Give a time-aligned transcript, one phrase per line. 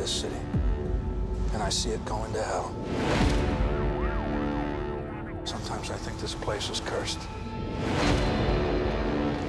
[0.00, 0.40] this city,
[1.52, 2.74] and I see it going to hell.
[5.44, 7.18] Sometimes I think this place is cursed.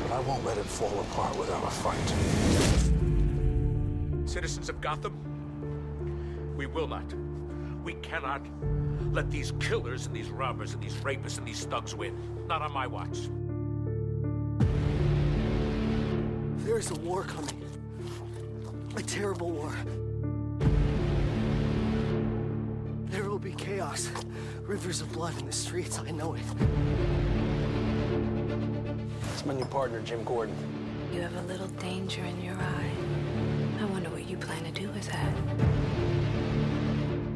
[0.03, 2.13] But I won't let it fall apart without a fight.
[4.27, 5.13] Citizens of Gotham,
[6.57, 7.05] we will not,
[7.85, 8.41] we cannot
[9.13, 12.13] let these killers and these robbers and these rapists and these thugs win.
[12.47, 13.29] Not on my watch.
[16.65, 17.63] There is a war coming.
[18.97, 19.73] A terrible war.
[23.05, 24.09] There will be chaos.
[24.65, 26.43] Rivers of blood in the streets, I know it.
[29.33, 30.55] It's my new partner, Jim Gordon.
[31.13, 32.91] You have a little danger in your eye.
[33.81, 35.33] I wonder what you plan to do with that.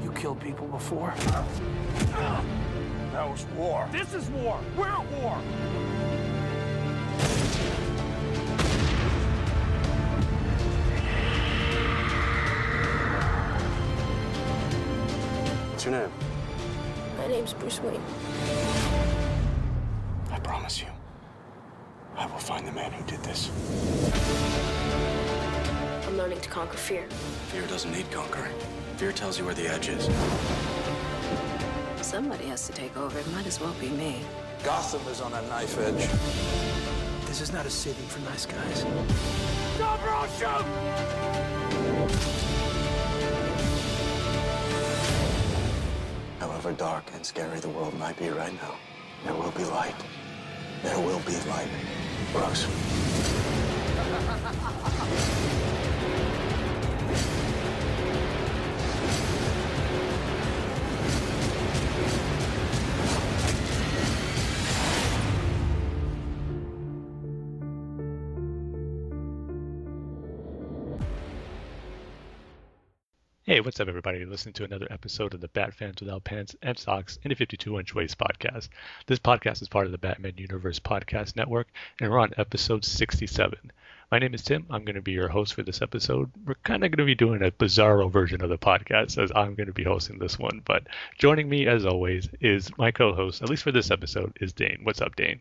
[0.03, 1.13] You killed people before?
[3.11, 3.87] That was war.
[3.91, 4.59] This is war.
[4.77, 5.37] We're at war.
[15.85, 16.11] Your name?
[17.17, 18.01] My name's Bruce Wayne.
[20.31, 20.87] I promise you,
[22.15, 23.51] I will find the man who did this.
[26.07, 27.07] I'm learning to conquer fear.
[27.49, 28.53] Fear doesn't need conquering.
[28.97, 30.09] Fear tells you where the edge is.
[32.01, 33.19] Somebody has to take over.
[33.19, 34.21] It might as well be me.
[34.63, 36.07] Gotham is on a knife edge.
[37.27, 38.83] This is not a city for nice guys.
[39.77, 40.65] Go, bro, shoot!
[46.65, 48.73] However dark and scary the world might be right now,
[49.23, 49.93] there will be light.
[50.81, 51.69] There will be light.
[52.33, 52.65] Bruce.
[73.55, 74.25] Hey, what's up, everybody?
[74.25, 77.79] Listening to another episode of the Bat Fans Without Pants and Socks and a 52
[77.79, 78.67] inch waist podcast.
[79.07, 81.69] This podcast is part of the Batman Universe Podcast Network,
[82.01, 83.71] and we're on episode 67.
[84.11, 84.65] My name is Tim.
[84.69, 86.29] I'm going to be your host for this episode.
[86.45, 89.55] We're kind of going to be doing a bizarro version of the podcast as I'm
[89.55, 90.87] going to be hosting this one, but
[91.17, 94.81] joining me, as always, is my co host, at least for this episode, is Dane.
[94.83, 95.39] What's up, Dane?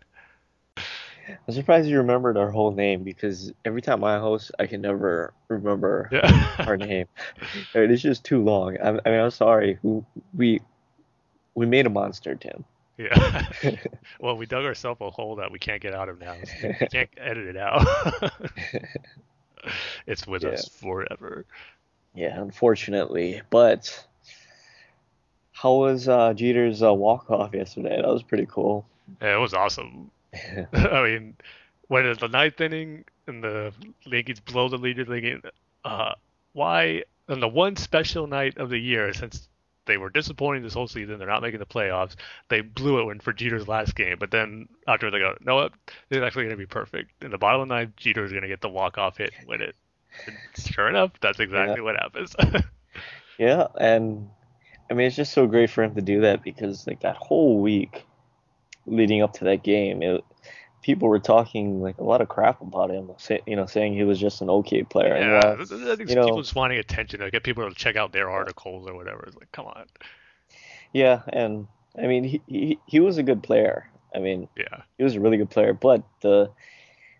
[1.28, 5.32] I'm surprised you remembered our whole name because every time I host, I can never
[5.48, 6.54] remember Yeah.
[6.60, 7.06] our name.
[7.74, 8.76] It's just too long.
[8.82, 9.78] I, I mean, I'm sorry.
[10.34, 10.60] We
[11.54, 12.64] we made a monster, Tim.
[12.98, 13.46] Yeah.
[14.20, 16.34] well, we dug ourselves a hole that we can't get out of now.
[16.44, 17.86] So we can't edit it out.
[20.06, 20.50] it's with Yeah.
[20.50, 21.44] us forever.
[22.14, 23.42] Yeah, unfortunately.
[23.50, 24.06] But
[25.52, 27.96] how was uh, Jeter's uh, walk off yesterday?
[27.96, 28.86] That was pretty cool.
[29.20, 30.10] Yeah, it was awesome.
[30.72, 31.36] I mean,
[31.88, 33.72] when it's the ninth inning and the
[34.04, 35.42] Yankees blow the lead, thinking,
[35.84, 36.14] uh,
[36.52, 39.48] why on the one special night of the year, since
[39.86, 42.16] they were disappointing this whole season, they're not making the playoffs,
[42.48, 44.16] they blew it when for Jeter's last game.
[44.18, 45.72] But then after they go, no, what?
[46.08, 47.10] This is actually going to be perfect.
[47.22, 49.62] In the bottom of the ninth, Jeter's going to get the walk-off hit and win
[49.62, 49.74] it.
[50.26, 52.34] And sure enough, that's exactly what happens.
[53.38, 54.28] Yeah, and
[54.90, 57.58] I mean, it's just so great for him to do that because like that whole
[57.60, 58.04] week
[58.86, 60.24] leading up to that game, it,
[60.82, 64.04] people were talking like a lot of crap about him, say, you know, saying he
[64.04, 65.14] was just an okay player.
[65.14, 67.74] And, yeah, uh, I think you know- people just wanting attention to get people to
[67.74, 69.24] check out their articles or whatever.
[69.26, 69.86] It's like, come on.
[70.92, 73.88] yeah, and I mean, he, he he was a good player.
[74.14, 74.82] I mean, Yeah.
[74.98, 76.50] he was a really good player, but the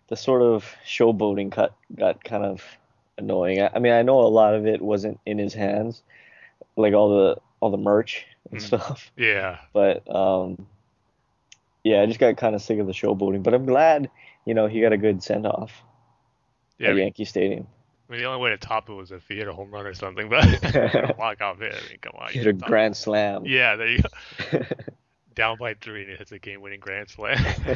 [0.07, 2.63] the sort of showboating cut got kind of
[3.17, 3.61] annoying.
[3.61, 6.03] I, I mean, I know a lot of it wasn't in his hands,
[6.77, 8.63] like all the all the merch and Mm.
[8.63, 9.11] stuff.
[9.17, 9.57] Yeah.
[9.73, 10.67] But um,
[11.85, 13.43] yeah, I just got kind of sick of the showboating.
[13.43, 14.09] But I'm glad,
[14.43, 15.71] you know, he got a good send off
[16.79, 16.89] Yeah.
[16.89, 17.67] I mean, Yankee Stadium.
[18.09, 19.85] I mean, the only way to top it was if he hit a home run
[19.85, 20.45] or something, but
[21.17, 21.75] walk off hit.
[21.75, 22.31] I mean, come on.
[22.31, 23.45] He hit a grand slam.
[23.45, 23.99] Yeah, there you
[24.51, 24.61] go.
[25.35, 27.37] Down by three and he hits a game winning grand slam.
[27.67, 27.75] you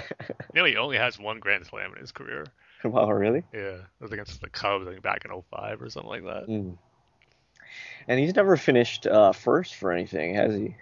[0.56, 2.48] know, he only has one grand slam in his career.
[2.84, 3.44] wow, really?
[3.54, 3.60] Yeah.
[3.60, 6.48] It was against the Cubs, I think back in 05 or something like that.
[6.48, 6.78] Mm.
[8.08, 10.76] And he's never finished uh, first for anything, has he?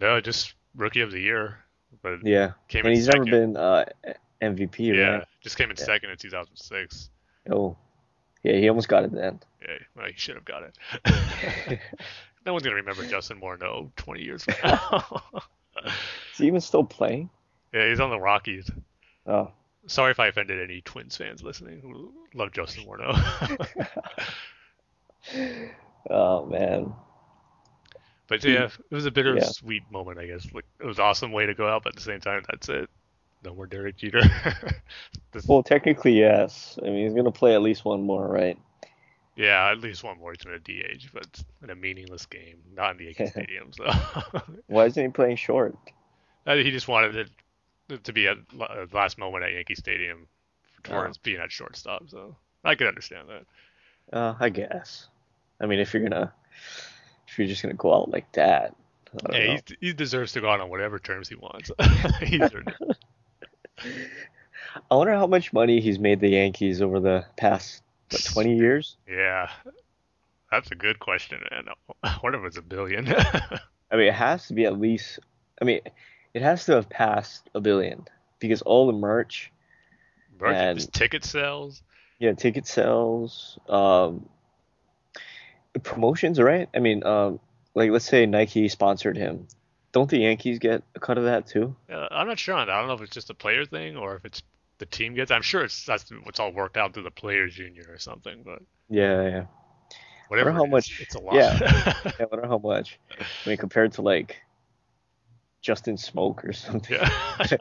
[0.00, 1.58] No, just rookie of the year.
[2.02, 2.52] But Yeah.
[2.68, 3.24] came and in he's second.
[3.24, 3.84] never been uh,
[4.42, 5.24] MVP, Yeah, right?
[5.40, 5.84] just came in Yeah.
[5.84, 7.10] second in 2006.
[7.50, 7.76] Oh,
[8.42, 9.40] yeah, he almost got it then.
[9.62, 10.78] Yeah, well, he should have got it.
[12.46, 15.22] no one's gonna remember Justin Morneau 20 years from now.
[15.84, 17.30] Is he even still playing?
[17.72, 18.70] yeah, he's on the Rockies.
[19.26, 19.50] Oh,
[19.86, 23.14] Sorry if I offended any Twins fans listening who love Justin Morneau.
[26.10, 26.92] oh man.
[28.28, 30.46] But yeah, it was a bittersweet moment, I guess.
[30.52, 32.68] Like it was an awesome way to go out, but at the same time, that's
[32.68, 32.88] it.
[33.44, 34.20] No more Derek Jeter.
[35.32, 36.78] This- Well, technically, yes.
[36.82, 38.58] I mean, he's gonna play at least one more, right?
[39.36, 42.58] Yeah, at least one more he's going to DH, but it's in a meaningless game,
[42.74, 43.70] not in the Yankee Stadium.
[43.72, 43.84] So
[44.66, 45.76] Why isn't he playing short?
[46.44, 47.30] I he just wanted
[47.88, 50.26] it to be at la- last moment at Yankee Stadium
[50.82, 51.20] towards Oh.
[51.22, 52.08] being at shortstop.
[52.10, 52.34] So
[52.64, 54.16] I could understand that.
[54.16, 55.06] Uh, I guess.
[55.60, 56.32] I mean, if you're gonna,
[57.28, 58.74] if you're just gonna go out like that,
[59.32, 61.70] Yeah, he deserves to go out on whatever terms he wants.
[62.22, 62.96] He's earned it.
[64.90, 68.96] I wonder how much money he's made the Yankees over the past what, 20 years.
[69.08, 69.50] yeah,
[70.50, 71.68] that's a good question, man.
[72.02, 73.08] I wonder if it's a billion.
[73.08, 75.18] I mean, it has to be at least.
[75.60, 75.80] I mean,
[76.34, 78.06] it has to have passed a billion
[78.40, 79.50] because all the merch,
[80.40, 81.82] Merch, And- ticket sales.
[82.18, 84.28] yeah, ticket sales, um,
[85.80, 86.68] promotions, right?
[86.74, 87.40] I mean, um,
[87.74, 89.46] like let's say Nike sponsored him.
[89.92, 91.74] Don't the Yankees get a cut of that too?
[91.90, 92.72] Uh, I'm not sure on that.
[92.72, 94.42] I don't know if it's just a player thing or if it's
[94.78, 95.30] the team gets.
[95.30, 98.42] I'm sure it's that's what's all worked out through the players union or something.
[98.44, 98.60] But
[98.90, 99.44] Yeah, yeah.
[100.28, 101.34] whatever, how it much- it's a lot.
[101.34, 101.58] yeah.
[102.04, 102.98] Yeah, I wonder how much.
[103.18, 104.36] I mean, compared to like
[105.62, 106.96] Justin Smoak or something.
[106.96, 107.46] Yeah.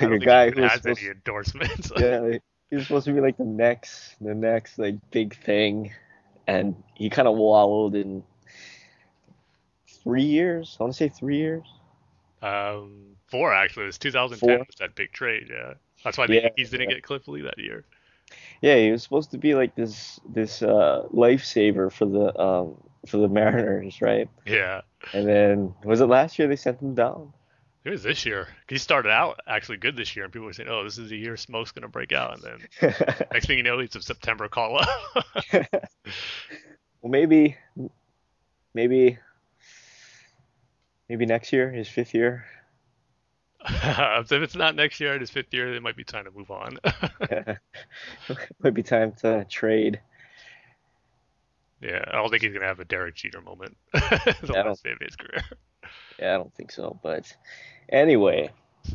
[0.00, 1.90] Like a guy who has supposed any endorsements.
[1.96, 5.92] yeah, like, he was supposed to be like the next, the next like big thing,
[6.46, 8.22] and he kind of wallowed in
[10.02, 10.76] three years.
[10.80, 11.64] I want to say three years.
[12.42, 13.84] Um, four actually.
[13.84, 14.58] It was 2010 Four?
[14.66, 15.48] was that big trade.
[15.50, 15.74] Yeah,
[16.04, 16.96] that's why the Yeah, Yankees didn't yeah.
[16.96, 17.84] get Cliff Lee that year.
[18.60, 23.18] Yeah, he was supposed to be like this this uh, lifesaver for the um for
[23.18, 24.28] the Mariners, right?
[24.46, 27.32] Yeah, And then was it last year they sent him down?
[27.84, 28.46] It was this year.
[28.68, 31.16] He started out actually good this year, and people were saying, "Oh, this is the
[31.18, 32.42] year Smoak's gonna break out." And
[32.80, 32.94] then
[33.32, 34.88] next thing you know, it's a September call up.
[35.52, 37.56] well, maybe,
[38.72, 39.18] maybe,
[41.08, 42.44] maybe next year, his fifth year.
[43.68, 45.72] if it's not next year, it is fifth year.
[45.74, 46.78] It might be time to move on.
[48.60, 50.00] Might be time to trade.
[51.80, 53.76] yeah, I don't think he's gonna have a Derek Jeter moment.
[53.92, 55.42] the Yeah, last day of his career.
[56.18, 56.98] Yeah, I don't think so.
[57.02, 57.32] But
[57.88, 58.50] anyway,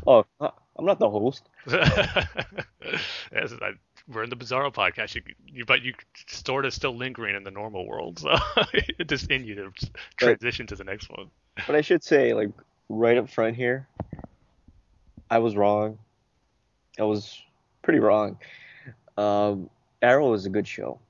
[0.06, 1.48] oh, I'm not the host.
[1.66, 3.72] yes, I,
[4.08, 5.14] we're in the Bizarro podcast.
[5.14, 5.94] You, you, but you
[6.28, 8.34] sort of still lingering in the normal world, so
[8.72, 9.70] it just in you to
[10.16, 11.30] transition to the next one.
[11.66, 12.50] But I should say, like,
[12.88, 13.88] right up front here,
[15.30, 15.98] I was wrong.
[16.98, 17.40] I was
[17.82, 18.38] pretty wrong.
[19.16, 19.68] Um,
[20.00, 21.00] Arrow is a good show.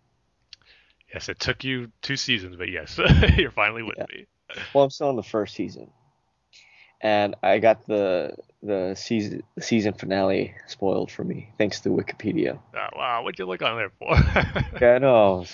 [1.13, 2.99] Yes, it took you two seasons, but yes,
[3.37, 4.05] you're finally with Yeah.
[4.11, 4.27] me.
[4.75, 5.91] Well, I'm still on the first season,
[7.01, 12.59] and I got the the season season finale spoiled for me thanks to Wikipedia.
[12.77, 14.17] Uh, wow, what'd you look on there for?
[14.81, 15.45] Yeah, I know.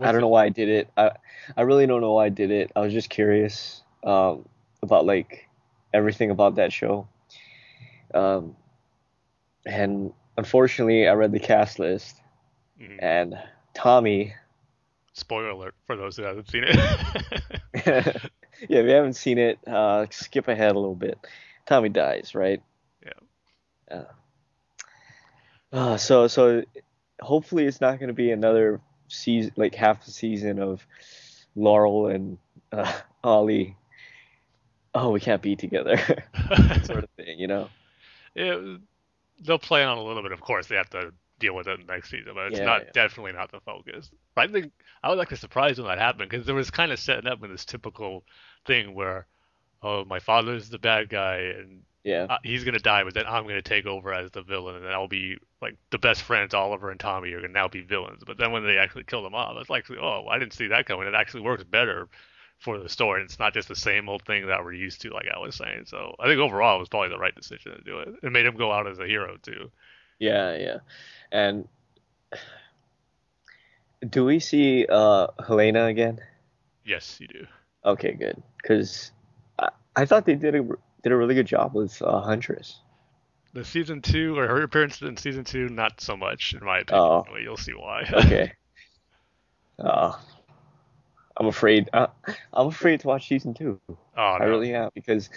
[0.00, 0.90] I don't know why I did it.
[0.96, 1.12] I
[1.56, 2.70] I really don't know why I did it.
[2.76, 4.46] I was just curious um,
[4.82, 5.48] about like
[5.94, 7.08] everything about that show.
[8.12, 8.56] Um,
[9.64, 12.20] and unfortunately, I read the cast list,
[12.80, 12.98] Mhm.
[12.98, 13.38] and
[13.74, 14.34] Tommy.
[15.14, 16.76] Spoiler alert for those who haven't seen it.
[18.68, 21.18] yeah, if you haven't seen it, uh, skip ahead a little bit.
[21.66, 22.62] Tommy dies, right?
[23.04, 23.96] Yeah.
[23.96, 24.04] Uh,
[25.72, 26.62] uh, so so
[27.20, 30.86] hopefully it's not going to be another season, like half a season of
[31.54, 32.38] Laurel and
[32.72, 32.92] uh,
[33.24, 33.76] Ollie.
[34.94, 35.98] Oh, we can't be together,
[36.84, 37.68] sort of thing, you know?
[38.34, 38.76] Yeah,
[39.44, 40.32] they'll play on a little bit.
[40.32, 42.90] Of course, they have to deal with it next season, but it's Yeah, not yeah.
[42.92, 44.10] definitely not the focus.
[44.34, 46.98] But I think I was like surprised when that happened because there was kind of
[46.98, 48.24] setting up in this typical
[48.66, 49.26] thing where,
[49.82, 52.26] oh, my father's the bad guy and Yeah.
[52.28, 55.08] uh, he's gonna die, but then I'm gonna take over as the villain, and I'll
[55.08, 56.54] be like the best friends.
[56.54, 58.22] Oliver and Tommy are gonna now be villains.
[58.26, 60.86] But then when they actually kill them off, it's like, oh, I didn't see that
[60.86, 61.08] coming.
[61.08, 62.08] It actually works better
[62.58, 63.22] for the story.
[63.22, 65.84] It's not just the same old thing that we're used to, like I was saying.
[65.86, 68.08] So I think overall it was probably the right decision to do it.
[68.22, 69.70] It made him go out as a hero too.
[70.18, 70.78] Yeah, yeah.
[71.32, 71.68] And
[74.08, 76.20] do we see uh, Helena again?
[76.84, 77.46] Yes, you do.
[77.86, 78.42] Okay, good.
[78.60, 79.12] Because
[79.58, 80.62] I, I thought they did a
[81.02, 82.80] did a really good job with uh, Huntress.
[83.54, 87.04] The season two or her appearance in season two, not so much in my opinion.
[87.04, 87.24] Oh.
[87.40, 88.02] You'll see why.
[88.12, 88.52] Okay.
[89.78, 90.12] uh,
[91.36, 91.88] I'm afraid.
[91.92, 92.08] Uh,
[92.52, 93.80] I'm afraid to watch season two.
[93.88, 94.22] oh, no.
[94.22, 95.30] I really am because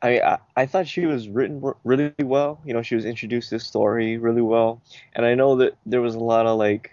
[0.00, 2.60] I, I I thought she was written really well.
[2.64, 4.80] You know, she was introduced to the story really well,
[5.14, 6.90] and I know that there was a lot of like,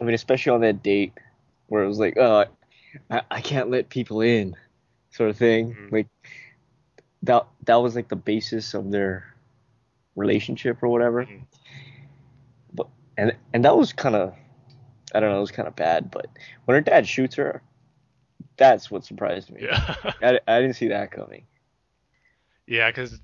[0.00, 1.14] I mean, especially on that date
[1.68, 2.44] where it was like, oh,
[3.10, 4.56] I, I can't let people in,
[5.10, 5.74] sort of thing.
[5.74, 5.92] Mhm.
[5.92, 6.08] Like
[7.22, 9.34] that that was like the basis of their
[10.16, 11.24] relationship or whatever.
[11.24, 11.42] Mhm.
[12.74, 14.34] But and and that was kind of,
[15.14, 16.10] I don't know, it was kind of bad.
[16.10, 16.26] But
[16.64, 17.62] when her dad shoots her,
[18.56, 19.62] that's what surprised me.
[19.64, 19.94] Yeah.
[20.22, 21.46] I, I didn't see that coming.
[22.66, 23.20] Yeah, because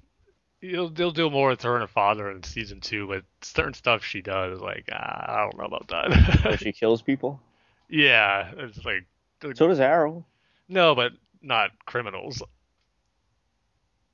[0.60, 4.02] You'll they'll do more with her and her father in season two, but certain stuff
[4.02, 6.58] she does, like ah, I don't know about that.
[6.58, 7.40] she kills people.
[7.88, 9.06] yeah, it's like
[9.42, 10.24] So does Arrow.
[10.68, 12.42] no, but not criminals.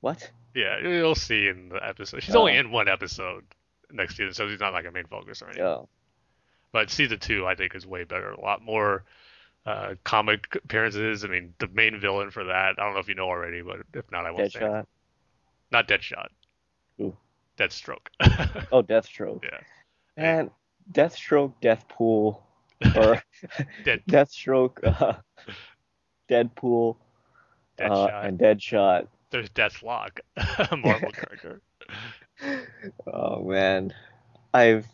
[0.01, 0.29] What?
[0.53, 2.23] Yeah, you'll see in the episode.
[2.23, 2.59] She's only Oh.
[2.59, 3.43] in one episode
[3.91, 5.63] next season, so she's not like a main focus or anything.
[5.65, 5.79] Yeah.
[6.71, 8.31] But season two, I think, is way better.
[8.31, 9.03] A lot more
[9.65, 11.23] uh, comic appearances.
[11.25, 13.77] I mean, the main villain for that, I don't know if you know already, but
[13.93, 14.59] if not, I won't say.
[14.59, 14.85] Deadshot.
[15.71, 16.27] Not Deadshot.
[16.97, 17.15] Who?
[17.57, 18.07] Deathstroke.
[18.71, 19.43] Oh, Deathstroke.
[19.43, 19.59] yeah.
[20.17, 20.51] And
[20.91, 22.37] Deathstroke, Deathpool,
[22.95, 23.21] or
[23.85, 25.13] Deathstroke, uh,
[26.29, 26.95] Deadpool,
[27.79, 28.25] uh, Deadshot.
[28.25, 29.07] and Deadshot.
[29.31, 30.19] There's Deathlok,
[30.71, 31.61] a Marvel character.
[33.11, 33.93] Oh man,
[34.53, 34.85] I've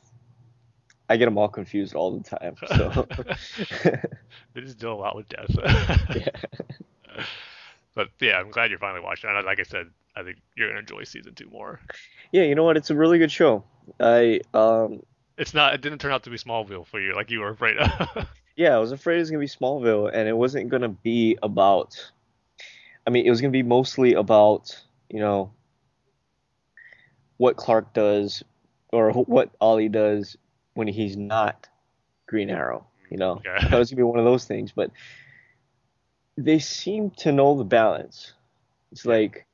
[1.10, 2.56] I get them all confused all the time.
[2.68, 3.06] So
[4.54, 5.50] They just do a lot with death.
[6.16, 7.22] yeah.
[7.94, 9.30] But yeah, I'm glad you're finally watching.
[9.30, 11.80] And like I said, I think you're gonna enjoy season two more.
[12.32, 12.78] yeah, you know what?
[12.78, 13.64] It's a really good show.
[14.00, 15.02] I um
[15.42, 15.74] It's not.
[15.74, 18.28] It didn't turn out to be Smallville for you, like you were afraid of.
[18.56, 22.12] yeah, I was afraid it was gonna be Smallville, and it wasn't gonna be about.
[23.08, 24.80] I mean, it was gonna be mostly about
[25.10, 25.52] you know
[27.38, 28.44] what Clark does,
[28.94, 30.38] or what Ollie does
[30.76, 31.68] when he's not
[32.28, 32.86] Green Arrow.
[33.10, 33.68] You know, Okay.
[33.68, 34.72] that was gonna be one of those things.
[34.72, 34.92] But
[36.38, 38.34] they seem to know the balance.
[38.92, 39.48] It's like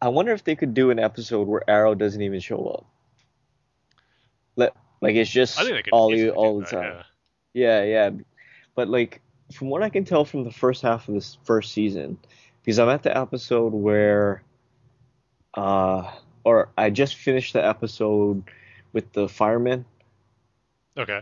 [0.00, 2.86] I wonder if they could do an episode where Arrow doesn't even show up.
[4.56, 7.04] Like it's just I think they could Ollie all the that, time.
[7.52, 7.82] yeah.
[7.82, 8.10] Yeah, yeah.
[8.74, 9.20] But like
[9.52, 12.16] from what I can tell from the first half of this first season,
[12.62, 14.42] because I'm at the episode where
[15.52, 16.10] uh
[16.42, 18.44] or I just finished the episode
[18.94, 19.84] with the fireman.
[20.96, 21.20] Okay.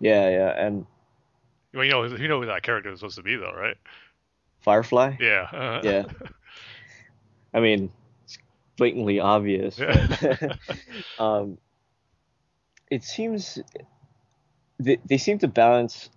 [0.00, 0.86] Yeah, yeah, and
[1.72, 3.76] Well, you know, you know who that character is supposed to be, though, right?
[4.60, 5.16] Firefly.
[5.20, 5.42] Yeah.
[5.52, 6.04] uh, Yeah.
[7.52, 7.92] I mean,
[8.24, 8.38] it's
[8.76, 9.78] blatantly obvious.
[9.78, 10.54] Yeah.
[11.18, 11.58] um,
[12.90, 13.58] it seems
[14.78, 16.10] they, they seem to balance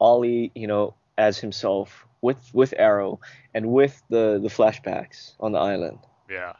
[0.00, 3.20] Ollie, you know, as himself with with Arrow
[3.54, 5.98] and with the the flashbacks on the island.
[6.28, 6.54] yeah.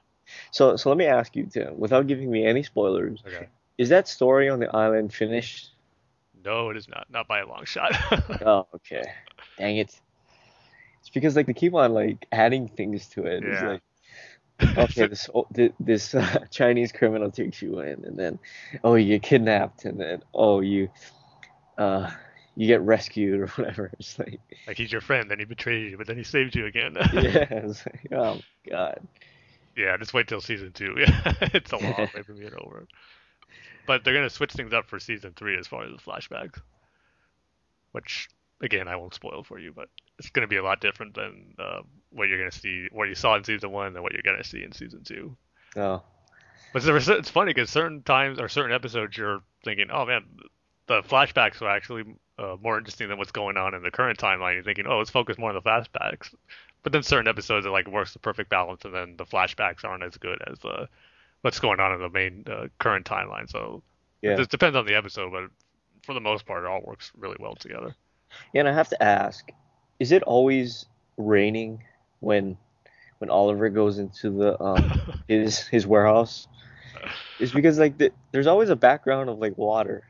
[0.51, 3.49] So so let me ask you, Tim, without giving me any spoilers, Okay.
[3.79, 5.71] is that story on the island finished?
[6.45, 7.07] No, it is not.
[7.11, 7.93] Not by a long shot.
[8.45, 9.05] Oh, okay.
[9.59, 10.01] Dang it.
[11.01, 13.43] It's because like they keep on like adding things to it.
[13.45, 13.69] It's Yeah.
[13.73, 13.83] like
[14.77, 15.47] okay, this oh,
[15.81, 18.39] this uh, Chinese criminal takes you in, and then
[18.83, 20.89] oh, you get kidnapped, and then oh, you
[21.79, 22.11] uh,
[22.57, 23.91] you get rescued or whatever.
[23.99, 26.67] It's like like he's your friend, then he betrays you, but then he saves you
[26.67, 26.97] again.
[27.13, 29.01] yeah, it's like, oh god,
[29.77, 30.95] Yeah, just wait till season two.
[30.99, 32.87] Yeah, it's a long way from being over.
[33.87, 36.61] But they're gonna switch things up for season three as far as the flashbacks,
[37.93, 38.29] which
[38.61, 41.83] again I won't spoil for you, but it's gonna be a lot different than uh,
[42.15, 44.63] what you're gonna see, what you saw in season one, than what you're gonna see
[44.63, 45.37] in season two.
[45.77, 46.03] oh
[46.73, 50.25] But it's, it's funny because certain times or certain episodes you're thinking, oh man,
[50.87, 52.05] the flashbacks are actually
[52.39, 54.55] uh, more interesting than what's going on in the current timeline.
[54.55, 56.35] You're thinking, oh, let's focus more on the flashbacks.
[56.83, 60.03] But then certain episodes it like works the perfect balance, and then the flashbacks aren't
[60.03, 60.87] as good as uh,
[61.41, 63.49] what's going on in the main uh, current timeline.
[63.49, 63.83] So
[64.21, 64.41] yeah.
[64.41, 65.45] it depends on the episode, but
[66.05, 67.95] for the most part, it all works really well together.
[68.53, 69.49] Yeah, and I have to ask,
[70.01, 71.83] is it always raining
[72.25, 72.57] when
[73.19, 74.93] when Oliver goes into the um
[75.29, 76.49] his his warehouse?
[77.39, 80.05] is because like the, there's always a background of like water.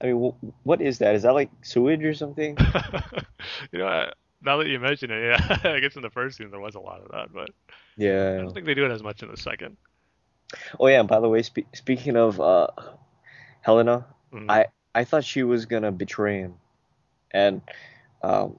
[0.00, 1.14] I mean, wh- what is that?
[1.14, 2.56] Is that like sewage or something?
[3.72, 6.50] you know, I- now that you mention it, yeah, I guess in the first season
[6.50, 7.50] there was a lot of that, but
[7.96, 9.76] yeah, I don't think they do it as much in the second.
[10.78, 12.68] Oh yeah, and by the way, spe- speaking of uh
[13.62, 14.48] Helena, Mhm.
[14.48, 16.54] I I thought she was gonna betray him
[17.32, 17.62] and
[18.22, 18.58] um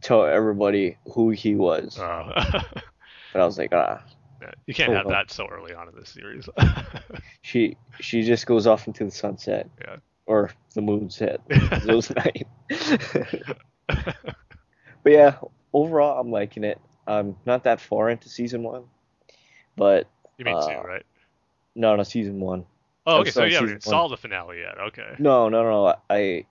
[0.00, 1.98] tell everybody who he was.
[1.98, 2.62] Uh,
[3.32, 4.02] But I was like, ah,
[4.66, 6.48] you can't Oh, have that so early on in this series.
[7.42, 9.96] she she just goes off into the sunset yeah.
[10.24, 11.38] or the moonset.
[11.50, 12.46] It was night.
[15.02, 15.36] But yeah,
[15.72, 16.80] overall, I'm liking it.
[17.06, 18.84] I'm not that far into season one,
[19.76, 20.06] but
[20.38, 21.06] you mean two, Uh, right?
[21.74, 22.64] no, no, season one.
[23.06, 23.30] Oh, okay.
[23.30, 24.78] So you haven't saw the finale yet.
[24.78, 25.14] Okay.
[25.18, 26.44] No, no, no, I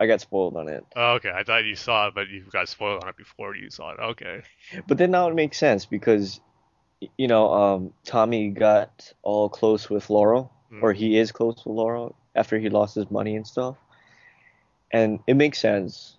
[0.00, 0.82] I got spoiled on it.
[0.96, 1.30] Oh, okay.
[1.30, 4.00] I thought you saw it, but you got spoiled on it before you saw it.
[4.00, 4.40] Okay.
[4.88, 6.40] But then now it makes sense because,
[7.18, 10.82] you know, um, Tommy got all close with Laurel, Mm.
[10.82, 13.76] or he is close with Laurel after he lost his money and stuff,
[14.90, 16.16] and it makes sense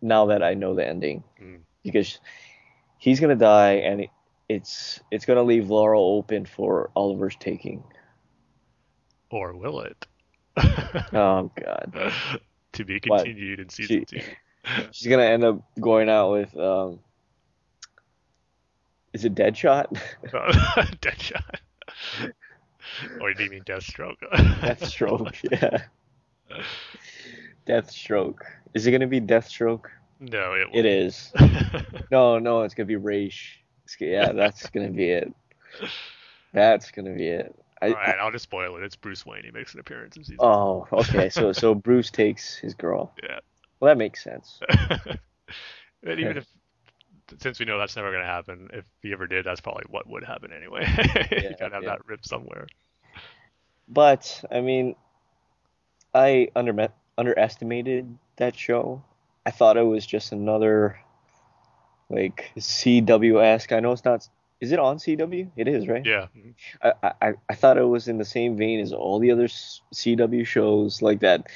[0.00, 1.60] now that I know the ending Mm.
[1.82, 2.18] because
[2.96, 4.10] he's gonna die and it,
[4.48, 7.82] it's it's gonna leave Laurel open for Oliver's taking.
[9.30, 10.06] Or will it?
[11.12, 12.12] Oh God,
[12.72, 13.24] to be What?
[13.24, 14.26] continued in season She- two.
[14.92, 17.00] she's gonna end up going out with um.
[19.12, 19.86] Is it Deadshot?
[21.00, 21.60] Deadshot.
[23.20, 24.16] or do you mean Deathstroke?
[24.32, 26.58] Deathstroke, yeah.
[27.66, 28.38] Deathstroke.
[28.74, 29.84] Is it gonna be Deathstroke?
[30.20, 31.32] no, it, It is.
[32.10, 33.34] No, no, it's gonna be Ra's.
[33.84, 35.32] It's, yeah, that's gonna be it.
[36.52, 37.54] That's gonna be it.
[37.82, 38.82] I, All right, I'll just spoil it.
[38.82, 39.44] It's Bruce Wayne.
[39.44, 40.38] He makes an appearance in season.
[40.40, 41.28] oh, okay.
[41.28, 43.12] So so Bruce takes his girl.
[43.22, 43.40] Yeah.
[43.80, 44.60] Well, that makes sense.
[46.02, 46.46] but even if,
[47.40, 50.08] since we know that's never going to happen, if he ever did, that's probably what
[50.08, 50.86] would happen anyway.
[51.30, 51.90] you gotta have yeah.
[51.90, 52.66] that ripped somewhere.
[53.88, 54.96] But I mean,
[56.14, 59.02] I under underestimated that show.
[59.44, 60.98] I thought it was just another
[62.08, 63.72] like CW esque.
[63.72, 64.28] I know it's not.
[64.60, 65.50] Is it on CW?
[65.56, 66.04] It is, right?
[66.04, 66.26] Yeah.
[66.82, 70.46] I, I I thought it was in the same vein as all the other CW
[70.46, 71.46] shows, like that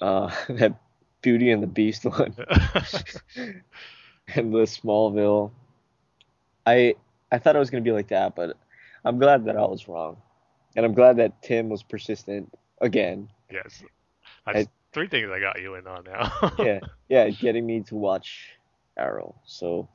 [0.00, 0.80] uh, that
[1.22, 2.34] Beauty and the Beast one
[3.36, 5.52] and the Smallville.
[6.66, 6.94] I
[7.30, 8.56] I thought it was gonna be like that, but
[9.04, 10.16] I'm glad that I was wrong,
[10.76, 13.28] and I'm glad that Tim was persistent again.
[13.50, 13.82] yes.
[14.46, 16.52] I- three things I got you in on now.
[16.58, 18.50] Yeah, yeah, getting me to watch
[18.98, 19.34] Arrow.
[19.44, 19.88] So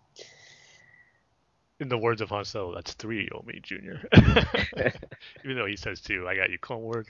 [1.80, 4.08] In the words of Han Solo, that's three owe me, Junior.
[5.44, 7.06] Even though he says two, I got you Clone Wars,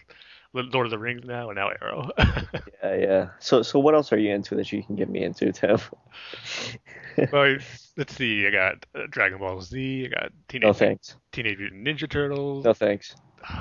[0.53, 2.09] Lord of the Rings now, and now Arrow.
[2.83, 3.29] yeah, yeah.
[3.39, 5.79] So so what else are you into that you can get me into, Tim?
[7.31, 7.57] well,
[7.95, 8.45] let's see.
[8.45, 10.05] I got uh, Dragon Ball Z.
[10.05, 11.15] I got Teenage no thanks.
[11.31, 12.65] Teenage Mutant Ninja Turtles.
[12.65, 13.15] No thanks.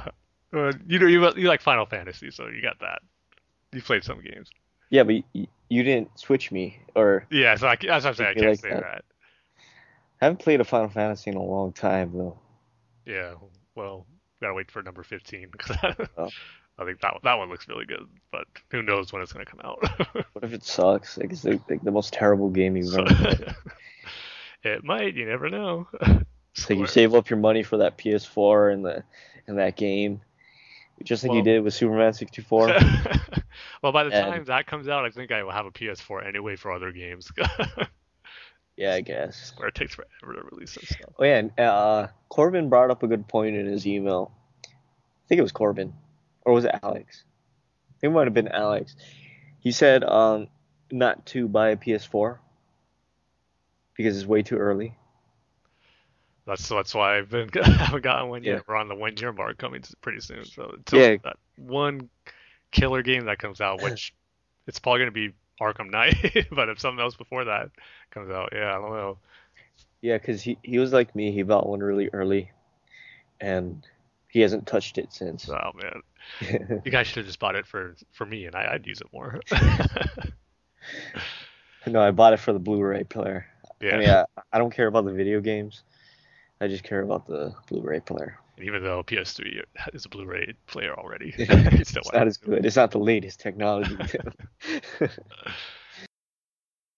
[0.53, 3.03] Uh, you know, you you like Final Fantasy, so you got that.
[3.73, 4.49] You played some games.
[4.91, 8.31] Yeah, but you, you didn't switch me, or Yeah, so I, that's what I'm saying.
[8.31, 8.81] I can't like say that.
[8.81, 9.05] that.
[10.21, 12.39] I haven't played a Final Fantasy in a long time though.
[13.05, 13.35] Yeah,
[13.75, 14.07] well,
[14.41, 15.77] gotta wait for number 15 because
[16.19, 16.29] Oh.
[16.79, 19.61] I think that that one looks really good, but who knows when it's gonna come
[19.65, 19.79] out.
[20.33, 21.17] What if it sucks?
[21.17, 23.55] Like it's like, the most terrible game you've ever played.
[24.63, 25.15] it might.
[25.15, 25.89] You never know.
[26.53, 29.03] so you save up your money for that PS4 and the
[29.47, 30.21] and that game,
[31.03, 32.67] just like you did with Superman 64.
[33.83, 36.27] well, by the And- time that comes out, I think I will have a PS4
[36.27, 37.31] anyway for other games.
[38.77, 39.53] Yeah, I guess.
[39.57, 41.11] Where it takes forever to release this stuff.
[41.19, 44.33] Oh yeah, and uh, Corbin brought up a good point in his email.
[44.65, 45.93] I think it was Corbin,
[46.45, 47.25] or was it Alex?
[47.91, 48.95] I think it might have been Alex.
[49.61, 50.49] He said um,
[50.93, 52.39] not to buy a PS4
[53.97, 54.95] because it's way too early.
[56.47, 58.55] That's that's why I've been I haven't gotten one yet.
[58.57, 58.61] Yeah.
[58.69, 60.45] We're on the one year mark coming pretty soon.
[60.45, 61.17] So until Yeah.
[61.25, 62.09] that one
[62.71, 64.15] killer game that comes out, which
[64.69, 67.71] it's probably gonna be Arkham Knight, but if something else before that
[68.11, 69.19] comes out, yeah, I don't know.
[70.01, 71.33] Yeah, because he, he was like me.
[71.33, 72.51] He bought one really early,
[73.41, 73.87] and
[74.29, 75.49] he hasn't touched it since.
[75.49, 78.87] Oh man, you guys should have just bought it for for me, and I, I'd
[78.87, 79.41] use it more.
[81.87, 83.47] no, I bought it for the Blu-ray player.
[83.81, 83.95] yeah.
[83.95, 85.83] I mean, I, I don't care about the video games.
[86.61, 88.39] I just care about the Blu-ray player.
[88.57, 92.65] And even though PS3 is a Blu-ray player already, it's not as good.
[92.65, 93.97] It's not the latest technology.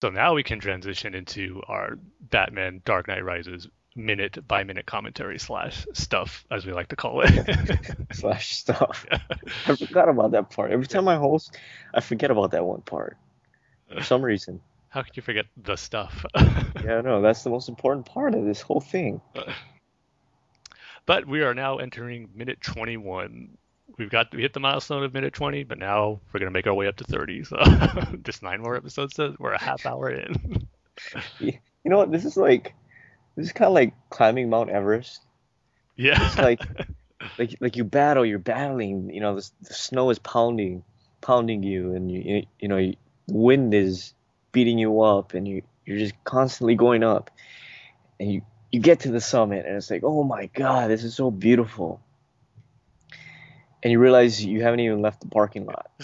[0.00, 3.66] So now we can transition into our Batman Dark Knight Rises
[3.96, 7.96] minute by minute commentary slash stuff, as we like to call it.
[8.12, 9.04] slash stuff.
[9.66, 10.70] I forgot about that part.
[10.70, 11.58] Every time I host,
[11.92, 13.16] I forget about that one part
[13.92, 14.60] for some reason.
[14.88, 16.24] How could you forget the stuff?
[16.84, 19.20] Yeah, no, that's the most important part of this whole thing.
[21.08, 23.56] But we are now entering minute 21.
[23.96, 26.74] We've got we hit the milestone of minute 20, but now we're gonna make our
[26.74, 27.44] way up to 30.
[27.44, 27.56] So
[28.22, 29.14] just nine more episodes.
[29.14, 30.68] So we're a half hour in.
[31.84, 32.10] You know what?
[32.10, 32.74] This is like,
[33.36, 35.24] this is kind of like climbing Mount Everest.
[35.96, 36.26] yeah.
[36.26, 36.60] It's like,
[37.38, 39.08] like, like you battle, you're battling.
[39.14, 40.82] You know, the, the snow is pounding,
[41.20, 42.94] pounding you, and you, you, you know, you,
[43.28, 44.12] the wind is
[44.50, 47.30] beating you up, and you, you're just constantly going up,
[48.18, 51.14] and you, you get to the summit, and it's like, oh my god, this is
[51.14, 52.00] so beautiful.
[53.82, 55.88] And you realize you haven't even left the parking lot.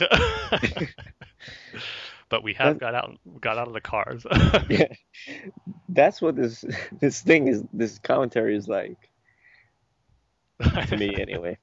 [2.29, 4.25] but we have That- got out got out of the cars.
[4.69, 4.87] Yeah,
[5.89, 6.65] that's what this
[7.01, 7.63] this thing is.
[7.73, 8.97] This commentary is like
[10.89, 11.59] to me, anyway.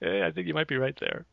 [0.00, 1.26] yeah, I think you might be right there.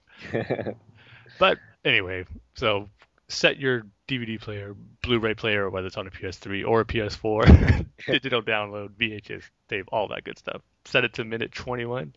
[1.39, 2.25] But anyway,
[2.55, 2.89] so
[3.27, 8.41] set your DVD player, Blu-ray player, whether it's on a PS3 or a PS4, digital
[8.41, 10.61] download, VHS tape, all that good stuff.
[10.85, 12.13] Set it to minute 21,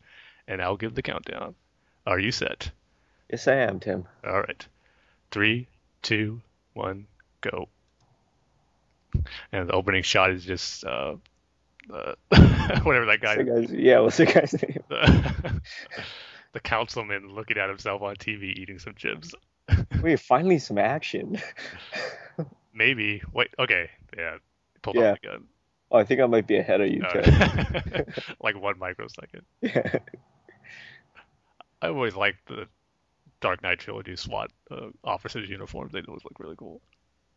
[0.47, 1.55] and I'll give the countdown.
[2.07, 2.71] Are you set?
[3.31, 4.07] yes, I am, Tim.
[4.27, 4.67] All right.
[5.31, 5.69] Three,
[6.03, 6.41] two,
[6.75, 7.07] one,
[7.41, 7.69] go.
[9.53, 11.17] And the opening shot is just uh,
[11.93, 12.15] uh,
[12.83, 13.43] whatever that guy.
[13.43, 14.83] What's yeah, what's the guy's name?
[16.53, 19.35] the councilman looking at himself on TV eating some chips.
[20.03, 21.39] Wait, finally some action.
[22.75, 23.23] Maybe.
[23.33, 23.49] Wait.
[23.59, 23.91] Okay.
[24.17, 24.37] Yeah.
[24.83, 25.13] Pulled Yeah.
[25.13, 25.45] off the gun.
[25.91, 28.23] Oh, I think I might be ahead of you, Uh, Ted.
[28.41, 29.43] like one microsecond.
[29.63, 29.99] yeah.
[31.81, 32.67] I always liked the
[33.41, 35.93] Dark Knight trilogy SWAT uh, officers' uniforms.
[35.93, 36.81] They always look really cool.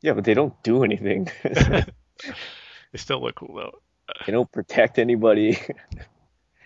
[0.01, 1.29] yeah, but they don't do anything.
[1.43, 3.79] They still look cool though.
[4.25, 5.57] they don't protect anybody.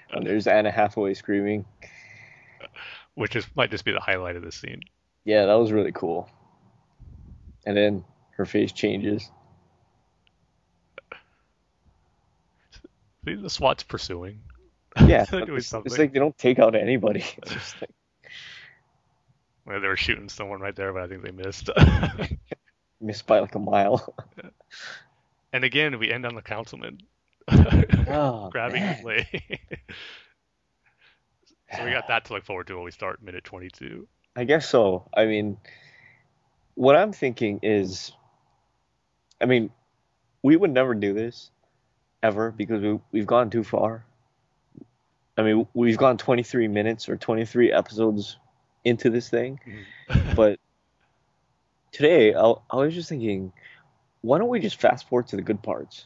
[0.09, 1.65] and there's Anna Hathaway screaming.
[3.13, 4.81] Which is might just be the highlight of the scene.
[5.25, 6.29] Yeah, that was really cool.
[7.65, 8.03] And then
[8.37, 9.29] her face changes.
[13.25, 14.39] See, the SWAT's pursuing.
[15.03, 17.25] Yeah, it's, it's like they don't take out anybody.
[17.37, 17.89] It's just like,
[19.65, 21.69] Well, they were shooting someone right there, but I think they missed.
[23.01, 24.13] missed by like a mile.
[25.51, 26.99] and again, we end on the councilman
[27.49, 28.95] Oh, grabbing man.
[28.95, 29.59] his leg.
[31.75, 34.07] so we got that to look forward to when we start minute 22.
[34.35, 35.09] I guess so.
[35.15, 35.57] I mean,
[36.75, 38.11] what I'm thinking is,
[39.39, 39.69] I mean,
[40.43, 41.51] we would never do this
[42.21, 44.05] ever because we, we've gone too far.
[45.37, 48.37] I mean, we've gone 23 minutes or 23 episodes
[48.83, 49.59] into this thing,
[50.09, 50.33] mm-hmm.
[50.35, 50.59] but
[51.91, 53.51] today I, I was just thinking,
[54.21, 56.05] why don't we just fast forward to the good parts?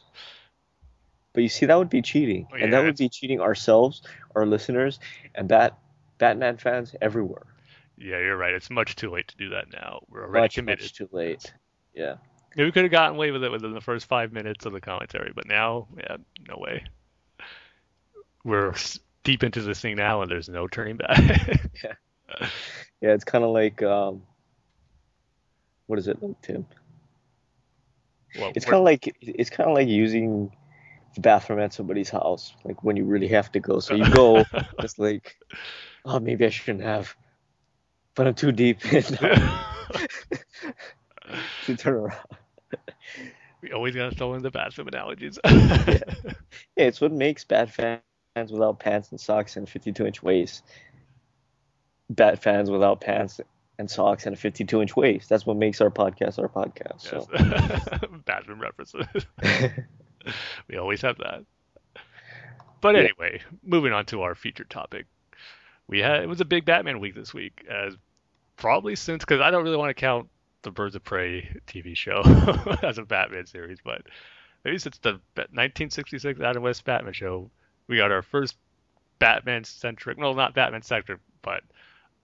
[1.32, 4.02] But you see, that would be cheating, oh, and Yeah, that would be cheating ourselves,
[4.34, 4.98] our listeners,
[5.34, 5.78] and Bat
[6.18, 7.46] Batman fans everywhere.
[8.00, 8.54] Yeah, you're right.
[8.54, 10.00] It's much too late to do that now.
[10.08, 10.84] We're already much, committed.
[10.84, 11.52] much too late.
[11.94, 12.14] Yeah.
[12.56, 14.80] Maybe we could have gotten away with it within the first five minutes of the
[14.80, 16.16] commentary, but now, yeah,
[16.48, 16.84] no way.
[18.42, 18.74] We're
[19.22, 21.18] deep into this thing now, and there's no turning back.
[21.84, 22.48] Yeah,
[23.00, 24.22] Yeah, it's kind of like um,
[25.86, 26.66] what is it, like, Tim?
[28.38, 30.50] well, It's kind of like it's kind of like using
[31.14, 33.80] the bathroom at somebody's house, like when you really have to go.
[33.80, 34.44] So you go,
[34.78, 35.36] it's like,
[36.04, 37.14] oh, maybe I shouldn't have,
[38.20, 38.98] but I'm too deep to
[41.78, 42.18] turn around.
[43.62, 45.38] we always gotta throw in the bathroom analogies.
[46.76, 50.62] Yeah, it's what makes bad fans without pants and socks and 52 inch waist.
[52.10, 53.40] Bad fans without pants
[53.78, 55.30] and socks and a 52 inch waist.
[55.30, 57.00] That's what makes our podcast our podcast.
[57.00, 57.26] So.
[57.32, 58.04] Yes.
[58.26, 59.06] bathroom references.
[60.68, 61.46] we always have that.
[62.82, 63.00] But Yeah.
[63.18, 65.06] anyway, moving on to our featured topic.
[65.86, 67.96] We had it was a big Batman week this week, as
[68.60, 70.28] probably since because I don't really want to count
[70.62, 72.22] the Birds of Prey TV show
[72.82, 74.02] as a Batman series, but
[74.64, 77.50] maybe since the Ba- 1966 Adam West Batman show,
[77.88, 78.56] we got our first
[79.18, 81.62] Batman centric, well, not Batman centric, but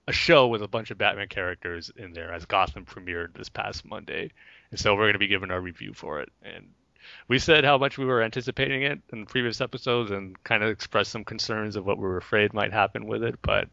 [0.07, 3.85] a show with a bunch of Batman characters in there as Gotham premiered this past
[3.85, 4.31] Monday.
[4.70, 6.29] And so we're going to be giving our review for it.
[6.42, 6.68] And
[7.29, 11.11] we said how much we were anticipating it in previous episodes and kind of expressed
[11.11, 13.37] some concerns of what we were afraid might happen with it.
[13.42, 13.68] But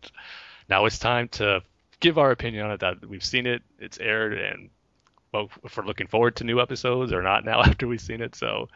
[0.70, 1.62] now it's time to
[2.04, 4.70] give our opinion on it that we've seen it, it's aired, and
[5.32, 8.36] well, if we're looking forward to new episodes or not now after we've seen it.
[8.36, 8.68] So,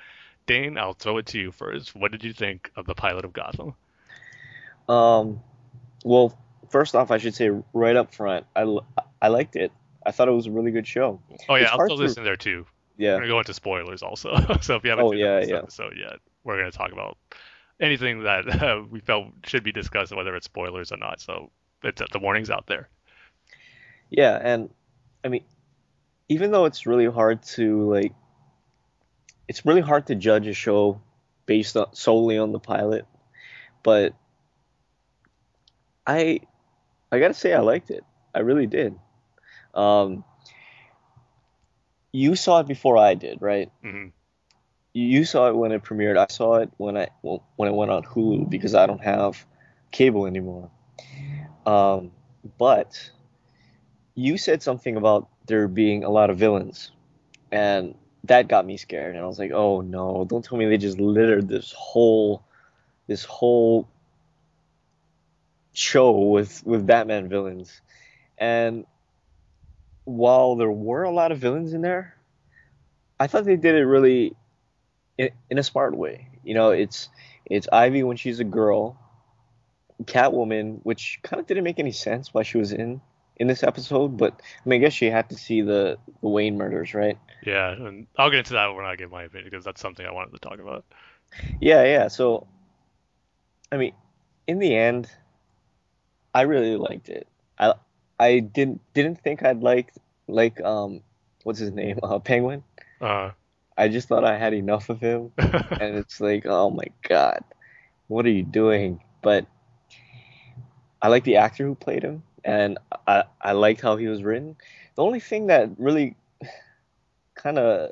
[0.47, 1.93] Dane, I'll throw it to you first.
[1.95, 3.75] What did you think of the pilot of Gotham?
[4.89, 5.41] Um,
[6.03, 6.37] well,
[6.69, 8.77] first off, I should say right up front, I,
[9.21, 9.71] I liked it.
[10.05, 11.19] I thought it was a really good show.
[11.49, 12.65] Oh, yeah, It's I'll throw to- in there too.
[12.99, 14.35] Yeah, we're going to go into spoilers also.
[14.61, 15.57] so if you haven't Oh, seen yeah, this yeah.
[15.57, 17.15] episode yet, we're going to talk about
[17.79, 21.21] anything that uh, we felt should be discussed, whether it's spoilers or not.
[21.21, 21.51] So
[21.83, 22.89] it's, the warning's out there.
[24.09, 24.69] Yeah, and
[25.23, 25.43] I mean,
[26.29, 28.13] even though it's really hard to like,
[29.47, 31.01] it's really hard to judge a show
[31.45, 33.05] based on solely on the pilot,
[33.83, 34.13] but
[36.05, 36.41] I,
[37.11, 38.03] I gotta say I liked it.
[38.33, 38.97] I really did.
[39.73, 40.23] Um,
[42.11, 43.71] you saw it before I did, right?
[43.83, 44.07] hmm
[44.93, 46.17] You saw it when it premiered.
[46.17, 49.45] I saw it when I well, when it went on Hulu because I don't have
[49.91, 50.71] cable anymore.
[51.65, 52.11] Um,
[52.57, 53.11] but
[54.17, 56.91] you said something about there being a lot of villains,
[57.51, 59.15] and that got me scared.
[59.15, 60.25] And I was like, "Oh no!
[60.27, 62.43] Don't tell me they just littered this whole
[63.05, 63.87] this whole
[65.71, 67.79] show with with Batman villains."
[68.39, 68.87] And
[70.03, 72.17] while there were a lot of villains in there,
[73.19, 74.35] I thought they did it really
[75.19, 76.27] in, in a smart way.
[76.43, 77.09] You know, it's
[77.45, 78.97] it's Ivy when she's a girl,
[80.05, 82.99] Catwoman, which kind of didn't make any sense why she was in
[83.37, 86.57] in this episode, but I mean, I guess she had to see the the Wayne
[86.57, 87.17] murders, right?
[87.43, 90.11] Yeah, and I'll get into that when I give my opinion because that's something I
[90.11, 90.85] wanted to talk about.
[91.61, 92.07] Yeah, yeah.
[92.07, 92.47] So,
[93.71, 93.93] I mean,
[94.47, 95.09] in the end,
[96.33, 97.27] I really liked it.
[97.59, 97.73] I
[98.19, 99.93] I didn't didn't think I'd like
[100.27, 101.01] like um
[101.43, 102.63] what's his name uh, Penguin.
[102.99, 103.31] Uh,
[103.77, 105.31] I just thought I had enough of him.
[105.37, 107.43] and it's like, oh my god,
[108.07, 109.03] what are you doing?
[109.21, 109.45] But
[111.01, 114.55] I like the actor who played him, and I I liked how he was written.
[114.95, 116.15] The only thing that really
[117.35, 117.91] kind of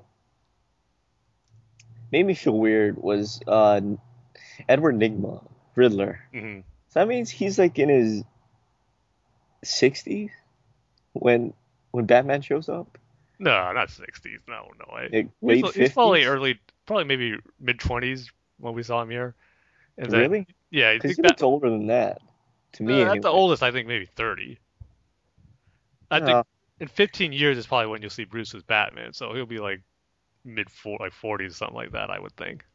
[2.12, 3.82] made me feel weird was uh,
[4.68, 6.22] Edward Nygma, Riddler.
[6.34, 8.24] hmm So that means he's like in his
[9.64, 10.32] 60s
[11.14, 11.54] when
[11.92, 12.98] when Batman shows up.
[13.38, 14.40] No, not 60s.
[14.48, 15.10] No, no way.
[15.12, 19.36] Like, He's, late he's probably early, probably maybe mid 20s when we saw him here.
[19.98, 20.48] And then, Really?
[20.72, 22.22] Yeah, I Because he looks older than that.
[22.76, 24.60] To me, uh, at the oldest, I think maybe 30.
[26.12, 26.46] I Uh, think
[26.80, 29.82] in 15 years is probably when you'll see Bruce as Batman, so he'll be like
[30.44, 32.10] mid four, like 40s, something like that.
[32.12, 32.66] I would think.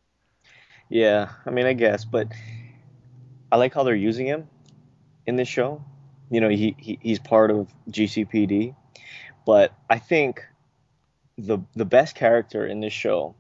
[0.89, 2.29] Yeah, I mean, I guess, but
[3.53, 4.49] I like how they're using him
[5.27, 5.83] in this show.
[6.31, 8.75] You know, he, he he's part of GCPD,
[9.47, 10.43] but I think
[11.39, 13.35] the the best character in this show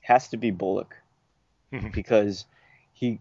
[0.00, 0.96] has to be Bullock
[1.92, 2.46] because
[2.92, 3.20] he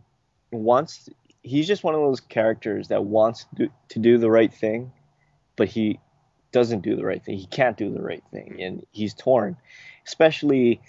[0.51, 1.09] wants
[1.43, 4.91] he's just one of those characters that wants to do, to do the right thing,
[5.55, 5.99] but he
[6.51, 7.37] doesn't do the right thing.
[7.37, 9.57] He can't do the right thing, and he's torn,
[10.07, 10.81] especially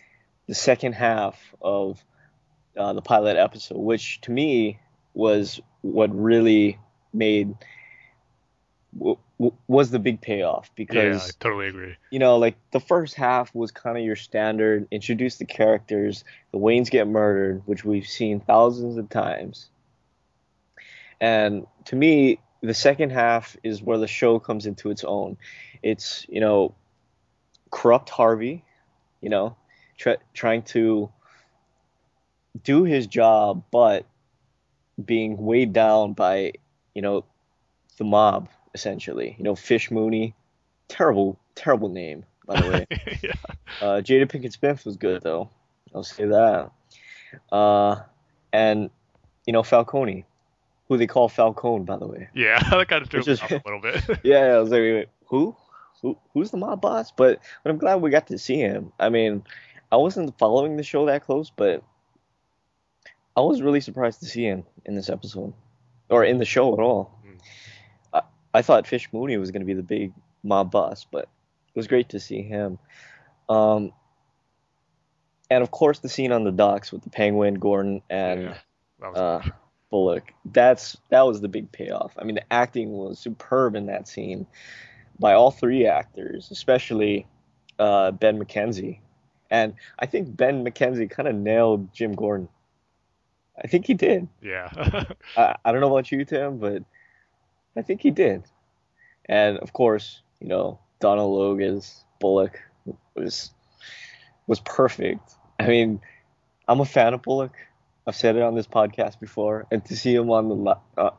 [0.46, 2.02] the second half of
[2.76, 4.78] uh, the pilot episode, which to me
[5.14, 6.78] was what really
[7.12, 7.54] made
[8.96, 11.96] w- w- was the big payoff Yeah, because I totally agree.
[12.10, 16.58] you know, like the first half was kind of your standard, introduce the characters, the
[16.58, 19.70] Waynes get murdered, which we've seen thousands of times.
[21.20, 25.37] And to me, the second half is where the show comes into its own.
[25.83, 26.74] It's, you know,
[27.70, 28.64] corrupt Harvey,
[29.20, 29.57] you know,
[29.98, 31.11] try, trying to
[32.62, 34.07] do his job, but
[35.03, 36.53] being weighed down by,
[36.94, 37.24] you know,
[37.98, 39.35] the mob, essentially.
[39.38, 40.35] You know, Fish Mooney,
[40.88, 42.87] terrible, terrible name, by the way.
[43.22, 43.33] yeah.
[43.81, 45.50] Uh, Jada Pinkett Smith was good though.
[45.94, 46.70] I'll say that.
[47.50, 47.96] Uh,
[48.53, 48.90] and
[49.46, 50.24] you know Falcone,
[50.88, 52.29] who they call Falcone, by the way.
[52.35, 54.20] Yeah, that kind of threw Which me off a little bit.
[54.25, 55.57] Yeah, I was like, wait, wait, who?
[56.03, 56.18] Who?
[56.33, 57.12] Who's the mob boss?
[57.12, 58.92] But but I'm glad we got to see him.
[59.01, 59.44] I mean,
[59.90, 61.83] I wasn't following the show that close, but
[63.37, 65.55] I was really surprised to see him in this episode,
[66.11, 67.18] or in the show at all.
[67.25, 67.37] Hmm.
[68.12, 71.77] I, I thought Fish Mooney was going to be the big mob boss, but it
[71.77, 72.79] was great to see him.
[73.49, 73.92] Um,
[75.51, 78.57] and of course, the scene on the docks with the Penguin, Gordon, and Yeah,
[79.01, 79.51] that was uh,
[79.94, 80.33] Bullock.
[80.44, 82.14] That's that was the big payoff.
[82.18, 84.44] I mean, the acting was superb in that scene
[85.20, 87.28] by all three actors, especially
[87.78, 88.98] uh, Ben McKenzie.
[89.52, 92.48] And I think Ben McKenzie kind of nailed Jim Gordon.
[93.57, 94.26] I think he did.
[94.42, 94.68] yeah.
[95.37, 96.83] I, I don't know about you, Tim, but
[97.76, 98.42] I think he did.
[99.26, 102.61] And of course, you know, Donald Logue as Bullock
[103.14, 103.52] was
[104.48, 105.35] was perfect.
[105.61, 106.00] I mean,
[106.66, 107.52] I'm a fan of Bullock.
[108.06, 111.10] I've said it on this podcast before, and to see him on the li- uh,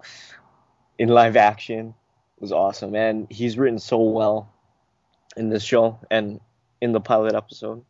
[0.99, 1.95] in live action
[2.39, 2.95] was awesome.
[2.95, 4.53] And he's written so well
[5.35, 6.39] in this show and
[6.81, 7.83] in the pilot episode.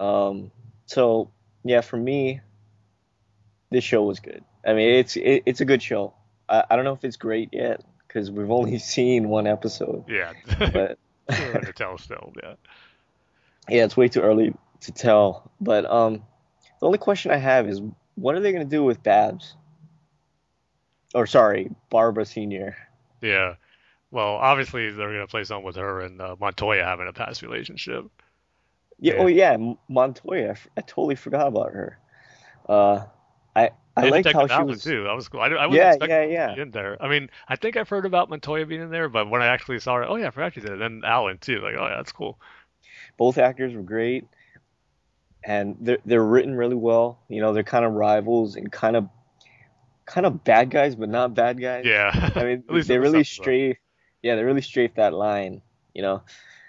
[0.00, 0.50] Um,
[0.86, 1.30] so
[1.64, 2.40] yeah, for me,
[3.70, 4.42] this show was good.
[4.66, 6.14] I mean, it's it, it's a good show.
[6.48, 10.32] I, I don't know if it's great yet because we've only seen one episode, yeah.
[10.58, 12.54] but to tell still, yeah.
[13.68, 15.50] yeah, it's way too early to tell.
[15.60, 16.22] But um,
[16.80, 17.80] the only question I have is,
[18.20, 19.56] what are they gonna do with Babs?
[21.14, 22.76] Or sorry, Barbara Senior.
[23.20, 23.56] Yeah.
[24.10, 28.06] Well, obviously they're gonna play something with her and uh, Montoya having a past relationship.
[28.98, 29.18] Yeah, Yeah.
[29.18, 29.56] Oh yeah,
[29.88, 30.48] Montoya.
[30.48, 31.98] I, f- I totally forgot about her.
[32.68, 33.06] Uh,
[33.56, 34.82] I I liked how she was.
[34.82, 35.04] too.
[35.04, 35.40] That was cool.
[35.40, 36.54] I, I wasn't Yeah, yeah, to yeah.
[36.54, 37.02] be in there.
[37.02, 39.80] I mean, I think I've heard about Montoya being in there, but when I actually
[39.80, 40.78] saw her, oh yeah, I forgot she's in.
[40.78, 41.60] Then Allen too.
[41.60, 42.38] Like, oh yeah, that's cool.
[43.16, 44.26] both actors were great
[45.44, 47.18] and they're they're written really well.
[47.28, 49.08] You know they're kind of rivals and kind of
[50.06, 51.84] kind of bad guys but not bad guys.
[51.86, 52.10] Yeah.
[52.34, 53.76] i mean they really strafe
[54.22, 55.62] yeah they really strafe that line
[55.94, 56.22] you know.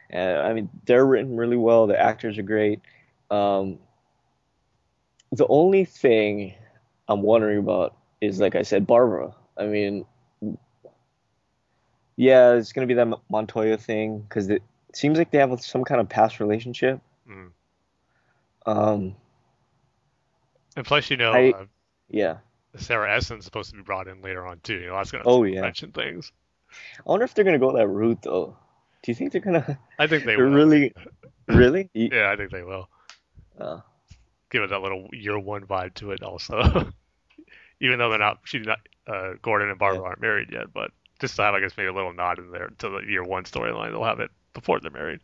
[0.10, 1.88] And i mean they're written really well.
[1.88, 2.82] The actors are great.
[3.30, 3.80] Um
[5.32, 6.54] the only thing
[7.08, 9.34] i'm wondering about is like i said barbara.
[9.58, 10.06] I mean
[12.16, 14.62] yeah it's going to be that montoya thing because it
[14.94, 17.00] seems like they have some kind of past relationship.
[17.28, 17.52] Mhm.
[18.65, 19.15] Um,
[20.76, 21.65] And plus, you know, I- uh,
[22.10, 22.38] yeah.
[22.78, 24.76] Sarah Essen's supposed to be brought in later on too.
[24.76, 25.62] You know, that's gonna Oh, yeah.
[25.62, 26.32] mention things.
[27.00, 28.56] I wonder if they're gonna go that route though.
[29.04, 30.93] Do you think they're gonna I think they really
[31.47, 31.89] really?
[31.93, 32.88] Yeah, I think they will.
[33.60, 33.82] uh,
[34.50, 36.91] Give it that little year one vibe to it also.
[37.82, 40.08] Even though they're not, she's not, uh, Gordon and Barbara Yeah.
[40.08, 42.69] aren't married yet, but just to have, I guess, maybe a little nod in there
[42.80, 45.19] to the year one storyline, they'll have it before they're married.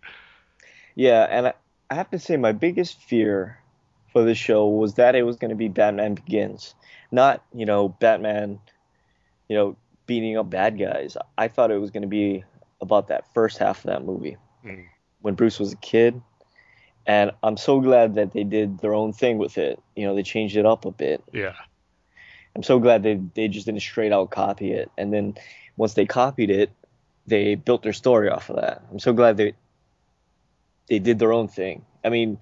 [0.95, 1.53] yeah, and I,
[1.89, 3.59] I have to say my biggest fear
[4.11, 6.75] for this show was that it was gonna be Batman Begins,
[7.11, 8.59] not you know Batman,
[9.47, 11.17] you know beating up bad guys.
[11.37, 12.43] I thought it was gonna be
[12.81, 14.85] about that first half of that movie Mm.
[15.21, 16.21] when Bruce was a kid,
[17.05, 19.79] and I'm so glad that they did their own thing with it.
[19.95, 21.23] You know, they changed it up a bit.
[21.31, 21.53] Yeah.
[22.55, 24.91] I'm so glad they they just didn't straight out copy it.
[24.97, 25.35] And then
[25.77, 26.71] once they copied it,
[27.27, 28.83] they built their story off of that.
[28.91, 29.53] I'm so glad they
[30.87, 31.85] they did their own thing.
[32.03, 32.39] I mean,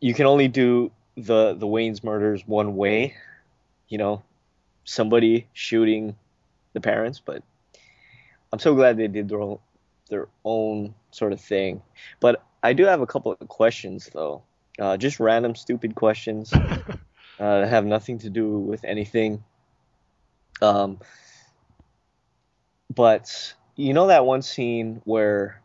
[0.00, 3.14] you can only do the the Wayne's murders one way,
[3.88, 4.22] you know,
[4.84, 6.16] somebody shooting
[6.72, 7.42] the parents, but
[8.52, 9.58] I'm so glad they did their own
[10.08, 11.82] their own sort of thing.
[12.20, 14.42] But I do have a couple of questions though,
[14.78, 16.88] uh, just random stupid questions uh,
[17.38, 19.42] that have nothing to do with anything.
[20.62, 21.00] Um,
[22.94, 25.60] but you know that one scene where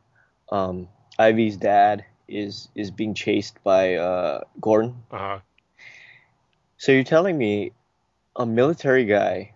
[0.52, 0.88] um,
[1.22, 5.04] Ivy's dad is is being chased by uh, Gordon.
[5.12, 5.40] Uh-huh.
[6.78, 7.74] So you're telling me
[8.36, 9.54] a military guy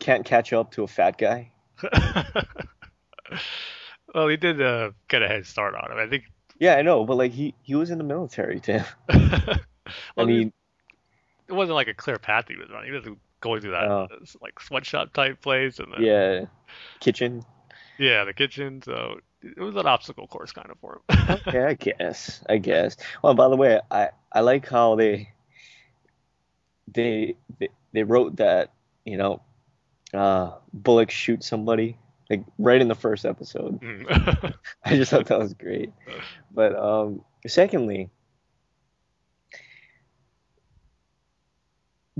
[0.00, 1.52] can't catch up to a fat guy?
[4.14, 5.98] well, he did uh, get a head start on him.
[5.98, 6.24] I think.
[6.58, 8.84] Yeah, I know, but like he he was in the military, Tim.
[9.08, 9.58] well,
[10.16, 10.52] I mean,
[11.48, 12.84] it wasn't like a clear path he was on.
[12.84, 13.06] He was
[13.40, 14.08] going through that uh,
[14.42, 16.44] like sweatshop type place, and then, yeah,
[16.98, 17.44] kitchen.
[17.98, 18.82] yeah, the kitchen.
[18.82, 21.38] So it was an obstacle course kind of for him.
[21.52, 22.42] Yeah, I guess.
[22.48, 22.96] I guess.
[23.22, 25.32] Well, by the way, I I like how they
[26.88, 28.72] they they, they wrote that
[29.04, 29.42] you know
[30.12, 31.96] uh, Bullock shoots somebody
[32.28, 33.80] like right in the first episode.
[33.80, 34.54] Mm.
[34.84, 35.92] I just thought that was great.
[36.52, 38.10] But um, secondly,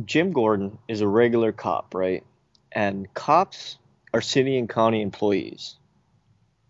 [0.05, 2.25] Jim Gordon is a regular cop, right?
[2.73, 3.79] And cops
[4.13, 5.77] are city and county employees,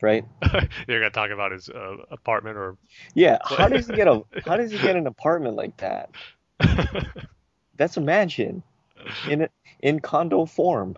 [0.02, 0.24] right?
[0.88, 2.76] You're gonna talk about his uh, apartment or
[3.14, 3.38] Yeah.
[3.44, 6.10] How does he get a How does he get an apartment like that?
[7.76, 8.62] That's a mansion
[9.28, 9.48] in a,
[9.80, 10.96] in condo form.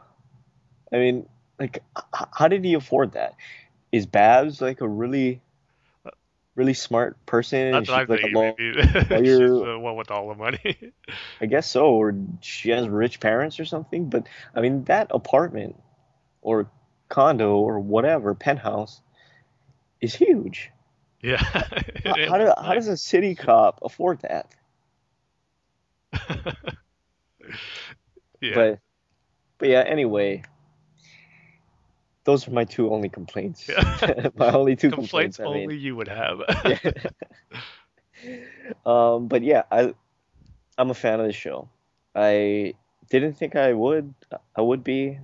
[0.93, 3.35] I mean, like, h- how did he afford that?
[3.93, 5.41] Is Babs like a really,
[6.55, 7.73] really smart person?
[7.73, 8.35] That's she's like a thinking.
[8.35, 10.93] law- Maybe she's the one with all the money.
[11.41, 14.09] I guess so, or she has rich parents or something.
[14.09, 15.77] But I mean, that apartment
[16.41, 16.69] or
[17.13, 19.03] condo or whatever penthouse
[20.01, 20.71] is huge.
[21.21, 21.37] yeah.
[21.37, 21.63] How,
[22.29, 24.55] how, do, how does a city cop afford that?
[28.41, 28.55] yeah.
[28.55, 28.79] But
[29.59, 30.43] but yeah, anyway,
[32.25, 33.69] those are my two only complaints.
[33.69, 34.29] Yeah.
[34.37, 35.41] my only two complaints complaints.
[35.41, 35.81] I only mean.
[35.81, 36.41] you would have.
[38.87, 39.95] Um, but yeah, I
[40.79, 41.69] I'm a fan of the show.
[42.15, 42.75] I
[43.11, 44.15] didn't think I would
[44.57, 45.19] I would be.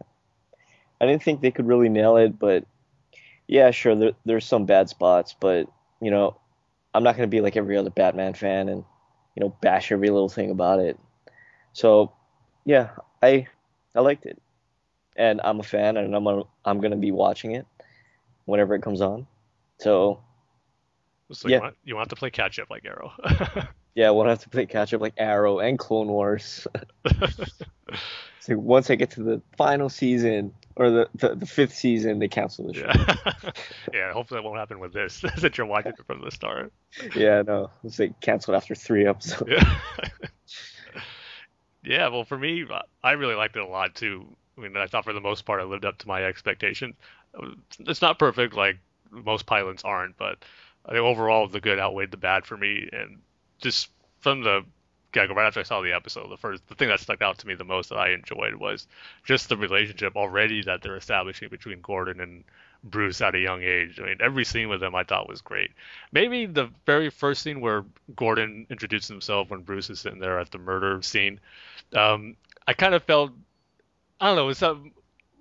[1.00, 2.64] I didn't think they could really nail it, but
[3.46, 5.68] yeah, sure, there, there's some bad spots, but
[6.00, 6.38] you know,
[6.94, 8.84] I'm not gonna be like every other Batman fan and
[9.34, 10.98] you know bash every little thing about it.
[11.72, 12.12] So
[12.64, 12.90] yeah,
[13.22, 13.46] I
[13.94, 14.40] I liked it,
[15.16, 17.66] and I'm a fan, and I'm gonna, I'm gonna be watching it
[18.46, 19.26] whenever it comes on.
[19.78, 20.20] So
[21.32, 21.56] so Yeah.
[21.56, 23.12] you, want, you want to play catch up like Arrow.
[23.94, 26.66] yeah, we'll have to play catch up like Arrow and Clone Wars.
[28.40, 32.28] so once I get to the final season or the, the, the fifth season, they
[32.28, 32.86] cancel the show.
[32.86, 33.52] yeah.
[33.92, 34.12] yeah.
[34.12, 36.72] Hopefully that won't happen with this since you're watching it from the start.
[37.14, 39.50] Yeah, no, it's like canceled after three episodes.
[39.50, 39.78] Yeah.
[41.84, 42.08] yeah.
[42.08, 42.64] Well, for me,
[43.02, 44.26] I really liked it a lot too.
[44.56, 46.94] I mean, I thought for the most part, I lived up to my expectations.
[47.80, 48.78] It's not perfect, like
[49.10, 50.38] most pilots aren't, but
[50.84, 52.88] I think overall the good outweighed the bad for me.
[52.92, 53.18] And
[53.60, 54.64] just from the
[55.26, 57.46] go, right after I saw the episode, the first the thing that stuck out to
[57.46, 58.86] me the most that I enjoyed was
[59.24, 62.44] just the relationship already that they're establishing between Gordon and
[62.84, 63.98] Bruce at a young age.
[64.00, 65.72] I mean, every scene with them I thought was great.
[66.12, 70.50] Maybe the very first scene where Gordon introduces himself when Bruce is sitting there at
[70.50, 71.40] the murder scene,
[71.94, 73.32] um, I kind of felt,
[74.20, 74.92] I don't know, it was something,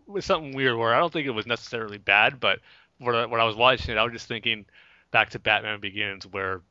[0.07, 2.59] it was something weird where I don't think it was necessarily bad, but
[2.97, 4.65] when I, when I was watching it, I was just thinking
[5.11, 6.61] back to Batman Begins where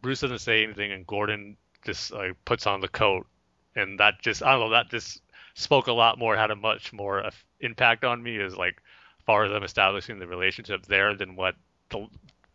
[0.00, 3.26] Bruce doesn't say anything and Gordon just like puts on the coat,
[3.74, 5.20] and that just I don't know that just
[5.54, 8.82] spoke a lot more, had a much more impact on me as like
[9.26, 11.54] far as them establishing the relationship there than what
[11.90, 12.06] the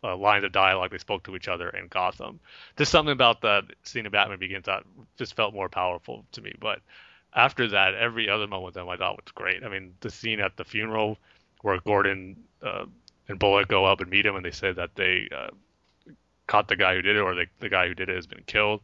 [0.04, 2.38] uh, lines of dialogue they spoke to each other in Gotham.
[2.76, 4.84] Just something about that scene of Batman Begins that
[5.16, 6.54] just felt more powerful to me.
[6.60, 6.80] But
[7.34, 9.64] after that, every other moment with them I thought was great.
[9.64, 11.18] I mean, the scene at the funeral
[11.62, 12.84] where Gordon uh,
[13.28, 15.48] and Bullock go up and meet him, and they say that they uh,
[16.46, 18.44] caught the guy who did it, or the, the guy who did it has been
[18.46, 18.80] killed.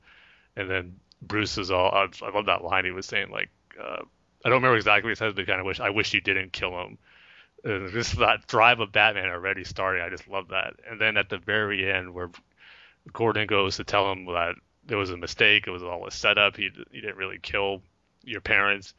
[0.57, 1.91] And then Bruce is all.
[1.91, 3.51] I, love that line he was saying like.
[3.81, 4.03] Uh,
[4.45, 6.53] I don't remember exactly what he says, but kind of wish I wish you didn't
[6.53, 6.99] kill him.
[7.65, 10.03] Uh, just that drive of Batman already starting.
[10.03, 10.75] I just love that.
[10.89, 12.31] And then at the very end, where
[13.13, 14.55] Gordon goes to tell him that
[14.87, 16.57] there was a mistake, it was all a setup.
[16.57, 17.83] He he didn't really kill
[18.23, 18.95] your parents.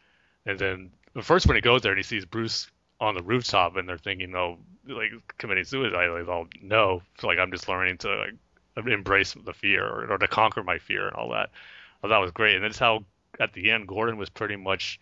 [0.45, 2.67] And then the first when he goes there and he sees Bruce
[2.99, 6.07] on the rooftop, and they're thinking, oh, like committing suicide.
[6.09, 8.33] Like, oh no, so, like I'm just learning to like
[8.77, 11.49] embrace the fear or, or to conquer my fear and all that.
[12.03, 13.03] Oh, that was great, and that's how
[13.39, 14.99] at the end Gordon was pretty much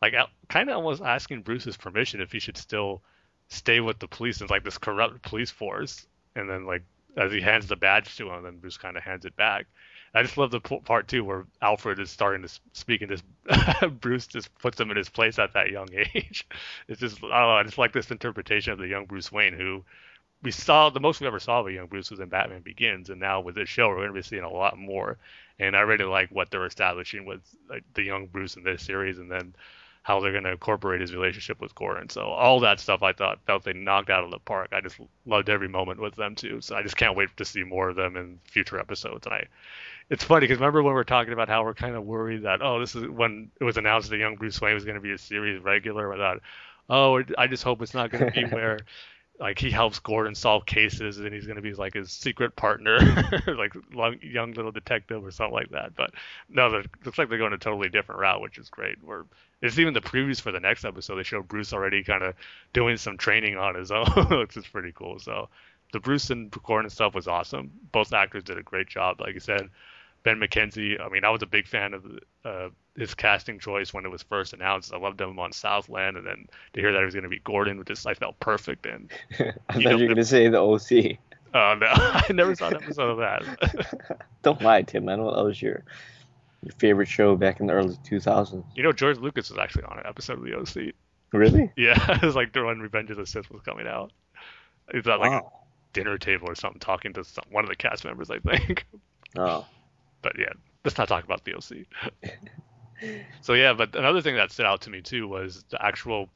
[0.00, 0.14] like
[0.48, 3.02] kind of almost asking Bruce's permission if he should still
[3.48, 6.06] stay with the police and like this corrupt police force.
[6.36, 6.82] And then like
[7.16, 9.66] as he hands the badge to him, then Bruce kind of hands it back.
[10.16, 13.24] I just love the part too where Alfred is starting to speak and just
[14.00, 16.46] Bruce just puts him in his place at that young age.
[16.88, 19.84] It's just know, I just like this interpretation of the young Bruce Wayne who
[20.44, 23.10] we saw the most we ever saw of a young Bruce was in Batman Begins,
[23.10, 25.16] and now with this show we're going to be seeing a lot more.
[25.58, 29.18] And I really like what they're establishing with like, the young Bruce in this series,
[29.18, 29.54] and then
[30.02, 32.10] how they're going to incorporate his relationship with Gordon.
[32.10, 34.68] So all that stuff I thought felt they knocked out of the park.
[34.72, 36.60] I just loved every moment with them too.
[36.60, 39.24] So I just can't wait to see more of them in future episodes.
[39.24, 39.46] And I,
[40.10, 42.60] it's funny because remember when we were talking about how we're kind of worried that
[42.60, 45.12] oh this is when it was announced that young Bruce Wayne was going to be
[45.12, 46.10] a series regular.
[46.10, 46.42] without
[46.90, 48.80] oh I just hope it's not going to be where
[49.40, 52.98] like he helps Gordon solve cases and he's going to be like his secret partner,
[53.46, 53.74] like
[54.22, 55.94] young little detective or something like that.
[55.96, 56.12] But
[56.48, 59.02] no, it looks like they're going a totally different route, which is great.
[59.02, 59.24] Where
[59.60, 62.34] it's even the previews for the next episode, they show Bruce already kind of
[62.72, 65.18] doing some training on his own, which is pretty cool.
[65.18, 65.48] So
[65.92, 67.72] the Bruce and Gordon stuff was awesome.
[67.90, 69.20] Both actors did a great job.
[69.20, 69.68] Like I said,
[70.24, 71.00] Ben McKenzie.
[71.00, 72.04] I mean, I was a big fan of
[72.44, 74.92] uh, his casting choice when it was first announced.
[74.92, 77.40] I loved him on Southland, and then to hear that he was going to be
[77.40, 78.86] Gordon, just I felt perfect.
[78.86, 79.10] And
[79.68, 81.18] I thought you were going to say the OC.
[81.56, 84.16] Oh uh, no, I never saw an episode of that.
[84.42, 85.08] Don't lie, Tim.
[85.08, 85.84] I know what was your
[86.64, 88.64] your favorite show back in the early 2000s.
[88.74, 90.94] You know, George Lucas was actually on an episode of the OC.
[91.32, 91.70] Really?
[91.76, 94.10] Yeah, it was like when Revenge of the Sith was coming out.
[94.90, 95.46] He was at like a
[95.92, 98.84] dinner table or something, talking to some, one of the cast members, I think.
[99.36, 99.64] Oh.
[100.24, 100.54] But yeah,
[100.84, 101.84] let's not talk about OC.
[103.42, 106.30] so yeah, but another thing that stood out to me too was the actual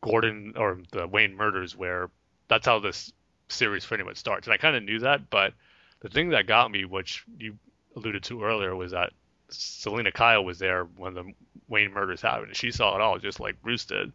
[0.00, 2.10] Gordon or the Wayne murders, where
[2.48, 3.12] that's how this
[3.48, 4.48] series pretty much starts.
[4.48, 5.54] And I kind of knew that, but
[6.00, 7.56] the thing that got me, which you
[7.94, 9.12] alluded to earlier, was that
[9.48, 11.32] Selina Kyle was there when the
[11.68, 14.12] Wayne murders happened, she saw it all just like Bruce did.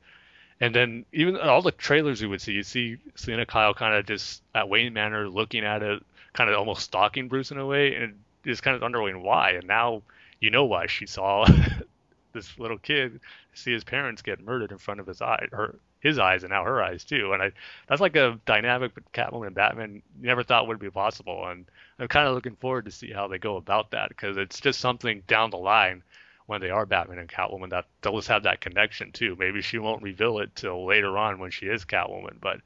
[0.59, 4.05] And then even all the trailers we would see, you see Selina Kyle kind of
[4.05, 6.03] just at Wayne Manor looking at it,
[6.33, 9.51] kind of almost stalking Bruce in a way, and just kind of wondering why.
[9.51, 10.03] And now
[10.39, 11.45] you know why she saw
[12.33, 13.19] this little kid
[13.53, 16.63] see his parents get murdered in front of his eye, her his eyes, and now
[16.63, 17.33] her eyes too.
[17.33, 17.51] And I
[17.87, 21.47] that's like a dynamic with Catwoman and Batman you never thought would be possible.
[21.47, 21.65] And
[21.97, 24.79] I'm kind of looking forward to see how they go about that because it's just
[24.79, 26.03] something down the line
[26.45, 29.35] when they are Batman and Catwoman that they'll just have that connection too.
[29.39, 32.61] Maybe she won't reveal it till later on when she is Catwoman, but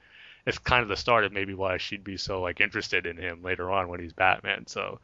[0.45, 3.41] it's kind of the start of maybe why she'd be so like interested in him
[3.41, 4.67] later on when he's Batman.
[4.67, 4.99] So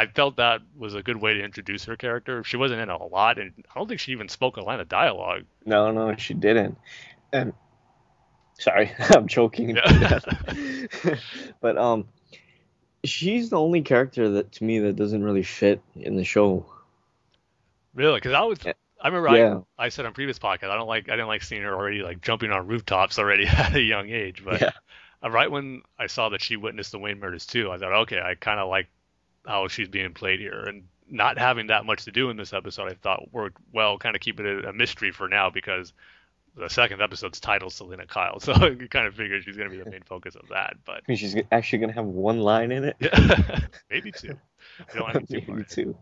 [0.00, 2.42] I felt that was a good way to introduce her character.
[2.42, 4.88] She wasn't in a lot, and I don't think she even spoke a line of
[4.88, 5.44] dialogue.
[5.66, 6.78] No, no, she didn't.
[7.34, 7.52] And
[8.58, 9.76] sorry, I'm choking.
[9.76, 10.20] Yeah.
[11.60, 12.08] but um,
[13.04, 16.64] she's the only character that to me that doesn't really fit in the show.
[17.92, 18.16] Really?
[18.16, 18.58] Because I was.
[19.02, 19.60] I remember yeah.
[19.78, 22.00] I, I said on previous podcast I don't like I didn't like seeing her already
[22.00, 24.70] like jumping on rooftops already at a young age, but yeah.
[25.28, 28.34] right when I saw that she witnessed the Wayne murders too, I thought okay I
[28.34, 28.88] kind of like
[29.46, 32.90] how she's being played here, and not having that much to do in this episode,
[32.90, 33.98] I thought worked well.
[33.98, 35.92] Kind of keep it a mystery for now because
[36.56, 39.82] the second episode's titled Selina Kyle, so you kind of figure she's going to be
[39.82, 40.76] the main focus of that.
[40.84, 42.96] But I mean, she's actually going to have one line in it.
[43.00, 43.60] Yeah,
[43.90, 44.38] maybe two.
[44.94, 45.96] You don't have maybe two.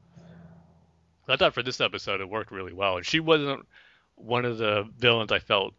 [1.28, 3.66] I thought for this episode it worked really well, and she wasn't
[4.14, 5.74] one of the villains I felt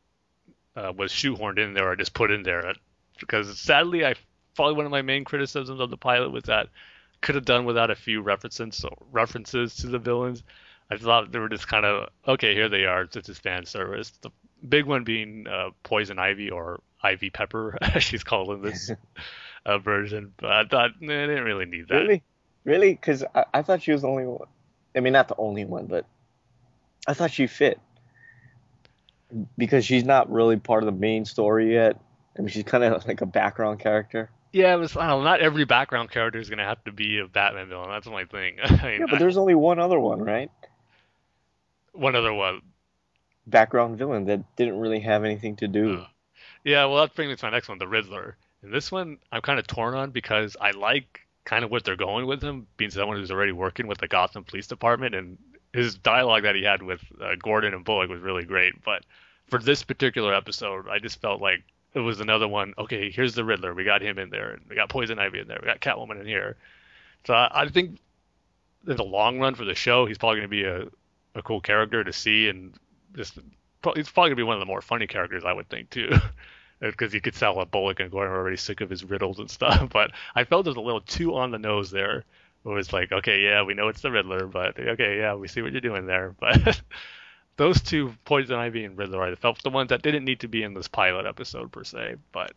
[0.76, 2.74] uh, was shoehorned in there or just put in there.
[3.20, 4.16] Because sadly, I
[4.56, 6.68] probably one of my main criticisms of the pilot was that
[7.22, 10.44] could have done without a few references references to the villains.
[10.92, 12.54] I thought they were just kind of okay.
[12.56, 13.06] Here they are.
[13.06, 14.12] This is fan service.
[14.22, 14.32] The
[14.68, 18.92] big one being uh, Poison Ivy or Ivy Pepper, as she's called in this
[19.66, 20.34] uh, version.
[20.38, 21.96] But I thought nah, I didn't really need that.
[21.96, 22.24] Really,
[22.64, 24.48] really, because I, I thought she was the only one.
[24.96, 26.06] I mean, not the only one, but
[27.08, 27.80] I thought she fit
[29.58, 32.00] because she's not really part of the main story yet.
[32.38, 34.32] I mean, she's kind of like a background character.
[34.52, 34.98] Yeah, it was.
[34.98, 35.30] I don't know.
[35.30, 37.90] Not every background character is gonna have to be a Batman villain.
[37.90, 38.58] That's my thing.
[38.64, 40.50] I mean, yeah, but there's only one other one, right?
[41.94, 42.62] One other one.
[43.46, 46.00] Background villain that didn't really have anything to do.
[46.00, 46.08] Uh,
[46.64, 48.38] yeah, well, that brings me to my next one, the Riddler.
[48.62, 51.96] And this one, I'm kind of torn on because I like kind of what they're
[51.96, 55.38] going with him, being someone who's already working with the Gotham Police Department, and
[55.74, 58.74] his dialogue that he had with uh, Gordon and Bullock was really great.
[58.84, 59.04] But
[59.48, 61.64] for this particular episode, I just felt like
[61.94, 62.74] it was another one.
[62.78, 63.74] Okay, here's the Riddler.
[63.74, 64.60] We got him in there.
[64.70, 65.60] We got Poison Ivy in there.
[65.62, 66.56] We got Catwoman in here.
[67.26, 68.00] So I, I think
[68.88, 70.88] in the long run for the show, he's probably going to be a,
[71.36, 72.74] a cool character to see, and
[73.16, 73.40] just
[73.96, 76.12] he's probably going to be one of the more funny characters, I would think too.
[76.80, 79.90] because you could tell that Bullock and Gordon already sick of his riddles and stuff.
[79.94, 82.24] But I felt it was a little too on the nose there.
[82.66, 85.62] It was like, okay, yeah, we know it's the Riddler, but okay, yeah, we see
[85.62, 86.36] what you're doing there.
[86.40, 86.82] But
[87.60, 90.64] those two, Poison Ivy and Riddler, I felt the ones that didn't need to be
[90.64, 92.16] in this pilot episode per se.
[92.32, 92.54] But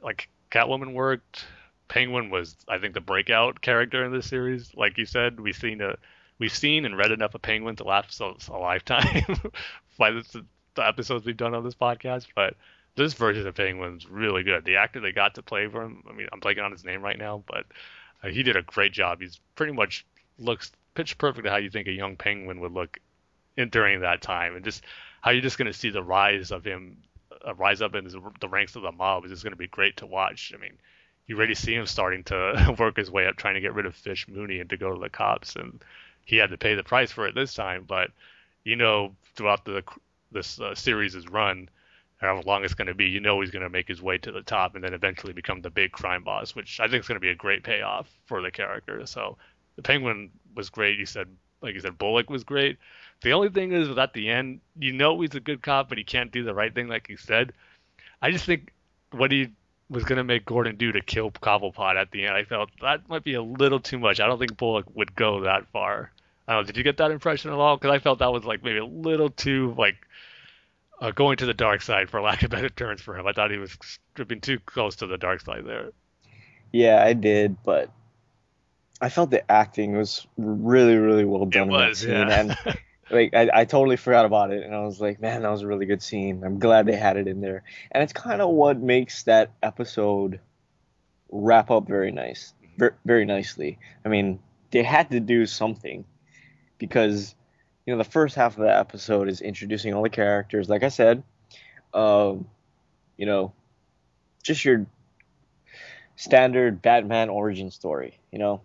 [0.00, 1.44] like Catwoman worked.
[1.88, 4.72] Penguin was, I think, the breakout character in this series.
[4.76, 5.96] Like you said, we've seen a,
[6.38, 9.24] we've seen and read enough of Penguin to last a, a lifetime
[9.98, 10.44] by the
[10.78, 12.28] episodes we've done on this podcast.
[12.36, 12.54] But
[12.94, 14.64] this version of Penguin's really good.
[14.64, 17.02] The actor they got to play for him, I mean, I'm blanking on his name
[17.02, 17.66] right now, but
[18.22, 19.20] uh, he did a great job.
[19.20, 20.06] He's pretty much
[20.38, 23.00] looks pitch perfect to how you think a young Penguin would look
[23.58, 24.84] in, during that time, and just
[25.20, 26.96] how you're just going to see the rise of him,
[27.46, 29.66] uh, rise up in his, the ranks of the mob is just going to be
[29.66, 30.52] great to watch.
[30.54, 30.78] I mean,
[31.26, 33.94] you already see him starting to work his way up, trying to get rid of
[33.94, 35.82] Fish Mooney and to go to the cops, and
[36.24, 37.84] he had to pay the price for it this time.
[37.86, 38.10] But
[38.64, 39.82] you know, throughout the
[40.30, 41.68] this uh, series' run,
[42.18, 44.32] however long it's going to be, you know he's going to make his way to
[44.32, 47.16] the top and then eventually become the big crime boss, which I think is going
[47.16, 49.04] to be a great payoff for the character.
[49.06, 49.38] So
[49.76, 50.98] the Penguin was great.
[50.98, 51.28] You said,
[51.62, 52.78] like you said, Bullock was great.
[53.20, 56.04] The only thing is, at the end, you know he's a good cop, but he
[56.04, 57.52] can't do the right thing, like you said.
[58.22, 58.72] I just think
[59.10, 59.48] what he
[59.90, 63.08] was going to make Gordon do to kill Cobblepot at the end, I felt that
[63.08, 64.20] might be a little too much.
[64.20, 66.12] I don't think Bullock would go that far.
[66.46, 66.66] I don't know.
[66.66, 67.76] Did you get that impression at all?
[67.76, 69.96] Because I felt that was like maybe a little too like
[71.00, 73.26] uh, going to the dark side, for lack of better terms for him.
[73.26, 75.90] I thought he was stripping too close to the dark side there.
[76.72, 77.90] Yeah, I did, but
[79.00, 81.68] I felt the acting was really, really well done.
[81.68, 82.28] It was, yeah.
[82.28, 82.56] And
[83.10, 85.66] like, I, I totally forgot about it, and I was like, man, that was a
[85.66, 86.42] really good scene.
[86.44, 90.40] I'm glad they had it in there, and it's kind of what makes that episode
[91.30, 93.78] wrap up very nice, very, very nicely.
[94.04, 94.40] I mean,
[94.70, 96.04] they had to do something
[96.78, 97.34] because
[97.86, 100.88] you know the first half of the episode is introducing all the characters like i
[100.88, 101.22] said
[101.94, 102.46] um,
[103.16, 103.52] you know
[104.42, 104.86] just your
[106.16, 108.60] standard batman origin story you know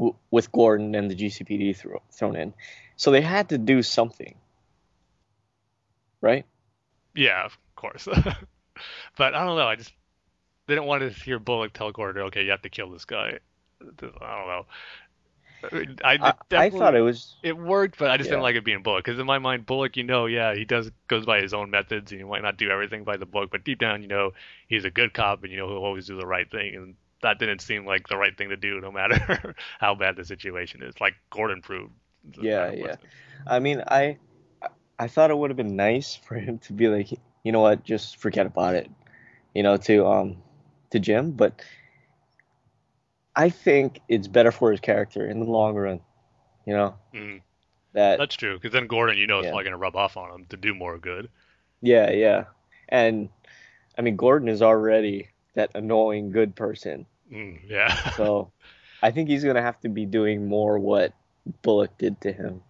[0.00, 2.54] w- with gordon and the gcpd thro- thrown in.
[2.96, 4.34] So they had to do something.
[6.20, 6.44] Right?
[7.14, 8.08] Yeah of course.
[9.18, 9.92] But i don't know i just
[10.66, 13.38] they didn't want to hear bullock tell gordon okay you have to kill this guy.
[13.82, 14.66] I don't know.
[15.62, 18.32] I, I, I, thought it was it worked, but I just yeah.
[18.32, 20.90] didn't like it being Bullock because in my mind, Bullock, you know, yeah, he does
[21.08, 23.64] goes by his own methods and he might not do everything by the book, but
[23.64, 24.32] deep down, you know,
[24.68, 27.38] he's a good cop and you know he'll always do the right thing, and that
[27.38, 30.94] didn't seem like the right thing to do, no matter how bad the situation is.
[31.00, 31.92] Like Gordon proved.
[32.40, 32.96] Yeah, yeah.
[33.46, 34.18] I mean, I
[34.98, 37.10] I thought it would have been nice for him to be like,
[37.42, 38.90] you know what, just forget about it,
[39.54, 40.36] you know, to um
[40.90, 41.62] to Jim, but
[43.34, 46.00] I think it's better for his character in the long run.
[46.66, 46.94] You know.
[47.14, 47.40] Mm.
[47.92, 49.50] That that's true because then Gordon, you know, it's yeah.
[49.50, 51.28] probably going to rub off on him to do more good.
[51.80, 52.44] Yeah, yeah,
[52.88, 53.30] and
[53.98, 57.06] I mean Gordon is already that annoying good person.
[57.30, 58.10] Mm, yeah.
[58.16, 58.50] so
[59.02, 61.12] I think he's going to have to be doing more what
[61.62, 62.62] Bullock did to him.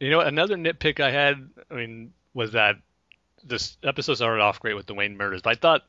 [0.00, 2.76] You know, another nitpick I had, I mean, was that
[3.44, 5.82] this episode started off great with the Wayne murders, but I thought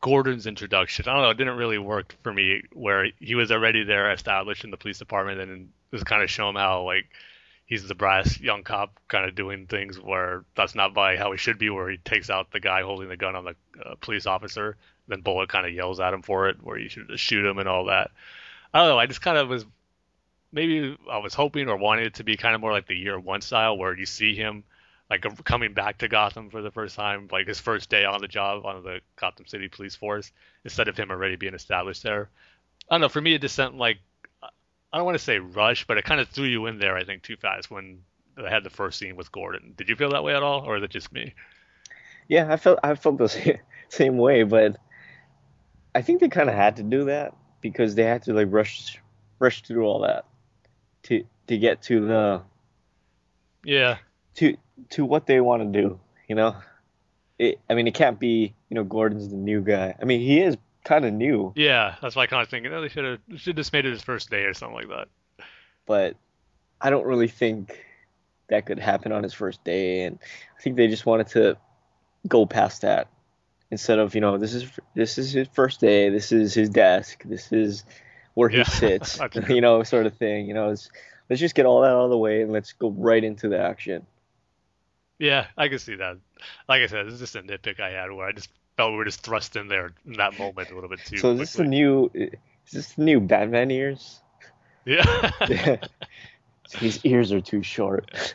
[0.00, 1.06] Gordon's introduction.
[1.08, 4.64] I don't know, it didn't really work for me where he was already there established
[4.64, 7.06] in the police department and just kind of show him how like
[7.66, 11.38] he's the brass young cop kind of doing things where that's not by how he
[11.38, 14.26] should be where he takes out the guy holding the gun on the uh, police
[14.26, 14.76] officer
[15.10, 17.58] then Bullock kind of yells at him for it where you should just shoot him
[17.58, 18.10] and all that.
[18.72, 19.66] I don't know, I just kind of was
[20.52, 23.18] maybe I was hoping or wanted it to be kind of more like the year
[23.18, 24.64] one style where you see him
[25.10, 28.28] like coming back to Gotham for the first time, like his first day on the
[28.28, 30.30] job on the Gotham City Police Force,
[30.64, 32.30] instead of him already being established there.
[32.88, 33.08] I don't know.
[33.08, 33.98] For me, it just sent like
[34.92, 36.96] I don't want to say rush, but it kind of threw you in there.
[36.96, 38.02] I think too fast when
[38.36, 39.74] I had the first scene with Gordon.
[39.76, 41.34] Did you feel that way at all, or is it just me?
[42.28, 43.58] Yeah, I felt I felt the
[43.88, 44.76] same way, but
[45.94, 49.00] I think they kind of had to do that because they had to like rush
[49.38, 50.24] rush through all that
[51.04, 52.42] to to get to the
[53.64, 53.98] yeah
[54.36, 54.56] to
[54.90, 56.00] to what they want to do.
[56.28, 56.56] You know,
[57.38, 59.94] it, I mean, it can't be you know Gordon's the new guy.
[60.00, 61.52] I mean, he is kind of new.
[61.56, 63.92] Yeah, that's why I kind of thinking oh, they should have should just made it
[63.92, 65.08] his first day or something like that.
[65.86, 66.16] But
[66.80, 67.84] I don't really think
[68.48, 70.18] that could happen on his first day, and
[70.56, 71.56] I think they just wanted to
[72.28, 73.08] go past that
[73.70, 77.22] instead of you know this is this is his first day, this is his desk,
[77.24, 77.84] this is
[78.34, 78.64] where he yeah.
[78.64, 80.46] sits, you know, sort of thing.
[80.46, 83.22] You know, let's just get all that out of the way and let's go right
[83.22, 84.06] into the action.
[85.18, 86.16] Yeah, I can see that.
[86.68, 88.96] Like I said, this is just a nitpick I had where I just felt we
[88.96, 91.18] were just thrust in there in that moment a little bit too.
[91.18, 92.10] So is this the new?
[92.14, 94.20] Is this the new Batman ears?
[94.86, 95.30] Yeah.
[96.78, 98.34] His ears are too short.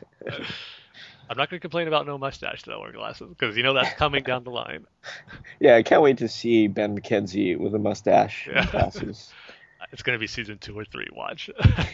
[1.29, 4.23] I'm not gonna complain about no mustache though or glasses because you know that's coming
[4.23, 4.85] down the line.
[5.59, 8.61] Yeah, I can't wait to see Ben McKenzie with a mustache Yeah.
[8.61, 9.31] and glasses.
[9.91, 11.07] It's gonna be season two or three.
[11.13, 11.47] Watch,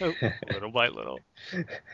[0.50, 1.20] little by little.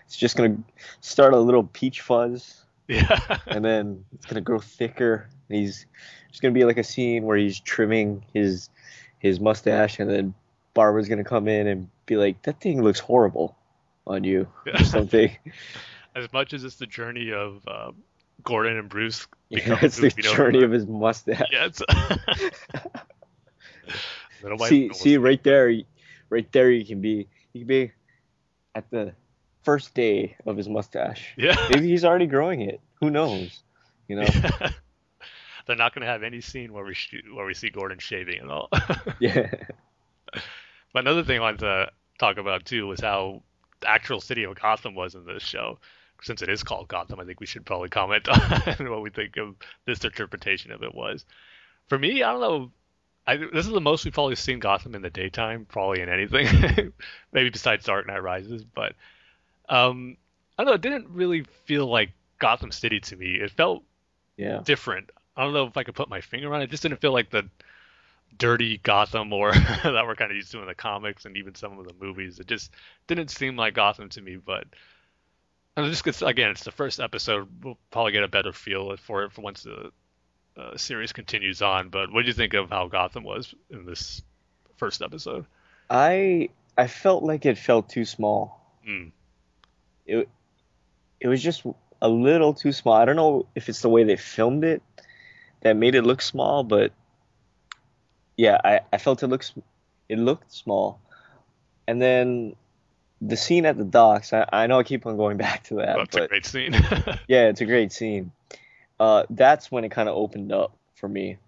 [0.07, 0.57] It's just gonna
[1.01, 3.19] start a little peach fuzz, Yeah.
[3.49, 5.29] and then it's gonna grow thicker.
[5.49, 5.87] And he's
[6.29, 8.71] there's gonna be like a scene where he's trimming his
[9.19, 10.35] his mustache, and then
[10.73, 13.57] Barbara's gonna come in and be like, "That thing looks horrible
[14.07, 15.37] on you," or something.
[16.15, 17.97] As much as it's the journey of um,
[18.43, 21.49] Gordon and Bruce Yeah, it's the journey of his mustache.
[21.51, 21.71] Yeah,
[24.67, 25.73] see, see right there,
[26.29, 27.93] right there, you can be, you can be
[28.75, 29.15] at the
[29.63, 31.33] first day of his mustache.
[31.39, 31.57] Yeah.
[31.71, 32.83] Maybe he's already growing it.
[33.01, 33.63] Who knows?
[34.07, 34.27] You know?
[35.67, 38.41] They're not going to have any scene where we sh- where we see Gordon shaving
[38.41, 38.69] at all.
[39.21, 39.51] yeah.
[40.33, 43.43] but another thing I wanted to talk about too was how
[43.81, 45.79] the actual city of Gotham was in this show.
[46.23, 49.37] Since it is called Gotham, I think we should probably comment on what we think
[49.37, 49.55] of
[49.85, 51.25] this interpretation of it was.
[51.89, 52.71] For me, I don't know.
[53.27, 56.93] I, this is the most we've probably seen Gotham in the daytime, probably in anything,
[57.33, 58.65] maybe besides Dark Knight Rises.
[58.65, 58.95] But
[59.69, 60.17] um,
[60.59, 60.75] I don't know.
[60.75, 63.35] It didn't really feel like Gotham City to me.
[63.37, 63.83] It felt
[64.37, 64.61] Yeah.
[64.65, 65.11] different.
[65.37, 66.65] I don't know if I could put my finger on it.
[66.65, 67.49] It just didn't feel like the
[68.39, 69.53] dirty Gotham or
[69.85, 72.39] that we're kind of used to in the comics and even some of the movies.
[72.41, 72.73] It just
[73.07, 74.37] didn't seem like Gotham to me.
[74.37, 74.65] But
[75.79, 77.49] and just gets again, it's the first episode.
[77.63, 79.93] We'll probably get a better feel for it for once the
[80.57, 81.89] uh, series continues on.
[81.89, 84.23] But what do you think of how Gotham was in this
[84.77, 85.47] first episode?
[85.89, 88.61] I I felt like it felt too small.
[88.87, 89.13] Mm.
[90.07, 90.29] It
[91.21, 91.65] it was just
[92.03, 92.95] a little too small.
[92.95, 94.83] I don't know if it's the way they filmed it
[95.61, 96.93] that made it look small, but
[98.37, 99.53] yeah, I, I felt it looks
[100.09, 101.01] it looked small.
[101.87, 102.57] And then
[103.21, 105.97] the scene at the docks, I, I know I keep on going back to that,
[105.97, 106.73] Well, it's a great scene.
[107.29, 108.33] yeah, it's a great scene.
[108.99, 111.39] Uh, that's when it kind of opened up for me.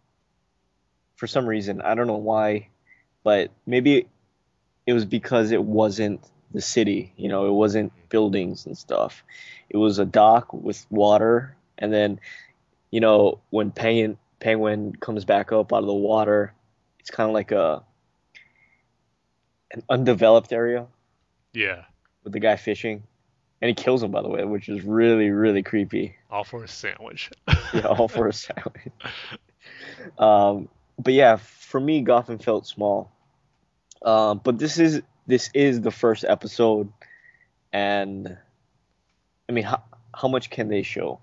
[1.17, 2.69] For some reason, I don't know why,
[3.25, 4.09] but maybe
[4.87, 7.13] it was because it wasn't the city.
[7.17, 9.23] You know, it wasn't buildings and stuff.
[9.69, 12.21] It was a dock with water, and then,
[12.91, 16.55] you know, when Penguin Penguin comes back up out of the water,
[17.01, 17.83] it's kind of like a
[19.73, 20.87] an undeveloped area
[21.53, 21.85] yeah,
[22.25, 23.03] with the guy fishing,
[23.61, 26.17] and he kills him by the way, which is really really creepy.
[26.31, 27.31] all for a sandwich.
[27.75, 28.93] yeah, all for a sandwich.
[30.19, 33.13] Um, but yeah, for me, Gotham felt small.
[34.03, 36.93] Um, but this is this is the first episode,
[37.73, 38.37] and
[39.49, 39.83] I mean, how
[40.15, 41.21] how much can they show?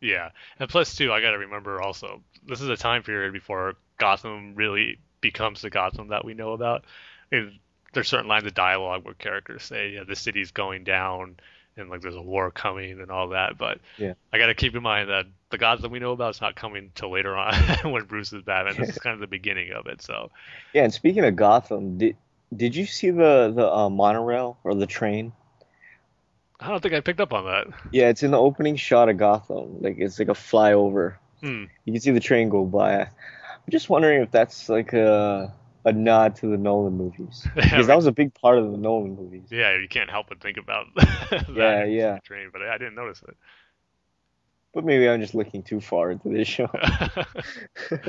[0.00, 4.54] Yeah, and plus too, I gotta remember also, this is a time period before Gotham
[4.54, 6.84] really becomes the Gotham that we know about.
[7.32, 7.58] And
[7.94, 11.36] there's certain lines of dialogue where characters say, "Yeah, the city's going down,"
[11.76, 13.56] and like there's a war coming and all that.
[13.58, 14.14] But Yeah.
[14.32, 17.10] I gotta keep in mind that the Gotham we know about is not coming till
[17.10, 17.54] later on
[17.92, 18.76] when Bruce is Batman.
[18.78, 20.02] This is kind of the beginning of it.
[20.02, 20.30] So
[20.72, 22.16] Yeah, and speaking of Gotham, did
[22.54, 25.32] did you see the the uh, monorail or the train?
[26.60, 27.66] I don't think I picked up on that.
[27.90, 29.82] Yeah, it's in the opening shot of Gotham.
[29.82, 31.16] Like it's like a flyover.
[31.40, 31.64] Hmm.
[31.84, 33.00] You can see the train go by.
[33.00, 35.52] I'm just wondering if that's like a
[35.84, 39.16] a nod to the Nolan movies because that was a big part of the Nolan
[39.16, 39.48] movies.
[39.50, 41.46] Yeah, you can't help but think about that.
[41.54, 42.18] Yeah, yeah.
[42.20, 43.36] Train, but I didn't notice it.
[44.72, 46.66] But maybe I'm just looking too far into this show.
[47.88, 48.02] kind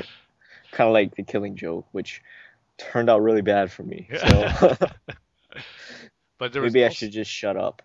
[0.78, 2.22] of like the Killing Joke, which
[2.76, 4.08] turned out really bad for me.
[4.18, 4.76] So
[6.38, 7.82] but maybe I should just shut up.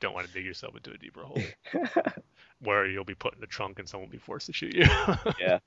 [0.00, 1.40] don't want to dig yourself into a deeper hole
[2.60, 4.84] where you'll be put in the trunk and someone will be forced to shoot you.
[5.40, 5.58] Yeah.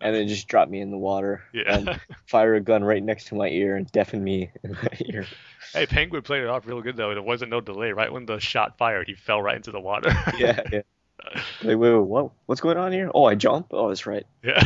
[0.00, 1.76] And then just drop me in the water Yeah.
[1.78, 5.26] and fire a gun right next to my ear and deafen me in my ear.
[5.72, 7.14] hey, Penguin played it off real good though.
[7.14, 7.92] There wasn't no delay.
[7.92, 10.10] Right when the shot fired, he fell right into the water.
[10.38, 10.80] Yeah, yeah.
[11.62, 12.32] Like, wait, wait, what?
[12.46, 13.08] What's going on here?
[13.14, 13.68] Oh, I jump?
[13.70, 14.26] Oh, that's right.
[14.42, 14.60] yeah.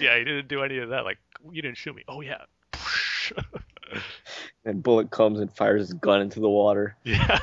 [0.00, 1.04] yeah, he didn't do any of that.
[1.04, 1.18] Like,
[1.52, 2.02] you didn't shoot me.
[2.08, 2.42] Oh yeah.
[4.64, 6.96] And Bullock comes and fires his gun into the water.
[7.04, 7.38] yeah.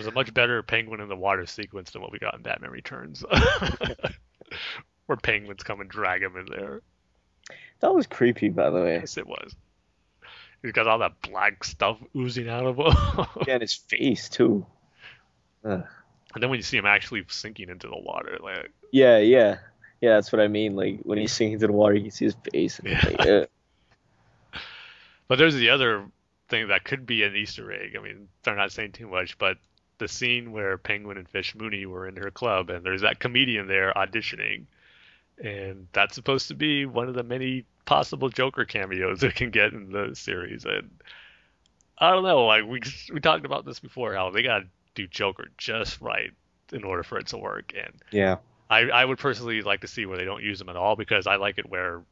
[0.00, 2.70] There's a much better penguin in the water sequence than what we got in Batman
[2.70, 3.22] Returns.
[5.06, 6.80] Where penguins come and drag him in there.
[7.80, 8.94] that was creepy, by the way.
[8.94, 9.54] Yes, it was.
[10.62, 13.26] He's got all that black stuff oozing out of him.
[13.46, 14.64] Yeah, and his face, too.
[15.66, 15.84] Ugh.
[16.32, 19.58] And then when you see him actually sinking into the water, like Yeah, yeah.
[20.00, 20.76] Yeah, that's what I mean.
[20.76, 22.78] Like, when he's sinking into the water, you can see his face.
[22.78, 23.02] And Yeah.
[23.04, 24.60] like, ugh.
[25.28, 26.06] But there's the other
[26.48, 27.96] thing that could be an Easter egg.
[27.98, 29.58] I mean, they're not saying too much, but
[30.00, 33.68] the scene where Penguin and Fish Mooney were in her club, and there's that comedian
[33.68, 34.64] there auditioning,
[35.42, 39.72] and that's supposed to be one of the many possible Joker cameos we can get
[39.72, 40.64] in the series.
[40.64, 40.90] And
[41.98, 42.80] I don't know, like we
[43.12, 46.32] we talked about this before, how they got to do Joker just right
[46.72, 47.72] in order for it to work.
[47.76, 48.38] And Yeah.
[48.68, 51.26] I, I would personally like to see where they don't use him at all because
[51.26, 52.02] I like it where,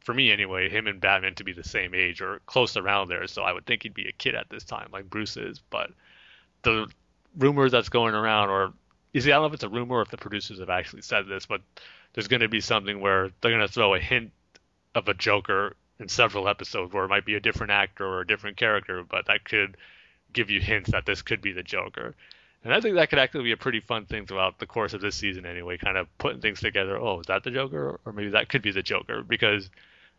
[0.00, 3.26] for me anyway, him and Batman to be the same age or close around there.
[3.26, 5.60] So I would think he'd be a kid at this time, like Bruce is.
[5.68, 5.90] But
[6.62, 6.88] the
[7.36, 8.72] rumors that's going around, or
[9.12, 11.02] you see, I don't know if it's a rumor or if the producers have actually
[11.02, 11.60] said this, but
[12.14, 14.32] there's going to be something where they're going to throw a hint
[14.94, 18.26] of a Joker in several episodes where it might be a different actor or a
[18.26, 19.76] different character, but that could
[20.32, 22.14] give you hints that this could be the Joker.
[22.64, 25.00] And I think that could actually be a pretty fun thing throughout the course of
[25.00, 25.78] this season, anyway.
[25.78, 26.96] Kind of putting things together.
[26.96, 29.22] Oh, is that the Joker, or maybe that could be the Joker?
[29.22, 29.68] Because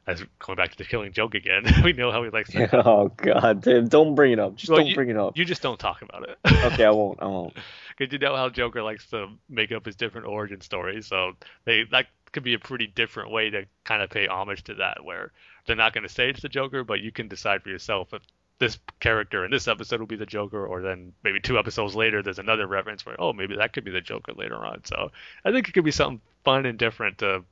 [0.05, 2.69] as going back to the Killing Joke again, we know how he likes to.
[2.85, 4.55] Oh God, Tim, don't bring it up.
[4.55, 5.37] Just Well, don't you- bring it up.
[5.37, 6.37] You just don't talk about it.
[6.45, 7.21] Okay, I won't.
[7.21, 7.53] I won't.
[7.95, 11.33] Because you know how Joker likes to make up his different origin stories, so
[11.65, 15.05] they that could be a pretty different way to kind of pay homage to that,
[15.05, 15.31] where
[15.67, 18.23] they're not going to say it's the Joker, but you can decide for yourself if
[18.57, 22.23] this character in this episode will be the Joker, or then maybe two episodes later
[22.23, 24.83] there's another reference where oh maybe that could be the Joker later on.
[24.85, 25.11] So
[25.45, 27.43] I think it could be something fun and different to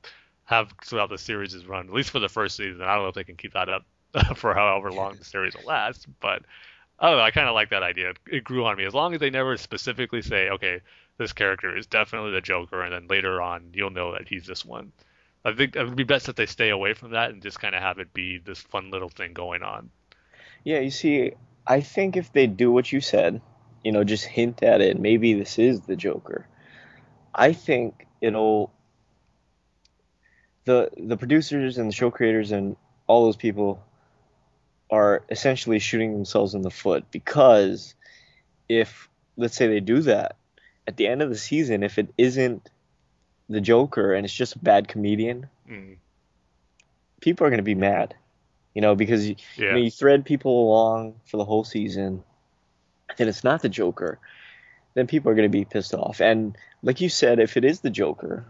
[0.44, 2.82] have throughout the series' is run, at least for the first season.
[2.82, 3.84] I don't know if they can keep that up
[4.36, 6.42] for however long the series will last, but
[6.98, 7.24] I don't know.
[7.24, 8.12] I kind of like that idea.
[8.26, 10.80] It grew on me as long as they never specifically say, okay,
[11.18, 14.64] this character is definitely the Joker, and then later on you'll know that he's this
[14.64, 14.92] one.
[15.44, 17.74] I think it would be best if they stay away from that and just kind
[17.74, 19.90] of have it be this fun little thing going on.
[20.64, 21.32] Yeah, you see,
[21.66, 23.40] I think if they do what you said,
[23.82, 26.46] you know, just hint at it, maybe this is the Joker.
[27.34, 28.72] I think it'll
[30.64, 33.82] the the producers and the show creators and all those people
[34.90, 37.94] are essentially shooting themselves in the foot because
[38.68, 40.36] if let's say they do that
[40.86, 42.68] at the end of the season if it isn't
[43.52, 45.96] the Joker and it's just a bad comedian, Mm,
[47.20, 48.14] people are going to be mad.
[48.74, 52.24] You know, because you, yeah, you, know, you thread people along for the whole season,
[53.18, 54.18] and it's not the Joker,
[54.94, 56.20] then people are going to be pissed off.
[56.20, 58.46] And like you said, if it is the Joker,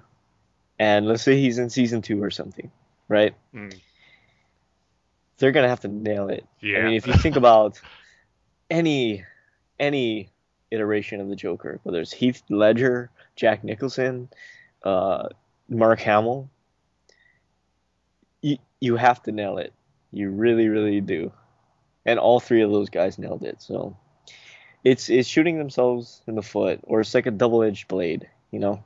[0.83, 2.69] and let's say he's in season two or something,
[3.09, 3.37] right?
[3.55, 3.73] Mm.
[5.39, 6.45] They're going to have to nail it.
[6.61, 6.79] yeah.
[6.79, 7.81] I mean, if you think about
[8.69, 9.25] any
[9.79, 10.31] any
[10.73, 14.29] iteration of the Joker, whether it's Heath Ledger, Jack Nicholson,
[14.83, 15.29] uh,
[15.69, 16.51] Mark Hamill,
[18.41, 19.73] you you have to nail it.
[20.11, 21.31] You really, really do.
[22.05, 23.63] And all three of those guys nailed it.
[23.63, 23.97] So
[24.83, 28.29] it's it's shooting themselves in the foot, or it's like a double-edged blade.
[28.51, 28.85] You know?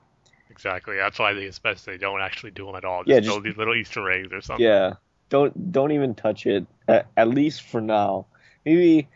[0.57, 0.97] Exactly.
[0.97, 3.05] That's why it's best they don't actually do them at all.
[3.05, 4.65] Just Yeah, throw just- these little Easter eggs or something.
[4.65, 4.95] Yeah.
[5.29, 6.67] Don't don't even touch it.
[6.89, 8.27] At, at least for now.
[8.65, 9.09] Maybe,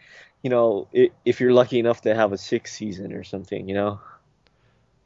[0.43, 3.75] you know, i if you're lucky enough to have a sixth season or something, you
[3.75, 4.01] know.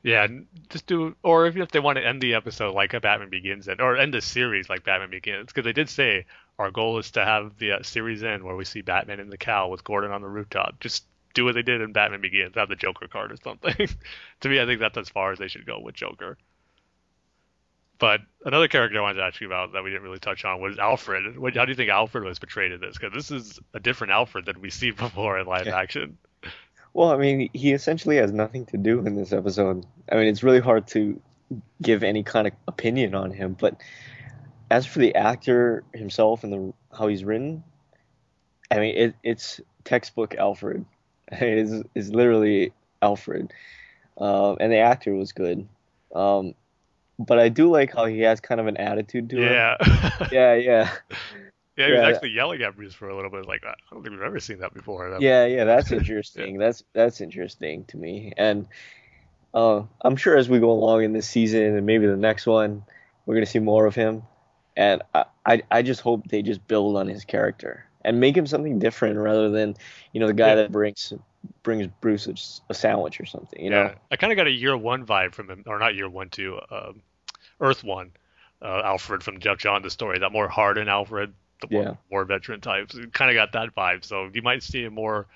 [0.02, 0.26] Yeah,
[0.68, 3.68] just do, or if, if they want to end the episode like a Batman Begins,
[3.68, 6.26] end, or end the series like Batman Begins, because they did say
[6.58, 9.38] our goal is to have the uh, series end where we see Batman in the
[9.38, 10.78] cowl with Gordon on the rooftop.
[10.80, 11.04] Just
[11.34, 13.88] do what they did in Batman Begins, have the Joker card or something.
[14.40, 16.38] to me, I think that's as far as they should go with Joker.
[17.98, 20.60] But another character I wanted to ask you about that we didn't really touch on
[20.60, 21.38] was Alfred.
[21.38, 22.98] What, how do you think Alfred was portrayed in this?
[22.98, 25.78] Because this is a different Alfred than we see before in live Yeah.
[25.78, 26.18] action.
[26.92, 29.84] Well, I mean, he essentially has nothing to do in this episode.
[30.10, 31.20] I mean, it's really hard to
[31.82, 33.80] give any kind of opinion on him, but
[34.70, 37.64] as for the actor himself and the how he's written,
[38.70, 40.84] I mean, it, it's textbook Alfred.
[41.32, 42.72] It's, is literally
[43.02, 43.52] Alfred,
[44.20, 45.66] uh, and the actor was good.
[46.14, 46.54] Um,
[47.18, 49.52] but I do like how he has kind of an attitude to him.
[49.52, 49.76] Yeah.
[50.32, 50.90] Yeah, yeah.
[51.76, 52.08] Yeah, he was Yeah.
[52.08, 53.46] actually yelling at Bruce for a little bit.
[53.46, 55.10] Like I don't think we've ever seen that before.
[55.10, 56.58] That- Yeah, yeah, that's interesting.
[56.62, 58.32] That's that's interesting to me.
[58.36, 58.66] And
[59.52, 62.84] uh, I'm sure as we go along in this season and maybe the next one,
[63.26, 64.22] we're gonna see more of him.
[64.76, 68.46] And I, I, I just hope they just build on his character and make him
[68.46, 69.74] something different rather than,
[70.12, 70.54] you know, the guy Yeah.
[70.56, 71.12] that brings
[71.62, 73.62] brings Bruce a sandwich or something.
[73.62, 73.82] You know?
[73.82, 76.30] Yeah, I kind of got a year one vibe from him, or not year one
[76.30, 77.02] two, um,
[77.60, 78.12] Earth one,
[78.62, 81.94] uh, Alfred from Geoff Johns the story, that more hardened Alfred, the more, Yeah.
[82.10, 82.98] more veteran types.
[83.12, 84.04] Kind of got that vibe.
[84.04, 85.26] So you might see a more.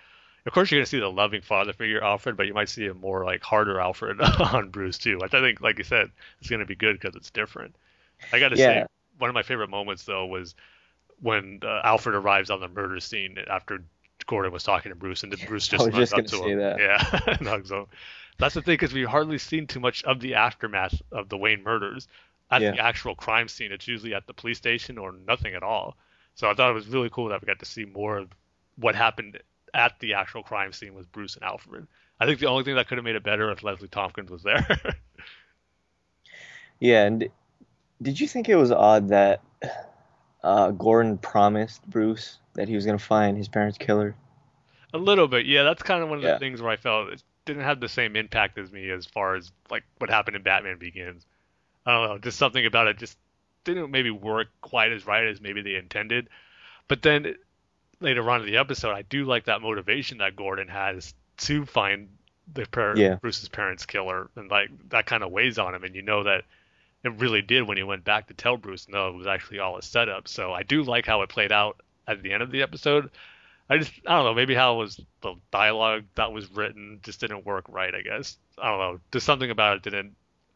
[0.46, 2.94] Of course, you're gonna see the loving father figure Alfred, but you might see a
[2.94, 6.10] more like harder Alfred on Bruce too, which I think, like you said,
[6.40, 7.74] is gonna be good because it's different.
[8.32, 8.84] I gotta say,
[9.18, 10.54] one of my favorite moments though was
[11.20, 13.82] when uh, Alfred arrives on the murder scene after
[14.26, 16.58] Gordon was talking to Bruce, and Bruce just runs just up say him.
[16.58, 16.78] that.
[16.78, 16.98] Yeah,
[17.48, 17.86] hugs him.
[18.38, 21.62] That's the thing, because we've hardly seen too much of the aftermath of the Wayne
[21.64, 22.06] murders
[22.50, 22.70] at Yeah.
[22.72, 23.72] the actual crime scene.
[23.72, 25.96] It's usually at the police station or nothing at all.
[26.34, 28.28] So I thought it was really cool that we got to see more of
[28.76, 29.40] what happened
[29.74, 31.86] at the actual crime scene with Bruce and Alfred.
[32.20, 34.42] I think the only thing that could have made it better if Leslie Tompkins was
[34.42, 34.66] there.
[36.80, 37.28] Yeah, and
[38.00, 39.42] did you think it was odd that
[40.42, 44.14] uh, Gordon promised Bruce that he was gonna find his parents' killer?
[44.94, 45.64] A little bit, yeah.
[45.64, 46.34] That's kind of one of Yeah.
[46.34, 49.34] the things where I felt it didn't have the same impact as me as far
[49.34, 51.24] as like what happened in Batman Begins.
[51.86, 53.16] I don't know, just something about it just
[53.64, 56.28] didn't maybe work quite as right as maybe they intended.
[56.88, 57.34] But then
[58.00, 62.08] later on in the episode, I do like that motivation that Gordon has to find
[62.54, 63.16] the par- Yeah.
[63.16, 66.44] Bruce's parents' killer, and like that kind of weighs on him, and you know that
[67.04, 69.76] it really did when he went back to tell Bruce no, it was actually all
[69.76, 70.28] a setup.
[70.28, 73.10] So I do like how it played out at the end of the episode.
[73.70, 77.20] I just I don't know maybe how it was the dialogue that was written just
[77.20, 77.94] didn't work right.
[77.94, 79.00] I guess I don't know.
[79.12, 80.14] Just something about it didn't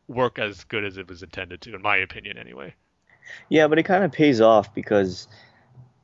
[0.09, 2.75] work as good as it was intended to, in my opinion, anyway.
[3.49, 5.29] Yeah, but it kind of pays off because,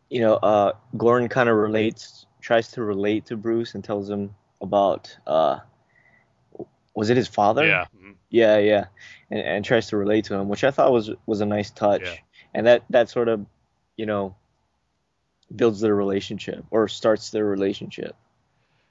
[0.09, 4.35] you know, uh, Gordon kind of relates, tries to relate to Bruce and tells him
[4.61, 5.59] about, uh,
[6.99, 7.65] was it his father?
[7.67, 7.87] Yeah.
[7.97, 8.15] mhm.
[8.31, 8.85] Yeah, yeah,
[9.31, 12.03] and, and tries to relate to him, which I thought was was a nice touch,
[12.03, 12.15] Yeah.
[12.55, 13.47] and that that sort of,
[13.97, 14.35] you know,
[15.55, 18.15] builds their relationship or starts their relationship.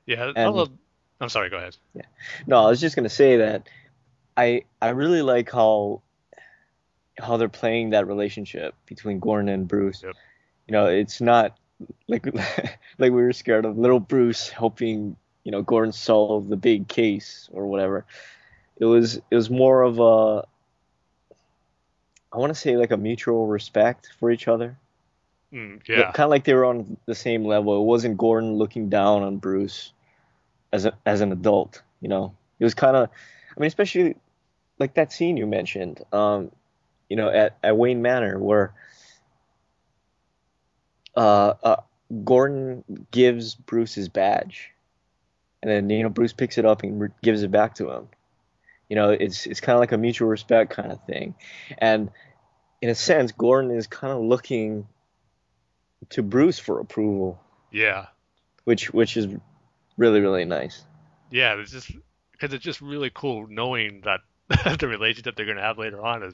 [0.06, 0.32] Yeah.
[0.36, 0.70] And-
[1.20, 1.50] I'm sorry.
[1.50, 1.76] Go ahead.
[1.96, 2.04] Yeah,
[2.46, 3.68] No, I was just gonna say that
[4.36, 6.02] I I really like how
[7.20, 10.04] how they're playing that relationship between Gordon and Bruce.
[10.04, 10.16] Yep.
[10.68, 11.58] You know, it's not
[12.08, 12.26] like
[13.00, 15.16] like we were scared of little Bruce helping
[15.48, 18.04] you know Gordon solved the big case or whatever.
[18.76, 20.46] It was it was more of a
[22.34, 24.78] I want to say like a mutual respect for each other.
[25.54, 26.12] Mm, yeah.
[26.12, 27.82] Kind of like they were on the same level.
[27.82, 29.94] It wasn't Gordon looking down on Bruce
[30.74, 31.82] as a, as an adult.
[32.02, 33.08] You know, it was kind of.
[33.56, 34.18] I mean, especially
[34.80, 36.04] like that scene you mentioned.
[36.12, 36.52] Um,
[37.08, 38.74] you know, at at Wayne Manor where.
[41.16, 41.76] Uh, uh,
[42.24, 44.72] Gordon gives Bruce his badge,
[45.62, 48.08] and then you know Bruce picks it up and re- gives it back to him.
[48.90, 51.36] You know, it's it's kind of like a mutual respect kind of thing,
[51.78, 52.10] and
[52.82, 54.88] in a sense, Gordon is kind of looking
[56.10, 57.40] to Bruce for approval,
[57.72, 58.06] Yeah.
[58.66, 59.28] which which is
[59.98, 60.84] really really nice.
[61.32, 61.56] Yeah.
[61.56, 61.92] It's just
[62.32, 64.22] because it's just really cool knowing that
[64.80, 66.34] the relationship they're gonna have later on is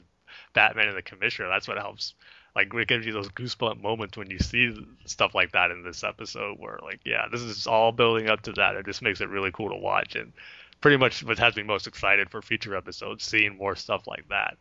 [0.52, 1.48] Batman and the Commissioner.
[1.48, 2.14] That's what helps.
[2.54, 4.74] Like it gives you those goosebump moments when you see
[5.06, 8.52] stuff like that in this episode, where like, yeah, this is all building up to
[8.52, 8.76] that.
[8.76, 10.32] It just makes it really cool to watch, and
[10.80, 14.56] pretty much what has me most excited for future episodes, seeing more stuff like that.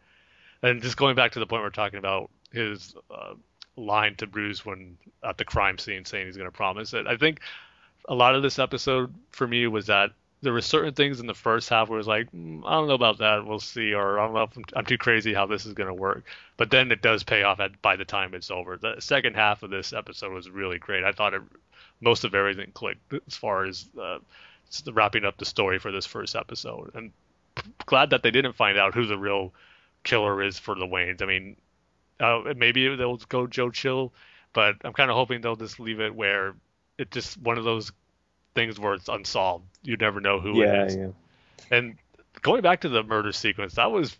[0.63, 3.33] And just going back to the point we're talking about his uh,
[3.75, 7.05] line to Bruce when at the crime scene saying he's going to promise it.
[7.05, 7.41] I think
[8.07, 10.11] a lot of this episode for me was that
[10.43, 12.89] there were certain things in the first half where it was like, mm, I don't
[12.89, 15.45] know about that, we'll see, or I don't know if I'm, I'm too crazy how
[15.45, 16.25] this is going to work.
[16.57, 18.77] But then it does pay off at, by the time it's over.
[18.77, 21.05] The second half of this episode was really great.
[21.05, 21.41] I thought it,
[22.01, 24.19] most of everything clicked as far as uh,
[24.91, 26.91] wrapping up the story for this first episode.
[26.93, 27.11] And
[27.85, 29.53] glad that they didn't find out who the real
[30.03, 31.21] killer is for the Waynes.
[31.21, 31.55] I mean,
[32.19, 34.11] uh, maybe they'll go Joe Chill,
[34.51, 36.53] but I'm kind of hoping they'll just leave it where
[36.97, 37.93] it's just one of those
[38.55, 39.65] things where it's unsolved.
[39.83, 40.95] You never know who yeah, it is.
[40.95, 41.07] yeah.
[41.71, 41.95] And
[42.41, 44.15] going back to the murder sequence, that was,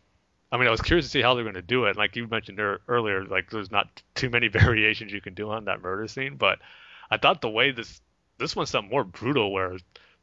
[0.51, 1.97] I mean, I was curious to see how they're going to do it.
[1.97, 5.81] Like you mentioned earlier, like there's not too many variations you can do on that
[5.81, 6.59] murder scene, but
[7.09, 8.01] I thought the way this
[8.39, 9.77] this one's something more brutal, where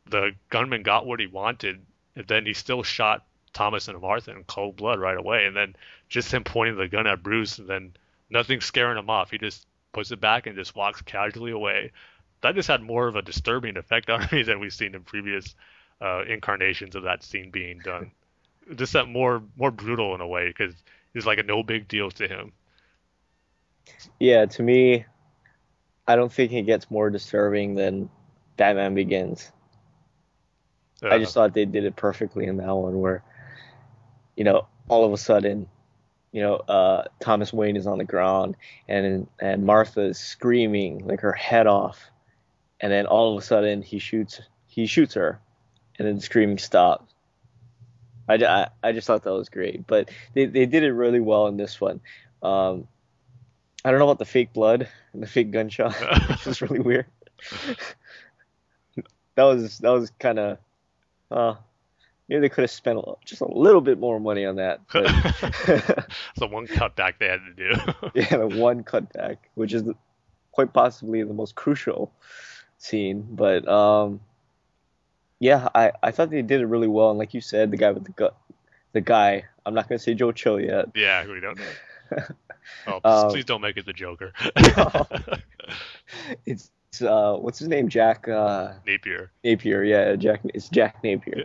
[0.06, 1.80] the gunman got what he wanted,
[2.16, 5.76] and then he still shot Thomas and Martha in cold blood right away, and then
[6.08, 7.92] just him pointing the gun at Bruce, and then
[8.28, 9.30] nothing scaring him off.
[9.30, 11.92] He just puts it back and just walks casually away.
[12.43, 15.55] That just had more of a disturbing effect on me than we've seen in previous
[16.01, 18.12] uh, incarnations of that scene being done.
[18.74, 20.74] Just that more more brutal in a way because
[21.14, 22.53] it's like a no big deal to him.
[24.18, 25.05] Yeah, to me,
[26.07, 28.09] I don't think it gets more disturbing than
[28.57, 29.51] Batman Begins.
[31.03, 33.24] I just thought they did it perfectly in that one, where,
[34.36, 35.66] you know, all of a sudden,
[36.32, 41.20] you know, uh, Thomas Wayne is on the ground and and Martha is screaming like
[41.20, 42.09] her head off,
[42.80, 45.40] and then all of a sudden he shoots he shoots her,
[45.98, 47.12] and then the screaming stops.
[48.28, 51.48] I, I, I just thought that was great, but they, they did it really well
[51.48, 52.00] in this one.
[52.42, 52.86] Um,
[53.84, 55.94] I don't know about the fake blood and the fake gunshot,
[56.28, 57.06] which was really weird.
[59.34, 60.58] that was that was kind of
[61.30, 61.54] uh,
[62.28, 64.80] maybe they could have spent a, just a little bit more money on that.
[64.92, 65.06] But
[66.36, 67.72] the one cutback they had to do.
[68.14, 69.82] yeah, the one cutback, which is
[70.52, 72.12] quite possibly the most crucial
[72.80, 73.26] scene.
[73.30, 74.20] But um,
[75.38, 77.10] yeah, I, I thought they did it really well.
[77.10, 78.36] And like you said, the guy with the gut,
[78.92, 79.44] the guy.
[79.64, 80.86] I'm not gonna say Joe Chill yet.
[80.96, 82.18] yeah, we don't know.
[82.86, 84.32] Oh, Um, please don't make it the Joker.
[86.46, 86.70] It's
[87.02, 87.88] uh, what's his name?
[87.88, 89.30] Jack uh, Napier.
[89.44, 89.82] Napier.
[89.84, 90.40] Yeah, Jack.
[90.54, 91.44] It's Jack Napier.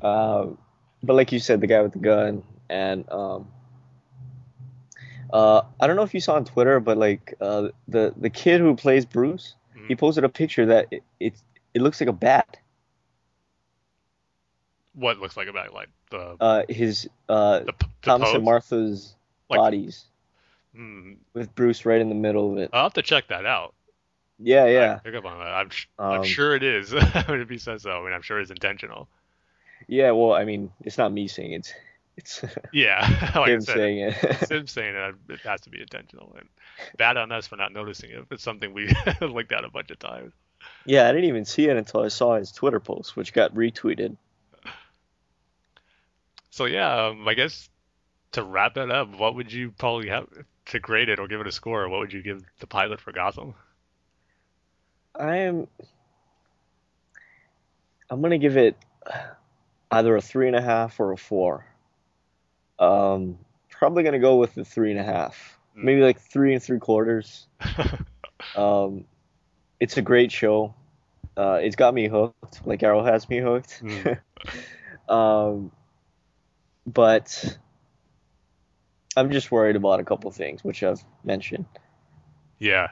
[0.00, 0.58] Um,
[1.02, 3.48] but like you said, the guy with the gun, and um,
[5.32, 8.60] uh, I don't know if you saw on Twitter, but like uh, the the kid
[8.60, 9.54] who plays Bruce,
[9.88, 9.98] he Mhm.
[9.98, 11.34] posted a picture that it, it
[11.74, 12.58] it looks like a bat.
[14.94, 15.72] What looks like a bat?
[15.74, 18.34] Like The Uh, his uh, the, the Thomas pose?
[18.36, 19.14] and Martha's
[19.50, 20.06] Like- bodies
[20.74, 22.68] Hmm, with Bruce right in the middle of it.
[22.72, 23.74] I'll have to check that out.
[24.38, 25.48] Yeah, yeah, Pick up on that.
[25.48, 26.92] I'm, sh- I'm Um, sure it is.
[26.94, 29.08] if he says so, I mean, I'm sure it's intentional.
[29.88, 30.10] yeah.
[30.10, 31.74] Well, I mean, it's not me saying it.
[32.16, 32.42] It's
[32.72, 33.00] Yeah,
[33.34, 34.16] like him said, saying it.
[34.22, 35.14] it's him saying it.
[35.28, 36.34] It has to be intentional.
[36.38, 36.48] And
[36.96, 38.24] bad on us for not noticing it.
[38.30, 38.88] It's something we
[39.20, 40.32] looked at a bunch of times.
[40.84, 44.16] yeah, I didn't even see it until I saw his Twitter post, which got retweeted.
[46.50, 47.68] So yeah, um, I guess
[48.32, 50.26] to wrap it up, what would you probably have
[50.66, 51.86] to grade it or give it a score?
[51.88, 53.54] What would you give the pilot for Gotham?
[55.14, 55.66] I am.
[58.08, 58.76] I'm gonna give it
[59.90, 61.66] either a three and a half or a four.
[62.78, 63.38] Um,
[63.70, 65.84] probably gonna go with the three and a half, Mm.
[65.84, 67.46] maybe like three and three quarters.
[68.54, 69.04] Um,
[69.80, 70.74] it's a great show.
[71.36, 73.82] Uh, it's got me hooked, like Arrow has me hooked.
[73.82, 74.18] Mm.
[75.08, 75.72] um,
[76.86, 77.58] but
[79.16, 81.64] I'm just worried about a couple things, which I've mentioned.
[82.58, 82.88] Yeah,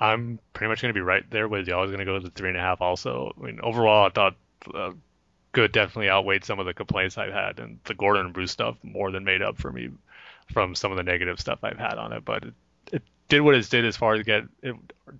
[0.00, 1.74] I'm pretty much going to be right there with you.
[1.74, 3.32] I was going to go with the three and a half also.
[3.40, 4.36] I mean, overall, I thought
[4.74, 4.92] uh,
[5.52, 8.76] good definitely outweighed some of the complaints I've had, and the Gordon and Bruce stuff
[8.82, 9.90] more than made up for me
[10.52, 12.24] from some of the negative stuff I've had on it.
[12.24, 12.54] But it,
[12.92, 14.74] it did what it did as far as get it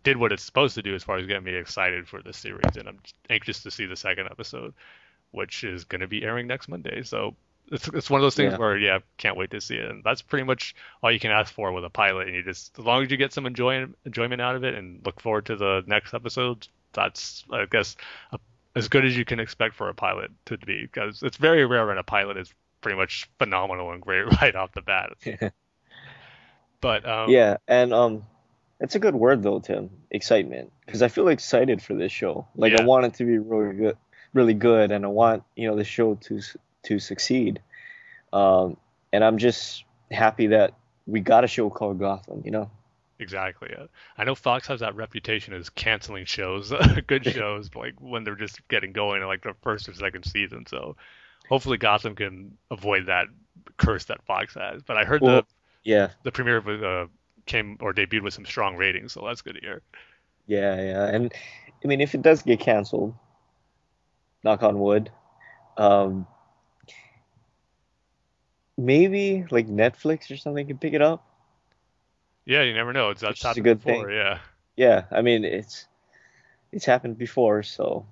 [0.04, 2.76] did what it's supposed to do as far as getting me excited for the series,
[2.76, 2.98] and I'm
[3.30, 4.74] anxious to see the second episode,
[5.30, 7.02] which is going to be airing next Monday.
[7.02, 7.34] So.
[7.70, 8.58] It's, it's one of those things Yeah.
[8.58, 11.54] where yeah can't wait to see it and that's pretty much all you can ask
[11.54, 14.42] for with a pilot and you just as long as you get some enjoyment enjoyment
[14.42, 17.96] out of it and look forward to the next episode that's i guess
[18.32, 18.38] a,
[18.74, 21.86] as good as you can expect for a pilot to be because it's very rare
[21.86, 25.10] when a pilot is pretty much phenomenal and great right off the bat
[26.82, 28.26] but um Yeah, and um,
[28.78, 29.88] it's a good word though, Tim.
[30.10, 32.46] Excitement, because I feel excited for this show.
[32.54, 32.82] Like Yeah.
[32.82, 33.96] I want it to be really good,
[34.34, 36.40] really good, and I want you know the show to
[36.82, 37.62] to succeed.
[38.34, 38.76] Um,
[39.12, 40.74] and I'm just happy that
[41.06, 42.42] we got a show called Gotham.
[42.44, 42.70] You know.
[43.18, 43.70] Exactly
[44.18, 46.72] i know fox has that reputation as canceling shows
[47.06, 50.96] good shows like when they're just getting going like the first or second season so
[51.48, 53.26] hopefully gotham can avoid that
[53.76, 55.44] curse that fox has but i heard Well, the
[55.84, 57.06] yeah, the premiere of uh,
[57.46, 59.82] came or debuted with some strong ratings, so that's good to hear.
[60.46, 61.04] yeah, yeah.
[61.06, 61.32] And
[61.84, 63.14] I mean, if it does get canceled,
[64.44, 65.10] knock on wood,
[65.76, 66.26] um,
[68.76, 71.24] maybe like Netflix or something can pick it up.
[72.44, 73.10] Yeah, you never know.
[73.10, 74.06] It's that's is a good before.
[74.06, 74.14] thing.
[74.16, 74.38] Yeah,
[74.76, 75.86] Yeah, I mean it's
[76.72, 78.06] it's happened before, so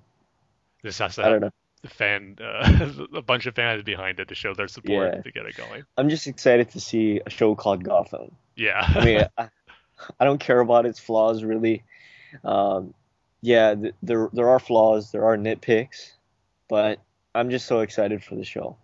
[0.83, 1.51] this has to I don't have know.
[1.81, 5.21] the fan, uh, a bunch of fans behind it to show their support Yeah.
[5.21, 5.83] to get it going.
[5.97, 8.35] I'm just excited to see a show called Gotham.
[8.55, 9.49] Yeah, I mean, I,
[10.19, 11.83] I don't care about its flaws really.
[12.43, 12.93] Um,
[13.41, 16.11] yeah, th- there there are flaws, there are nitpicks,
[16.69, 16.99] but
[17.35, 18.77] I'm just so excited for the show.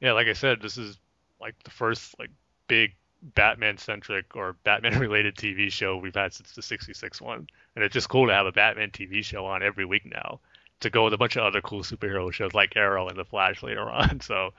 [0.00, 0.12] yeah.
[0.12, 0.98] Like I said, this is
[1.40, 2.30] like the first like
[2.68, 2.92] big
[3.22, 7.92] Batman centric or Batman related TV show we've had since the '66 one, and it's
[7.92, 10.40] just cool to have a Batman TV show on every week now.
[10.80, 13.62] To go with a bunch of other cool superhero shows like Arrow and The Flash
[13.62, 14.20] later on.
[14.20, 14.54] So,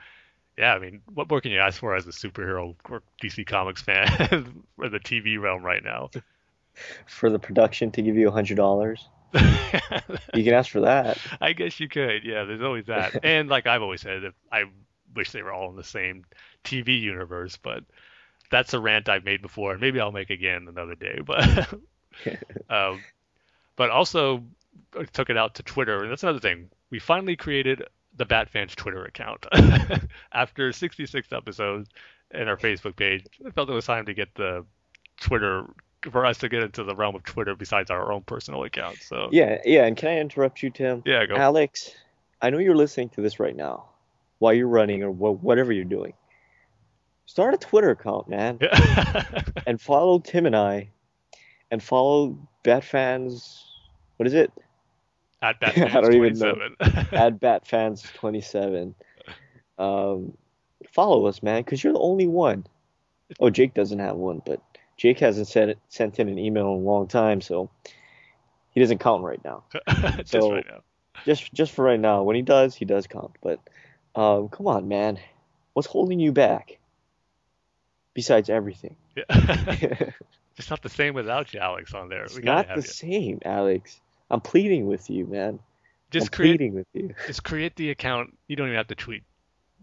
[0.57, 3.81] yeah, I mean, what more can you ask for as a superhero or DC Comics
[3.81, 4.07] fan
[4.75, 6.09] for the TV realm right now?
[7.05, 11.17] For the production to give you a hundred dollars, you can ask for that.
[11.41, 12.23] I guess you could.
[12.23, 13.25] Yeah, there's always that.
[13.25, 14.63] And like I've always said, if I
[15.13, 16.25] wish they were all in the same
[16.63, 17.83] TV universe, but
[18.51, 21.19] that's a rant I've made before, and maybe I'll make again another day.
[21.25, 21.73] But
[22.69, 23.01] um,
[23.75, 24.43] but also
[24.97, 26.69] I took it out to Twitter, and that's another thing.
[26.89, 27.83] We finally created
[28.17, 29.45] the Batfans Twitter account
[30.33, 31.89] after 66 episodes
[32.31, 33.25] and our Facebook page.
[33.45, 34.65] I felt it was time to get the
[35.19, 35.65] Twitter
[36.11, 38.97] for us to get into the realm of Twitter besides our own personal account.
[39.01, 39.85] So Yeah, yeah.
[39.85, 41.03] And can I interrupt you, Tim?
[41.05, 41.35] yeah, go.
[41.35, 41.91] Alex,
[42.41, 43.85] I know you're listening to this right now
[44.39, 46.13] while you're running or wh- whatever you're doing.
[47.31, 49.23] Start a Twitter account, man, Yeah.
[49.65, 50.89] and follow Tim and I,
[51.71, 53.61] and follow Batfans.
[54.17, 54.51] What is it?
[55.41, 56.55] At I Batman don't even know.
[56.55, 56.75] 27.
[57.13, 58.93] At Batfans27.
[59.77, 60.33] Um,
[60.91, 62.65] follow us, man, because you're the only one.
[63.39, 64.61] Oh, Jake doesn't have one, but
[64.97, 67.69] Jake hasn't sent sent in an email in a long time, so
[68.71, 69.63] he doesn't count right now.
[70.17, 70.81] Just So- right now.
[71.23, 72.23] just just for right now.
[72.23, 73.37] When he does, he does count.
[73.41, 73.61] But
[74.15, 75.17] um, come on, man,
[75.71, 76.77] what's holding you back?
[78.13, 79.23] Besides everything, Yeah.
[79.29, 80.13] it's
[80.57, 82.27] It's not the same without you, Alex, on there.
[82.35, 82.87] We not have the you.
[82.87, 83.99] same, Alex.
[84.29, 85.59] I'm pleading with you, man.
[86.11, 87.13] Just I'm create, pleading with you.
[87.25, 88.37] just create the account.
[88.47, 89.23] You don't even have to tweet.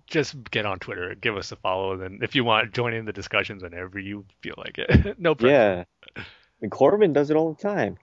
[0.06, 3.12] Just get on Twitter, give us a follow, and if you want, join in the
[3.12, 5.18] discussions whenever you feel like it.
[5.18, 5.86] no pressure.
[6.16, 6.24] Yeah,
[6.62, 7.96] and Corbin does it all the time.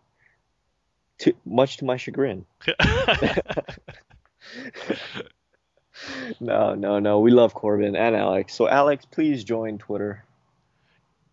[1.19, 2.45] To much to my chagrin.
[6.39, 7.19] No, no, no.
[7.19, 8.53] We love Corbin and Alex.
[8.53, 10.23] So Alex, please join Twitter.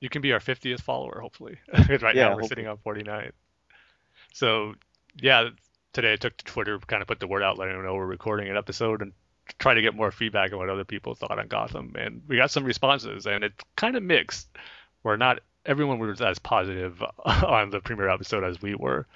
[0.01, 1.59] You can be our 50th follower, hopefully.
[1.73, 2.49] Because right Yeah, now we're hopefully.
[2.49, 3.33] sitting on 49.
[4.35, 4.75] So
[5.21, 5.51] yeah,
[5.93, 8.07] today I took to Twitter, kind of put the word out, letting them know we're
[8.07, 9.13] recording an episode and
[9.59, 11.93] try to get more feedback on what other people thought on Gotham.
[11.97, 14.49] And we got some responses, and it's kind of mixed.
[15.03, 19.07] Where not everyone was as positive on the premiere episode as we were.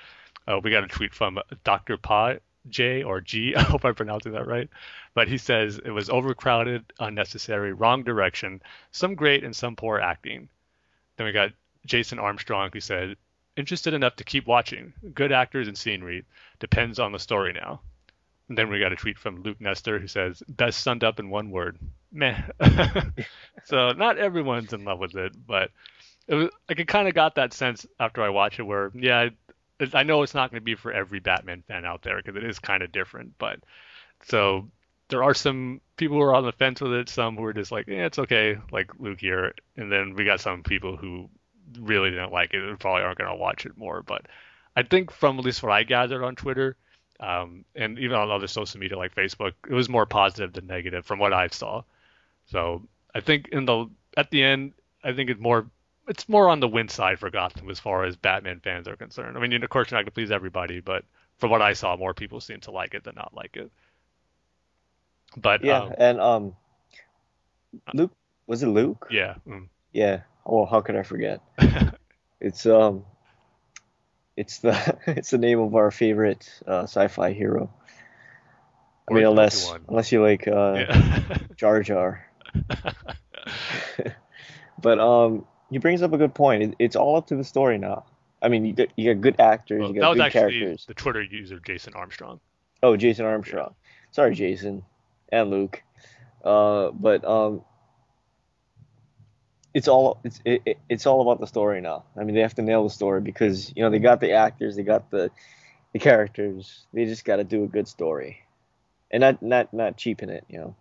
[0.48, 1.96] Uh, we got a tweet from Dr.
[1.96, 2.34] Pa
[2.68, 3.54] J or G.
[3.56, 4.68] I hope I'm pronouncing that right.
[5.14, 8.62] But he says it was overcrowded, unnecessary, wrong direction,
[8.92, 10.48] some great and some poor acting.
[11.16, 11.52] Then we got
[11.86, 13.16] Jason Armstrong who said,
[13.56, 14.92] interested enough to keep watching.
[15.14, 16.24] Good actors and scenery.
[16.58, 17.80] Depends on the story now.
[18.48, 21.30] And then we got a tweet from Luke Nestor who says, best summed up in
[21.30, 21.78] one word.
[22.12, 22.40] Meh.
[23.64, 25.70] so not everyone's in love with it, but
[26.28, 29.30] it was, like it kind of got that sense after I watched it where, yeah,
[29.92, 32.44] I know it's not going to be for every Batman fan out there because it
[32.44, 33.60] is kind of different, but
[34.24, 34.68] so
[35.08, 37.72] there are some people who are on the fence with it, some who are just
[37.72, 41.28] like, yeah, it's okay, like Luke here, and then we got some people who
[41.78, 44.02] really didn't like it and probably aren't going to watch it more.
[44.02, 44.26] But
[44.74, 46.76] I think from at least what I gathered on Twitter,
[47.20, 51.06] um, and even on other social media like Facebook, it was more positive than negative
[51.06, 51.82] from what I saw.
[52.46, 52.82] So
[53.14, 54.72] I think in the at the end,
[55.02, 55.66] I think it's more
[56.06, 59.36] it's more on the win side for Gotham as far as Batman fans are concerned.
[59.36, 61.04] I mean, of course, you're not going to please everybody, but
[61.38, 63.70] from what I saw, more people seem to like it than not like it.
[65.36, 66.56] But Yeah, um, and um,
[67.92, 68.12] Luke
[68.46, 69.06] was it Luke?
[69.10, 69.68] yeah, mm.
[69.92, 70.22] Yeah.
[70.44, 71.40] Oh, how could I forget?
[72.38, 73.06] It's um,
[74.36, 77.72] it's the it's the name of our favorite uh, sci-fi hero.
[79.10, 81.38] I mean, unless unless you like uh, yeah.
[81.56, 82.26] Jar Jar.
[84.78, 86.62] But um, he brings up a good point.
[86.62, 88.04] It, it's all up to the story now.
[88.42, 90.84] I mean, you got, you got good actors, Well, you was good actually characters.
[90.86, 92.40] the Twitter user Jason Armstrong.
[92.82, 93.74] Oh, Jason Armstrong.
[94.12, 94.84] Sorry, Jason
[95.32, 95.82] and Luke.
[96.44, 97.62] Uh, but um,
[99.74, 102.04] it's all it's it, it- it's all about the story now.
[102.18, 104.76] I mean, they have to nail the story because you know they got the actors,
[104.76, 105.30] they got the
[105.92, 106.86] the characters.
[106.92, 108.38] They just got to do a good story,
[109.10, 110.44] and not not not cheapen it.
[110.48, 110.76] You know.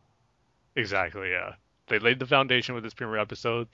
[0.76, 1.54] Exactly, yeah.
[1.88, 3.68] They laid the foundation with this premiere episode,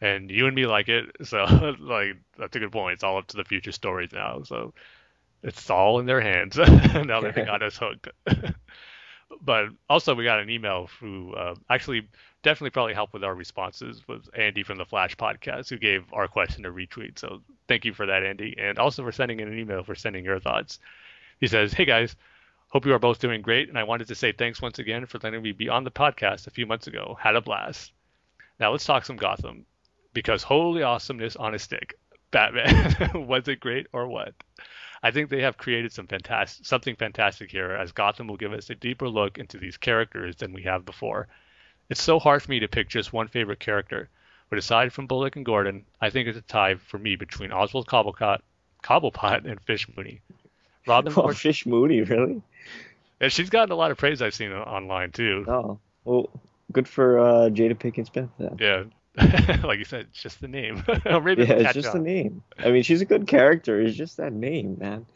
[0.00, 1.06] and you and me like it.
[1.24, 1.44] So,
[1.80, 2.94] like, that's a good point.
[2.94, 4.42] It's all up to the future stories now.
[4.44, 4.72] So,
[5.42, 6.56] it's all in their hands.
[6.58, 8.08] now that they got us hooked.
[9.42, 12.08] but also, we got an email who uh, actually
[12.42, 16.28] definitely probably helped with our responses was Andy from the Flash podcast who gave our
[16.28, 17.18] question a retweet.
[17.18, 20.24] So, thank you for that, Andy, and also for sending in an email for sending
[20.24, 20.78] your thoughts.
[21.40, 22.16] He says, "Hey guys."
[22.72, 25.18] Hope you are both doing great, and I wanted to say thanks once again for
[25.20, 27.18] letting me be on the podcast a few months ago.
[27.20, 27.90] Had a blast.
[28.60, 29.66] Now let's talk some Gotham,
[30.12, 31.94] because holy awesomeness on a stick.
[32.30, 34.34] Batman, was it great or what?
[35.02, 38.70] I think they have created some fantastic, something fantastic here, as Gotham will give us
[38.70, 41.26] a deeper look into these characters than we have before.
[41.88, 44.08] It's so hard for me to pick just one favorite character,
[44.48, 47.86] but aside from Bullock and Gordon, I think it's a tie for me between Oswald
[47.86, 48.38] Cobblepot,
[48.84, 50.20] Cobblepot and Fish Mooney.
[50.86, 52.42] Robin Oh, Lord Fish Mooney, really?
[53.20, 55.44] and she's gotten a lot of praise I've seen online too.
[55.48, 56.28] Oh, well,
[56.70, 58.56] good for uh, Jada Pinkett Smith then.
[58.60, 58.84] Yeah,
[59.64, 60.84] like you said, it's just the name.
[61.06, 62.02] or maybe Yeah, it's just on.
[62.02, 62.42] the name.
[62.58, 63.80] I mean, she's a good character.
[63.80, 65.06] It's just that name, man.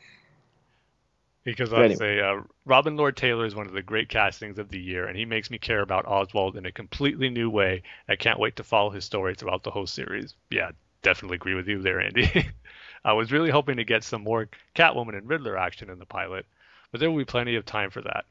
[1.45, 4.70] Because But I'd say uh, Robin Lord Taylor is one of the great castings of
[4.70, 7.82] the year, and he makes me care about Oswald in a completely new way.
[8.09, 10.34] I can't wait to follow his story throughout the whole series.
[10.50, 10.71] Yeah,
[11.03, 12.49] definitely agree with you there, Andy.
[13.04, 16.46] I was really hoping to get some more Catwoman and Riddler action in the pilot,
[16.91, 18.25] but there will be plenty of time for that.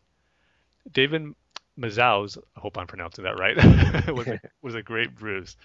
[0.91, 1.35] David
[1.79, 3.55] Mazouz, I hope I'm pronouncing that right,
[4.13, 5.55] was, a, was a great Bruce.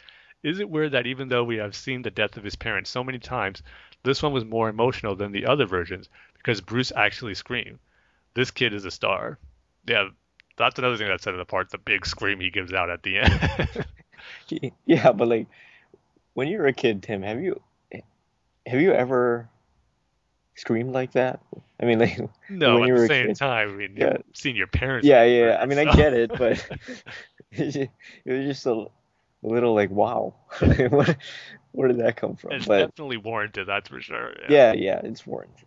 [0.42, 3.02] Is it weird that even though we have seen the death of his parents so
[3.02, 3.62] many times,
[4.04, 7.78] this one was more emotional than the other versions because Bruce actually screamed.
[8.34, 9.38] This kid is a star.
[9.86, 10.08] Yeah,
[10.56, 11.70] that's another thing that set it apart.
[11.70, 13.86] The big scream he gives out at the end.
[14.84, 15.46] Yeah, but like
[16.34, 17.60] when you were a kid, Tim, have you
[18.66, 19.48] have you ever
[20.58, 21.40] screamed like that?
[21.80, 22.18] I mean, like
[22.48, 23.36] no, when at you were the same kid.
[23.36, 24.16] time, I mean, Yeah.
[24.34, 25.06] seen your parents.
[25.06, 25.52] Yeah, yeah.
[25.52, 26.68] hurt I mean, I get it, but
[27.52, 27.90] it
[28.26, 28.88] was just a, a
[29.42, 30.34] little like, wow,
[30.90, 31.16] what,
[31.72, 32.52] where did that come from?
[32.52, 34.32] it's But definitely warranted, that's for sure.
[34.48, 35.66] yeah, yeah, it's warranted.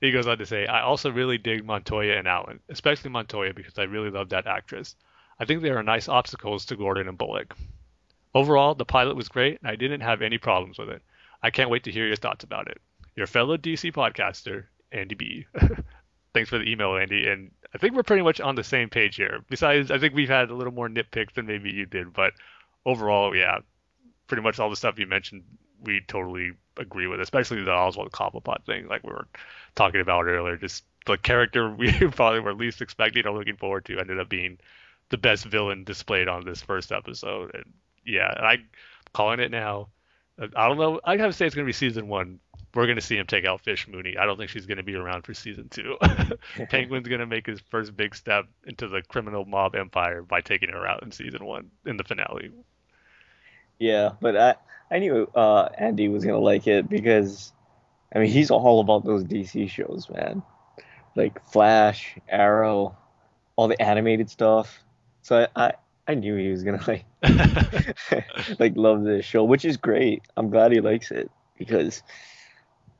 [0.00, 3.78] He goes on to say, I also really dig Montoya and Allen, especially Montoya because
[3.78, 4.96] I really love that actress.
[5.38, 7.54] I think they are nice obstacles to Gordon and Bullock.
[8.34, 11.02] Overall, the pilot was great, and I didn't have any problems with it.
[11.42, 12.80] I can't wait to hear your thoughts about it.
[13.16, 15.46] Your fellow DC podcaster, Andy B.
[16.34, 17.26] Thanks for the email, Andy.
[17.26, 19.42] And I think we're pretty much on the same page here.
[19.48, 22.34] Besides, I think we've had a little more nitpicks than maybe you did, but
[22.84, 23.58] overall, yeah,
[24.26, 25.44] pretty much all the stuff you mentioned,
[25.82, 29.26] we totally agree with, especially the Oswald Cobblepot thing, like we were
[29.74, 30.56] talking about earlier.
[30.56, 34.58] Just the character we probably were least expecting or looking forward to ended up being
[35.08, 37.54] the best villain displayed on this first episode.
[37.54, 37.64] And
[38.04, 38.68] yeah, I'm
[39.12, 39.88] calling it now.
[40.40, 41.00] Uh, I don't know.
[41.04, 42.40] I have to say it's going to be season one.
[42.74, 44.18] We're going to see him take out Fish Mooney.
[44.18, 45.96] I don't think she's going to be around for season two.
[46.70, 50.68] Penguin's going to make his first big step into the criminal mob empire by taking
[50.70, 52.50] her out in season one in the finale.
[53.78, 54.54] Yeah, but I
[54.90, 57.52] I knew uh, Andy was gonna like it because,
[58.14, 60.42] I mean, he's all about those DC shows, man.
[61.14, 62.96] Like Flash, Arrow,
[63.56, 64.82] all the animated stuff.
[65.22, 65.72] So I I,
[66.08, 67.04] I knew he was gonna like
[68.58, 70.22] like love this show, which is great.
[70.36, 72.02] I'm glad he likes it because,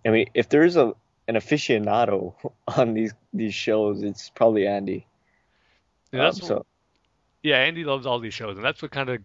[0.05, 0.94] I mean, if there's a
[1.28, 2.35] an aficionado
[2.77, 5.06] on these these shows, it's probably Andy.
[6.12, 6.66] Yeah, that's Um, so
[7.43, 9.23] yeah, Andy loves all these shows, and that's what kind of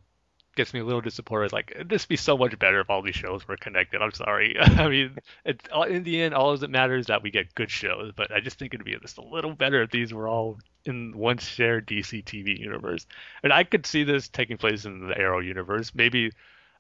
[0.56, 1.54] gets me a little disappointed.
[1.54, 4.02] Like, it'd be so much better if all these shows were connected.
[4.02, 4.56] I'm sorry.
[4.60, 8.12] I mean, it's in the end, all that matters is that we get good shows.
[8.16, 11.18] But I just think it'd be just a little better if these were all in
[11.18, 13.06] one shared DC TV universe.
[13.44, 16.32] And I could see this taking place in the Arrow universe, maybe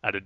[0.03, 0.21] at a,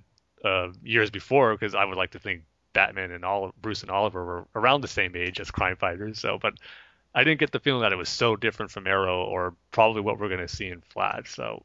[0.46, 2.42] uh, years before, because I would like to think
[2.76, 6.20] Batman and all Bruce and Oliver were around the same age as crime fighters.
[6.20, 6.52] So, but
[7.14, 10.18] I didn't get the feeling that it was so different from Arrow or probably what
[10.18, 11.34] we're going to see in Flash.
[11.34, 11.64] So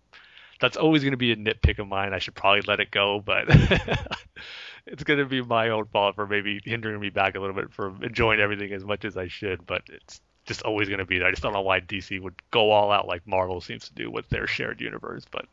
[0.62, 2.14] that's always going to be a nitpick of mine.
[2.14, 3.44] I should probably let it go, but
[4.86, 7.74] it's going to be my own fault for maybe hindering me back a little bit
[7.74, 9.66] from enjoying everything as much as I should.
[9.66, 11.28] But it's just always going to be there.
[11.28, 14.10] I just don't know why DC would go all out like Marvel seems to do
[14.10, 15.46] with their shared universe, but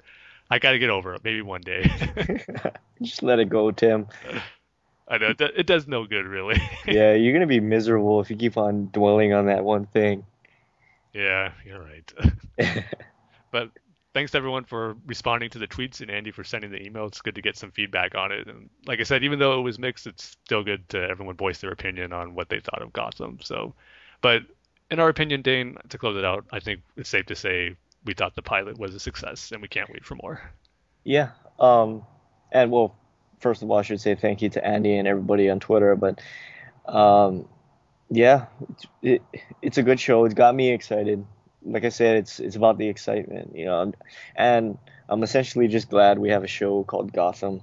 [0.52, 1.24] I got to get over it.
[1.24, 1.90] Maybe one day.
[3.02, 4.06] just let it go, Tim.
[5.08, 6.60] I know it, do- it does no good, really.
[6.86, 10.24] Yeah, you're gonna be miserable if you keep on dwelling on that one thing.
[11.12, 12.12] yeah, you're right.
[13.50, 13.70] but
[14.14, 17.06] thanks to everyone for responding to the tweets and Andy for sending the email.
[17.06, 18.46] It's good to get some feedback on it.
[18.48, 21.60] And like I said, even though it was mixed, it's still good to everyone voice
[21.60, 23.38] their opinion on what they thought of Gotham.
[23.42, 23.74] So,
[24.20, 24.42] but
[24.90, 28.14] in our opinion, Dane, to close it out, I think it's safe to say we
[28.14, 30.40] thought the pilot was a success and we can't wait for more.
[31.04, 31.30] Yeah.
[31.58, 32.04] Um,
[32.52, 32.96] and well,
[33.40, 35.96] first of all, I should say thank you to Andy and everybody on Twitter.
[35.96, 36.20] But
[36.86, 37.48] um,
[38.10, 39.22] yeah, it's, it,
[39.62, 40.24] it's a good show.
[40.24, 41.24] It's got me excited.
[41.62, 43.92] Like I said, it's it's about the excitement, you know.
[44.36, 44.78] And
[45.08, 47.62] I'm essentially just glad we have a show called Gotham.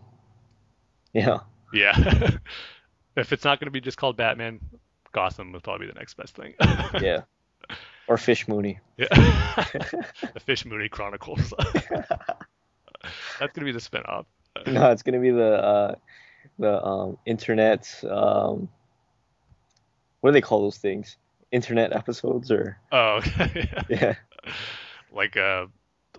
[1.14, 1.40] Yeah.
[1.74, 2.32] Yeah.
[3.16, 4.60] if it's not going to be just called Batman,
[5.12, 6.54] Gotham would probably be the next best thing.
[7.02, 7.22] Yeah.
[8.08, 8.80] Or Fish Mooney.
[8.98, 9.08] Yeah.
[10.34, 11.52] the Fish Mooney Chronicles.
[13.40, 14.26] That's gonna be the spinoff.
[14.68, 15.96] No, it's gonna be the uh,
[16.60, 17.88] the um, internet.
[18.10, 18.70] Um,
[20.22, 21.18] what do they call those things?
[21.52, 23.22] Internet episodes or Oh,
[23.56, 23.84] yeah.
[23.90, 24.16] yeah,
[25.14, 25.68] like uh,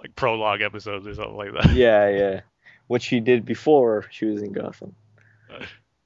[0.01, 1.73] like prologue episodes or something like that.
[1.75, 2.41] yeah, yeah.
[2.89, 4.95] What she did before she was in Gotham.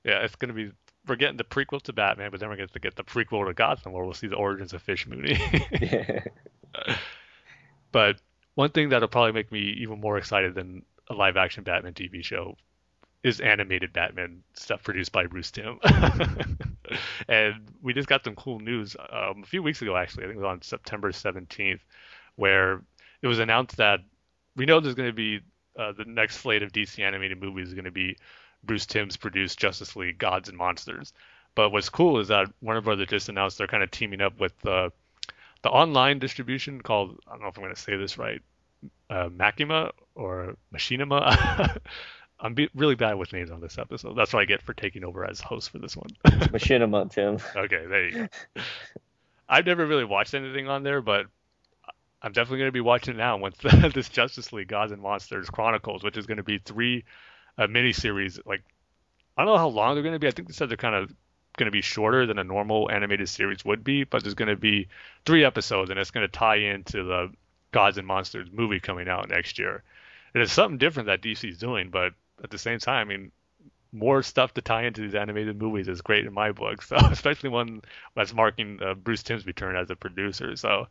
[0.02, 0.72] Yeah, it's gonna be.
[1.06, 3.52] We're getting the prequel to Batman, but then we're going to get the prequel to
[3.52, 5.38] Gotham, where we'll see the origins of Fish Mooney.
[5.80, 6.24] Yeah.
[7.92, 8.16] But
[8.54, 12.24] one thing that'll probably make me even more excited than a live action Batman TV
[12.24, 12.56] show
[13.22, 15.78] is animated Batman stuff produced by Bruce Timm.
[17.28, 20.24] and we just got some cool news um, a few weeks ago, actually.
[20.24, 21.80] I think it was on September 17th,
[22.36, 22.80] where
[23.20, 24.00] it was announced that
[24.56, 25.40] we know there's going to be
[25.78, 28.16] uh, the next slate of DC animated movies is going to be
[28.64, 31.12] Bruce Timm's produced Justice League Gods and Monsters.
[31.54, 34.58] But what's cool is that Warner Brothers just announced they're kind of teaming up with
[34.60, 34.92] the
[35.62, 38.40] the online distribution called I don't know if I'm going to say this right,
[39.10, 41.78] uh, Makima or Machinima.
[42.40, 44.14] I'm be- really bad with names on this episode.
[44.14, 46.08] That's what I get for taking over as host for this one.
[46.24, 47.38] Machinima, Tim.
[47.56, 48.62] okay, there you go.
[49.48, 51.26] I've never really watched anything on there, but
[52.22, 53.56] I'm definitely going to be watching it now once
[53.94, 57.04] this Justice League Gods and Monsters Chronicles, which is going to be three
[57.58, 58.38] uh, miniseries.
[58.46, 58.62] Like
[59.36, 60.28] I don't know how long they're going to be.
[60.28, 61.12] I think they said they're kind of
[61.56, 64.56] going to be shorter than a normal animated series would be, but there's going to
[64.56, 64.88] be
[65.26, 67.32] three episodes, and it's going to tie into the
[67.72, 69.82] Gods and Monsters movie coming out next year.
[70.34, 72.12] And it's something different that DC's doing, but
[72.42, 73.32] at the same time, I mean,
[73.92, 76.82] more stuff to tie into these animated movies is great in my book.
[76.90, 77.82] So especially one
[78.14, 80.56] that's marking uh, Bruce Timm's return as a producer.
[80.56, 80.86] So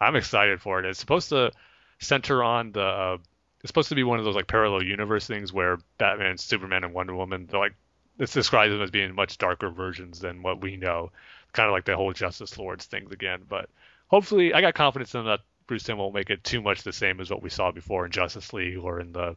[0.00, 0.86] I'm excited for it.
[0.86, 1.52] It's supposed to
[1.98, 2.82] center on the.
[2.82, 3.18] Uh,
[3.60, 6.94] it's supposed to be one of those like parallel universe things where Batman, Superman, and
[6.94, 7.48] Wonder Woman.
[7.50, 7.74] They're like
[8.18, 11.10] it's described them as being much darker versions than what we know.
[11.52, 13.42] Kind of like the whole Justice Lords things again.
[13.48, 13.68] But
[14.06, 17.20] hopefully, I got confidence in that Bruce Timm won't make it too much the same
[17.20, 19.36] as what we saw before in Justice League or in the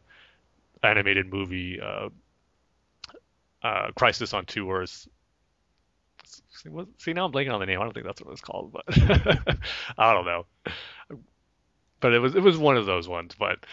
[0.81, 2.09] animated movie uh,
[3.61, 5.07] uh, Crisis on Two Earths.
[6.97, 7.79] See, now I'm blanking on the name.
[7.79, 8.83] I don't think that's what it's called, but
[9.97, 10.45] I don't know.
[11.99, 13.35] But it was it was one of those ones.
[13.37, 13.65] But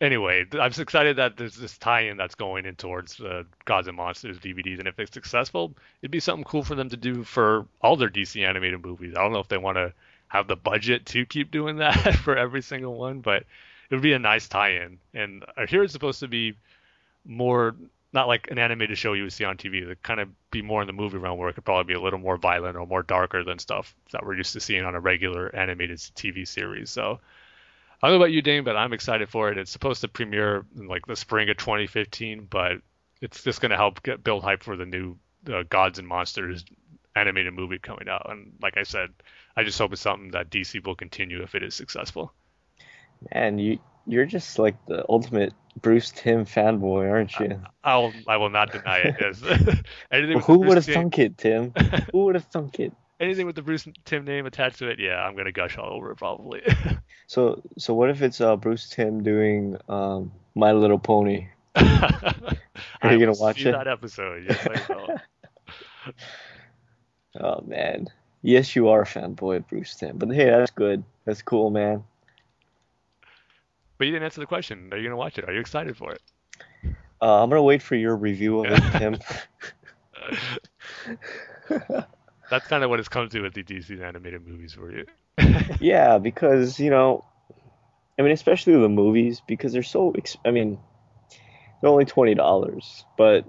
[0.00, 4.38] anyway, I'm excited that there's this tie-in that's going in towards uh, Gods and Monsters
[4.38, 7.96] DVDs, and if it's successful, it'd be something cool for them to do for all
[7.96, 9.14] their DC animated movies.
[9.16, 9.92] I don't know if they want to
[10.34, 13.44] have the budget to keep doing that for every single one, but
[13.88, 14.98] it would be a nice tie-in.
[15.14, 16.54] And I hear it's supposed to be
[17.24, 17.76] more
[18.12, 19.88] not like an animated show you would see on TV.
[19.88, 22.00] It kind of be more in the movie realm where it could probably be a
[22.00, 25.00] little more violent or more darker than stuff that we're used to seeing on a
[25.00, 26.90] regular animated TV series.
[26.90, 27.20] So
[28.02, 29.58] I don't know about you, Dane, but I'm excited for it.
[29.58, 32.78] It's supposed to premiere in like the spring of 2015, but
[33.20, 35.16] it's just going to help get build hype for the new
[35.52, 36.64] uh, Gods and Monsters
[37.16, 38.26] animated movie coming out.
[38.30, 39.10] And like I said,
[39.56, 42.32] I just hope it's something that DC will continue if it is successful.
[43.32, 47.60] Man, you you're just like the ultimate Bruce Timm fanboy, aren't you?
[47.82, 49.16] I'll I will not deny it.
[49.20, 49.42] Yes.
[50.34, 51.72] Well, who would have thunk it, Tim?
[52.12, 52.92] who would have thunk it?
[53.20, 56.10] anything with the Bruce Timm name attached to it, yeah, I'm gonna gush all over
[56.10, 56.62] it probably.
[57.26, 61.48] So so what if it's uh, Bruce Timm doing um, My Little Pony?
[61.74, 63.72] Are you gonna watch see it?
[63.72, 64.44] that episode?
[64.48, 66.12] Yes, I will.
[67.40, 68.08] Oh man,
[68.42, 71.04] yes you are a fanboy of Bruce Timm, but hey, that's good.
[71.24, 72.04] That's cool, man.
[73.98, 74.88] but you didn't answer the question.
[74.92, 75.48] Are you gonna watch it?
[75.48, 76.22] Are you excited for it?
[77.20, 79.18] Uh, I'm gonna wait for your review of it, Tim.
[82.50, 85.06] That's kind of what it's come to with the DC animated movies for you.
[85.80, 87.24] yeah, because you know,
[88.18, 90.12] I mean, especially the movies because they're so.
[90.16, 90.78] Ex- I mean,
[91.80, 93.46] they're only twenty dollars, but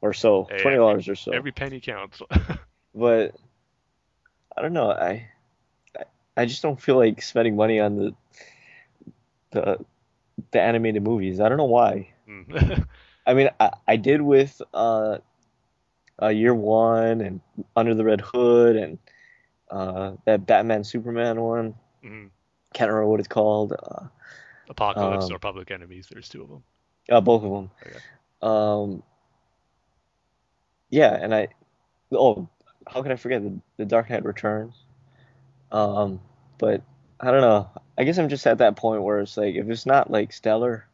[0.00, 1.32] or so, Hey, twenty dollars or so.
[1.32, 2.20] Every penny counts.
[2.94, 3.34] But
[4.56, 4.90] I don't know.
[4.90, 5.28] I,
[6.36, 8.14] I just don't feel like spending money on the
[9.52, 9.84] the
[10.52, 11.40] the animated movies.
[11.40, 12.12] I don't know why.
[12.28, 12.86] Mm.
[13.26, 15.18] I mean, I, I did with uh,
[16.20, 17.40] uh, Year One and
[17.76, 18.98] Under the Red Hood and
[19.70, 21.74] uh, that Batman Superman one.
[22.04, 22.30] Mhm.
[22.72, 23.72] Can't remember what it's called.
[23.72, 24.06] Uh,
[24.68, 26.08] Apocalypse Um, or Public Enemies.
[26.10, 26.62] There's two of them.
[27.10, 27.70] uh, both of them.
[27.86, 27.98] Okay.
[28.42, 29.02] Um,
[30.90, 31.48] yeah, and I
[32.12, 32.48] oh,
[32.86, 34.74] how could I forget the, the Dark Knight Returns?
[35.72, 36.20] Um,
[36.58, 36.82] but
[37.20, 37.70] I don't know.
[37.96, 40.86] I guess I'm just at that point where it's like if it's not like stellar,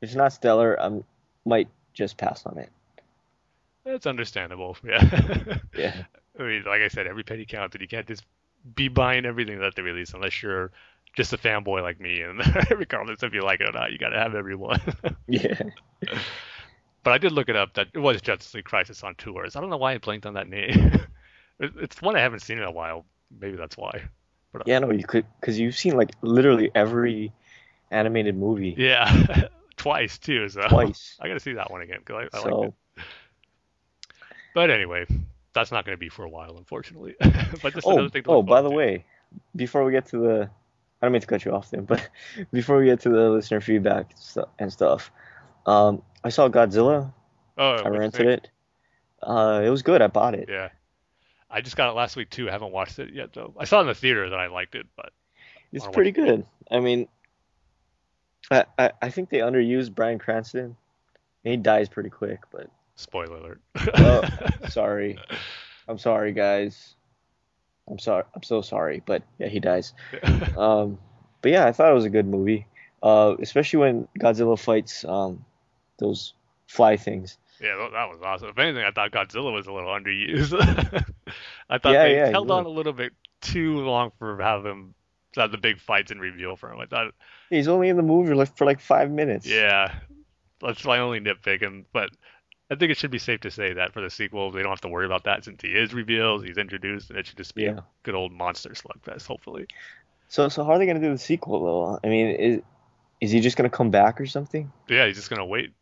[0.00, 1.00] if it's not stellar, I
[1.44, 2.70] might just pass on it.
[3.84, 4.76] That's understandable.
[4.84, 5.58] Yeah.
[5.76, 6.02] Yeah.
[6.38, 8.24] I mean, like I said, every penny counts, and you can't just
[8.74, 10.70] be buying everything that they release unless you're
[11.16, 12.20] just a fanboy like me.
[12.20, 12.40] And
[12.70, 14.80] regardless if you like it or not, you got to have every one.
[15.28, 15.60] Yeah.
[17.06, 19.54] But I did look it up that it was Justice League Crisis on Two Earths.
[19.54, 20.98] I don't know why I blinked on that name.
[21.60, 23.06] It's one I haven't seen in a while.
[23.40, 24.02] Maybe that's why.
[24.52, 27.32] But, uh, Yeah, no, you could because you've seen like literally every
[27.92, 29.44] animated movie Yeah,
[29.76, 30.48] twice too.
[30.48, 31.16] So twice.
[31.20, 32.62] I got to see that one again because I, I like So
[32.96, 33.04] it.
[34.52, 35.06] But anyway,
[35.54, 37.14] that's not going to be for a while, unfortunately.
[37.62, 38.74] but just oh another thing to oh by the to.
[38.74, 39.04] way,
[39.54, 40.50] before we get to the
[41.00, 42.10] I don't mean to cut you off, Tim, but
[42.52, 44.10] before we get to the listener feedback
[44.58, 45.12] and stuff,
[45.66, 47.12] um, I saw Godzilla.
[47.56, 48.50] oh, I rented it.
[49.22, 50.02] Uh, it was good.
[50.02, 50.48] I bought it.
[50.48, 50.70] Yeah,
[51.48, 52.48] I just got it last week too.
[52.48, 53.54] I haven't watched it yet though.
[53.56, 55.12] I saw it in the theater that I liked it, but
[55.72, 56.36] It's pretty watch it.
[56.36, 56.46] good.
[56.70, 57.06] I mean,
[58.50, 60.76] I, I I think they underused Bryan Cranston.
[61.44, 63.60] He dies pretty quick, but spoiler alert.
[63.94, 64.22] Oh.
[64.68, 65.16] sorry.
[65.86, 66.96] I'm sorry, guys.
[67.88, 68.24] I'm sorry.
[68.34, 69.94] I'm so sorry, but yeah, he dies.
[70.58, 70.98] Um,
[71.40, 72.66] but yeah, I thought it was a good movie.
[73.00, 75.44] Uh, especially when Godzilla fights um
[75.98, 76.34] those
[76.66, 77.38] fly things.
[77.60, 78.48] Yeah, that was awesome.
[78.50, 80.52] If anything, I thought Godzilla was a little underused.
[81.70, 84.94] I thought Yeah, they yeah, he held on a little bit too long for having
[85.36, 86.80] have the big fights and reveal for him.
[86.80, 87.12] I thought,
[87.50, 89.46] He's only in the movie for like five minutes.
[89.46, 89.94] yeah,
[90.60, 91.64] that's my only nitpick.
[91.66, 92.10] And but
[92.70, 94.80] I think it should be safe to say that for the sequel, they don't have
[94.82, 97.64] to worry about that since he is revealed, he's introduced, and it should just be
[97.64, 97.78] Yeah.
[97.78, 99.66] a good old monster slugfest, hopefully.
[100.28, 102.00] So so how are they gonna do the sequel though?
[102.02, 102.62] I mean, is
[103.20, 104.70] is he just gonna come back or something?
[104.88, 105.72] Yeah, he's just gonna wait.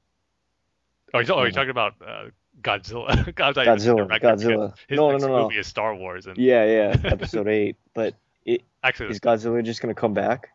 [1.14, 2.24] Oh, you're, oh, you're talking about uh,
[2.60, 3.08] Godzilla.
[3.08, 4.74] I thought you were Godzilla, Godzilla.
[4.88, 5.42] His No, no, no, no.
[5.44, 7.76] movie is Star Wars, and Yeah, yeah, episode eight.
[7.94, 8.14] But
[8.44, 10.48] it, actually, is Godzilla just gonna come back?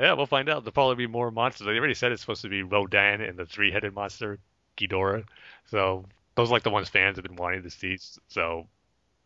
[0.00, 0.64] Yeah, we'll find out.
[0.64, 1.66] There'll probably be more monsters.
[1.66, 4.38] They already said it's supposed to be Rodan and the three-headed monster
[4.76, 5.24] Ghidorah.
[5.66, 7.98] So those are like the ones fans have been wanting to see.
[8.26, 8.66] So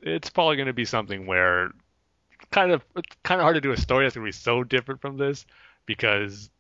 [0.01, 1.70] it's probably going to be something where
[2.51, 4.65] kind of it's kind of hard to do a story that's going to be so
[4.65, 5.47] different from this
[5.86, 6.51] because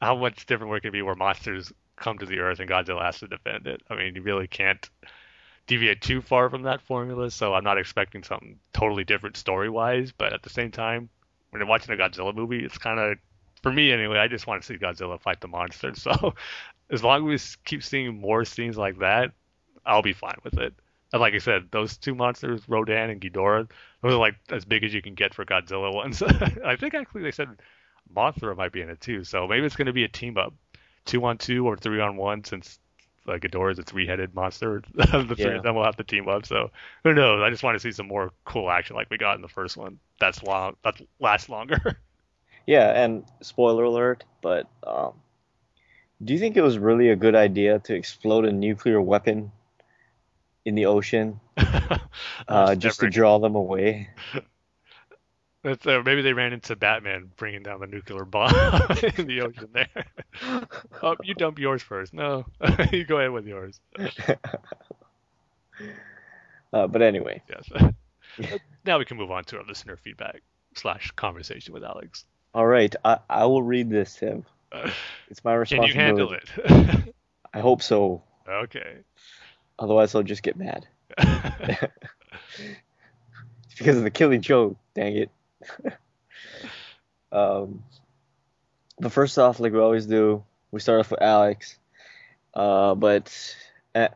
[0.00, 3.02] how much different we're going to be where monsters come to the Earth and Godzilla
[3.02, 3.82] has to defend it?
[3.90, 4.88] I mean, you really can't
[5.66, 7.30] deviate too far from that formula.
[7.30, 10.12] So I'm not expecting something totally different story-wise.
[10.12, 11.08] But at the same time,
[11.50, 13.18] when you're watching a Godzilla movie, it's kind of
[13.62, 15.92] for me anyway, I just want to see Godzilla fight the monster.
[15.96, 16.34] So
[16.90, 19.32] as long as we keep seeing more scenes like that,
[19.84, 20.74] I'll be fine with it.
[21.12, 23.70] And like I said, those two monsters, Rodan and Ghidorah,
[24.02, 26.22] those are like as big as you can get for Godzilla ones.
[26.64, 27.48] I think actually they said
[28.14, 29.24] Mothra might be in it too.
[29.24, 30.54] So maybe it's going to be a team up,
[31.08, 32.78] two on two or three on one, since
[33.26, 34.82] like Ghidorah is a three-headed monster.
[34.94, 35.56] the three Yeah.
[35.56, 36.46] of them will have to team up.
[36.46, 36.70] So
[37.04, 37.42] who knows?
[37.42, 39.76] I just want to see some more cool action like we got in the first
[39.76, 39.98] one.
[40.20, 40.76] That's long.
[40.84, 41.78] That lasts longer.
[42.66, 45.14] Yeah, and spoiler alert, but um,
[46.22, 49.52] do you think it was really a good idea to explode a nuclear weapon
[50.66, 51.40] in the ocean
[52.48, 54.10] uh, just to draw them away?
[55.68, 58.54] That's, uh, maybe they ran into Batman bringing down the nuclear bomb
[59.18, 60.06] in the ocean there.
[61.02, 62.14] oh, you dump yours first.
[62.14, 62.46] No,
[62.92, 63.78] you go ahead with yours.
[66.72, 67.68] Uh, but anyway, Yes.
[68.84, 70.42] now we can move on to our listener feedback
[70.74, 72.24] slash conversation with Alex.
[72.54, 74.44] all right, I, I will read this, Tim.
[75.30, 75.92] It's my responsibility.
[75.92, 77.14] Can you handle it?
[77.54, 78.22] I hope so.
[78.48, 78.98] okay.
[79.78, 80.86] Otherwise, I'll just get mad.
[81.18, 81.90] It's
[83.78, 84.76] because of the killing joke.
[84.94, 85.30] Dang it.
[87.32, 87.82] um,
[88.98, 91.78] but first off, like we always do, we start off with Alex.
[92.54, 93.56] Uh, but
[93.94, 94.08] eh,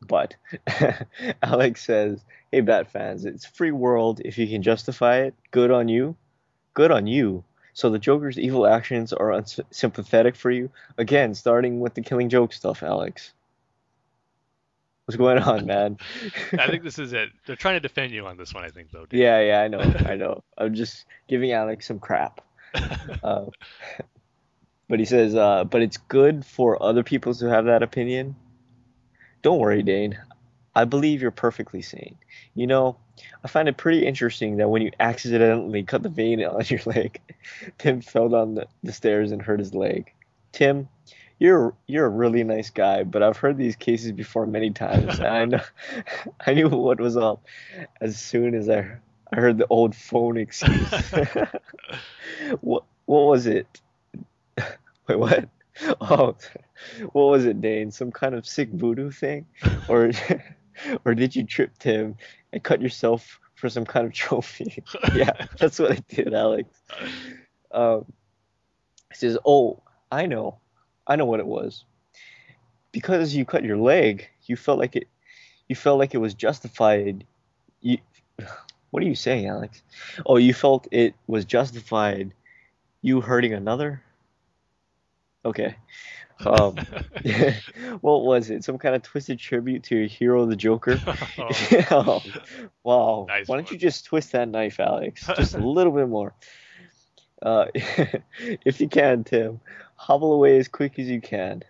[0.00, 0.36] but
[1.42, 4.20] Alex says, "Hey, Bat fans, it's free world.
[4.24, 6.16] If you can justify it, good on you.
[6.74, 10.70] Good on you." So the Joker's evil actions are unsympathetic for you.
[10.98, 13.32] Again, starting with the killing joke stuff, Alex.
[15.10, 15.98] What's going on, man?
[16.52, 17.30] I think this is it.
[17.44, 19.06] They're trying to defend you on this one, I think, though.
[19.06, 19.18] dude.
[19.18, 20.44] Yeah, yeah, I know, I know.
[20.56, 22.40] I'm just giving Alex some crap.
[23.20, 23.46] Uh,
[24.88, 28.36] but he says, uh, but it's good for other people to have that opinion.
[29.42, 30.16] Don't worry, Dane.
[30.76, 32.16] I believe you're perfectly sane.
[32.54, 32.96] You know,
[33.42, 37.20] I find it pretty interesting that when you accidentally cut the vein on your leg,
[37.78, 40.12] Tim fell down the, the stairs and hurt his leg.
[40.52, 40.88] Tim,
[41.40, 45.46] you're you're a really nice guy, but I've heard these cases before many times, I
[45.46, 45.62] know
[46.46, 47.42] I knew what was up
[48.00, 48.98] as soon as I
[49.32, 50.90] I heard the old phone excuse.
[52.60, 53.80] what what was it?
[55.08, 55.48] Wait, what?
[56.00, 56.36] Oh,
[57.12, 57.90] what was it, Dane?
[57.90, 59.46] Some kind of sick voodoo thing,
[59.88, 60.12] or
[61.06, 62.16] or did you trip Tim
[62.52, 64.84] and cut yourself for some kind of trophy?
[65.14, 66.68] yeah, that's what I did, Alex.
[67.70, 68.04] Um,
[69.10, 70.58] he says, "Oh, I know,
[71.10, 71.84] I know what it was.
[72.92, 75.08] Because you cut your leg, you felt like it,
[75.68, 77.26] you felt like it was justified.
[77.80, 77.98] You,
[78.90, 79.82] what are you saying, Alex?
[80.24, 82.32] Oh, you felt it was justified.
[83.02, 84.02] You hurting another?
[85.44, 85.74] Okay.
[86.46, 86.76] Um,
[88.00, 88.62] what was it?
[88.62, 91.00] Some kind of twisted tribute to your hero, the Joker?
[91.90, 92.22] Oh,
[92.84, 93.26] wow.
[93.28, 93.74] Nice Why don't one.
[93.74, 95.26] you just twist that knife, Alex?
[95.36, 96.34] Just a little bit more.
[97.42, 99.60] Uh, if you can, Tim,
[99.96, 101.62] hobble away as quick as you can.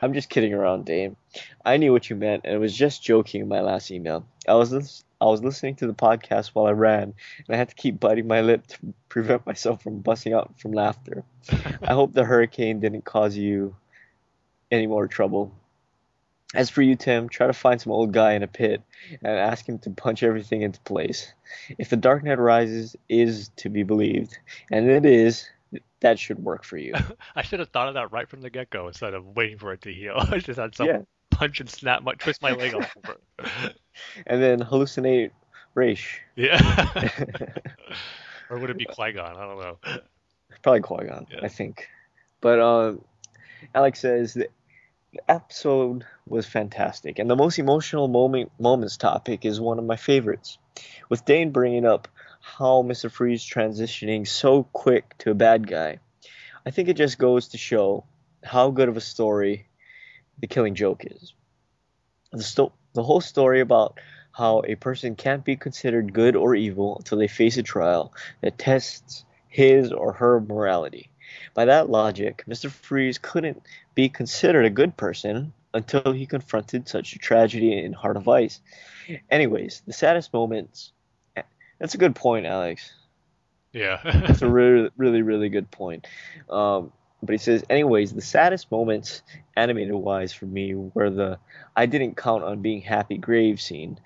[0.00, 1.16] I'm just kidding around, Dame.
[1.64, 4.26] I knew what you meant, and was just joking in my last email.
[4.46, 7.14] I was I was listening to the podcast while I ran,
[7.46, 10.72] and I had to keep biting my lip to prevent myself from busting out from
[10.72, 11.24] laughter.
[11.82, 13.76] I hope the hurricane didn't cause you
[14.70, 15.52] any more trouble.
[16.52, 18.82] As for you, Tim, try to find some old guy in a pit
[19.22, 21.32] and ask him to punch everything into place.
[21.78, 24.38] If the Dark Knight Rises is to be believed,
[24.70, 25.48] and it is,
[26.00, 26.94] that should work for you.
[27.36, 29.72] I should have thought of that right from the get go instead of waiting for
[29.72, 30.14] it to heal.
[30.18, 31.00] I just had some Yeah.
[31.30, 32.94] punch and snap, my, twist my leg off.
[34.26, 35.30] And then hallucinate
[35.74, 36.00] Ra's.
[36.34, 37.10] yeah.
[38.50, 39.36] or would it be Qui Gon?
[39.36, 39.78] I don't know.
[40.62, 41.40] Probably Qui Gon, Yeah.
[41.42, 41.88] I think.
[42.40, 43.04] But um,
[43.74, 44.48] Alex says the
[45.28, 50.58] episode was fantastic, and the most emotional moment moments topic is one of my favorites.
[51.08, 52.08] With Dane bringing up
[52.40, 53.10] how Mr.
[53.10, 55.98] Freeze transitioning so quick to a bad guy,
[56.66, 58.04] I think it just goes to show
[58.42, 59.66] how good of a story
[60.38, 61.34] the Killing Joke is.
[62.32, 63.98] The sto- the whole story about
[64.32, 68.58] how a person can't be considered good or evil until they face a trial that
[68.58, 71.10] tests his or her morality.
[71.54, 72.70] By that logic, Mr.
[72.70, 73.62] Freeze couldn't
[73.94, 78.60] be considered a good person until he confronted such a tragedy in Heart of Ice.
[79.30, 80.92] Anyways, the saddest moments.
[81.78, 82.92] That's a good point, Alex.
[83.72, 84.00] Yeah.
[84.04, 86.06] That's a really, really, really good point.
[86.48, 86.92] Um,
[87.22, 89.22] but he says, anyways, the saddest moments,
[89.56, 91.38] animated wise, for me were the
[91.74, 93.98] I didn't count on being happy grave scene.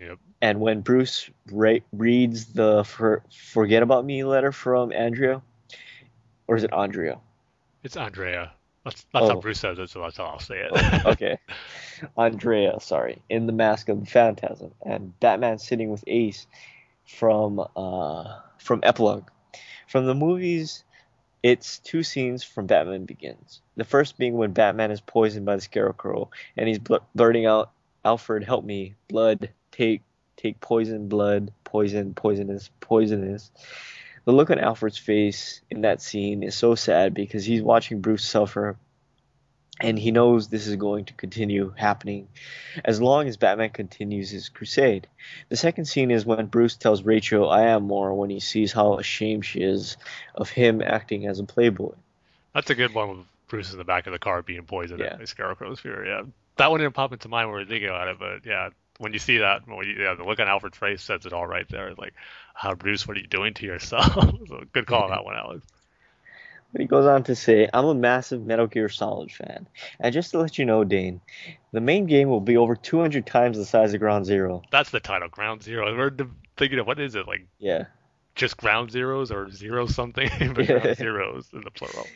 [0.00, 0.18] Yep.
[0.40, 5.42] And when Bruce re- reads the for- forget about me letter from Andrea,
[6.46, 7.18] or is it Andrea?
[7.82, 8.52] It's Andrea.
[8.88, 9.40] That's, that's how Oh.
[9.40, 11.04] Bruce says it, so that's how I'll say it.
[11.06, 11.38] okay.
[12.16, 16.46] Andrea, sorry, in the mask of the phantasm, and Batman sitting with Ace
[17.06, 19.28] from uh from Epilogue.
[19.88, 20.84] From the movies,
[21.42, 23.60] it's two scenes from Batman Begins.
[23.76, 27.72] The first being when Batman is poisoned by the Scarecrow, and he's bl- blurting out,
[28.04, 28.94] "Alfred, help me!
[29.08, 30.02] Blood, take,
[30.36, 33.50] take poison, blood, poison, poisonous, poisonous."
[34.28, 38.22] The look on Alfred's face in that scene is so sad because he's watching Bruce
[38.26, 38.76] suffer
[39.80, 42.28] and he knows this is going to continue happening
[42.84, 45.06] as long as Batman continues his crusade.
[45.48, 48.98] The second scene is when Bruce tells Rachel, I am more, when he sees how
[48.98, 49.96] ashamed she is
[50.34, 51.94] of him acting as a playboy.
[52.52, 55.16] That's a good one with Bruce in the back of the car being poisoned Yeah.
[55.16, 56.04] by Scarecrow's fear.
[56.04, 56.24] Yeah,
[56.56, 58.68] that one didn't pop into mind when we were thinking about it, but yeah,
[58.98, 61.46] when you see that, when you, yeah, the look on Alfred's face says it all
[61.46, 61.94] right there.
[61.96, 62.14] Like,
[62.54, 64.12] how Bruce, what are you doing to yourself?
[64.48, 65.64] so good call on that one, Alex.
[66.72, 69.66] But he goes on to say, I'm a massive Metal Gear Solid fan.
[70.00, 71.20] And just to let you know, Dane,
[71.72, 74.62] the main game will be over 200 times the size of Ground Zero.
[74.70, 75.96] That's the title, Ground Zero.
[75.96, 76.12] We're
[76.58, 77.46] thinking of what is it like?
[77.58, 77.86] Yeah.
[78.34, 80.28] Just Ground Zeroes or Zero something?
[80.54, 80.66] but.
[80.66, 82.06] Ground Zeroes in the plural.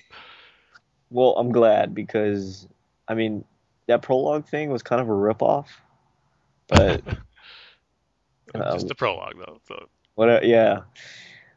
[1.11, 2.69] Well, I'm glad because,
[3.09, 3.45] I mean,
[3.87, 5.67] that prologue thing was kind of a ripoff.
[6.73, 7.03] But,
[8.55, 9.61] Um, Just the prologue though.
[9.67, 10.81] So what, a- yeah.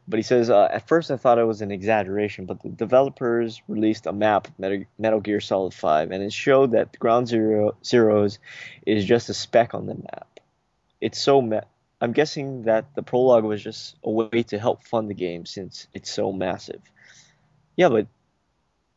[0.08, 3.62] But he says, uh, at first I thought it was an exaggeration, but the developers
[3.68, 7.76] released a map of Metal, Metal Gear Solid 5, and it showed that Ground Zero
[7.84, 8.38] Zeroes
[8.86, 10.40] is just a speck on the map.
[11.02, 11.62] It's so ma-
[12.00, 15.88] I'm guessing that the prologue was just a way to help fund the game since
[15.94, 16.82] it's so massive.
[17.76, 18.08] Yeah, but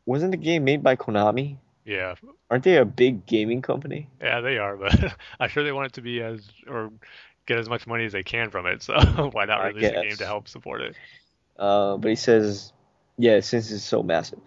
[0.05, 1.57] wasn't the game made by Konami?
[1.89, 2.15] Yeah,
[2.51, 4.09] Aren't they a big gaming company?
[4.20, 6.93] yeah, they are, but I'm sure they want it to be as or
[7.47, 8.82] get as much money as they can from it.
[8.82, 8.94] So
[9.32, 10.97] why not release a game to help support it?
[11.59, 12.74] Uh, but he says,
[13.16, 14.39] yeah, since it's so massive.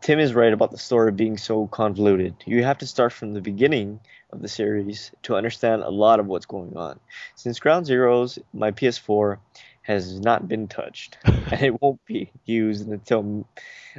[0.00, 2.36] Tim is right about the story being so convoluted.
[2.46, 3.98] You have to start from the beginning
[4.30, 7.00] of the series to understand a lot of what's going on.
[7.34, 9.38] Since Ground Zeroes, my PS4
[9.82, 13.48] has not been touched, and it won't be used until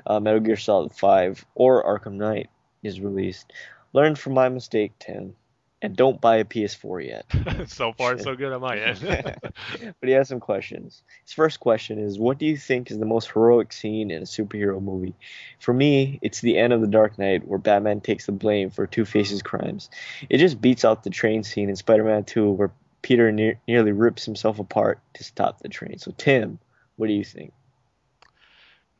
[0.05, 2.49] uh, Metal Gear Solid 5 or Arkham Knight
[2.83, 3.51] is released.
[3.93, 5.35] Learn from my mistake, Tim,
[5.81, 7.69] and don't buy a PS4 yet.
[7.69, 8.99] so far, so good on my end.
[9.01, 9.53] but
[10.01, 11.03] he has some questions.
[11.23, 14.25] His first question is What do you think is the most heroic scene in a
[14.25, 15.15] superhero movie?
[15.59, 18.87] For me, it's the end of The Dark Knight where Batman takes the blame for
[18.87, 19.89] Two Face's crimes.
[20.29, 22.71] It just beats out the train scene in Spider Man 2 where
[23.01, 25.97] Peter ne- nearly rips himself apart to stop the train.
[25.99, 26.59] So, Tim,
[26.95, 27.53] what do you think?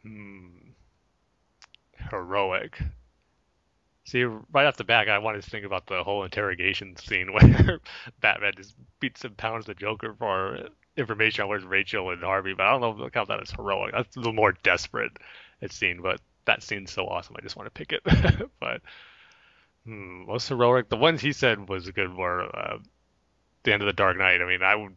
[0.03, 0.47] Hmm.
[2.11, 2.79] Heroic.
[4.07, 7.81] See, right off the bat, I wanted to think about the whole interrogation scene where
[8.21, 12.67] Batman just beats and pounds the Joker for information on where's Rachel and Harvey, but
[12.67, 13.91] I don't know count that as heroic.
[13.91, 15.11] That's a little more desperate,
[15.59, 18.49] it seemed, but that scene's so awesome, I just want to pick it.
[18.61, 18.81] but,
[19.83, 20.87] hmm, most heroic?
[20.87, 22.77] The ones he said was a good were uh,
[23.63, 24.41] the end of the Dark Knight.
[24.41, 24.87] I mean, I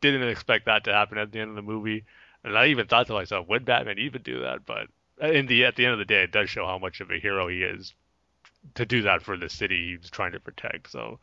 [0.00, 2.04] didn't expect that to happen at the end of the movie.
[2.44, 4.64] And I even thought to myself, would Batman even do that?
[4.64, 4.86] But
[5.20, 7.18] in the at the end of the day, it does show how much of a
[7.18, 7.92] hero he is
[8.74, 10.90] to do that for the city he's trying to protect.
[10.90, 11.18] So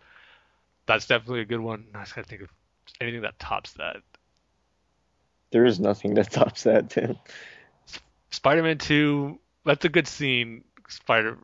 [0.86, 1.86] that's definitely a good one.
[1.94, 2.49] I just gotta think of
[2.99, 3.98] anything that tops that.
[5.52, 7.18] There is nothing that tops that, Tim.
[8.32, 10.64] Spider-Man 2, that's a good scene.
[10.90, 11.38] Spider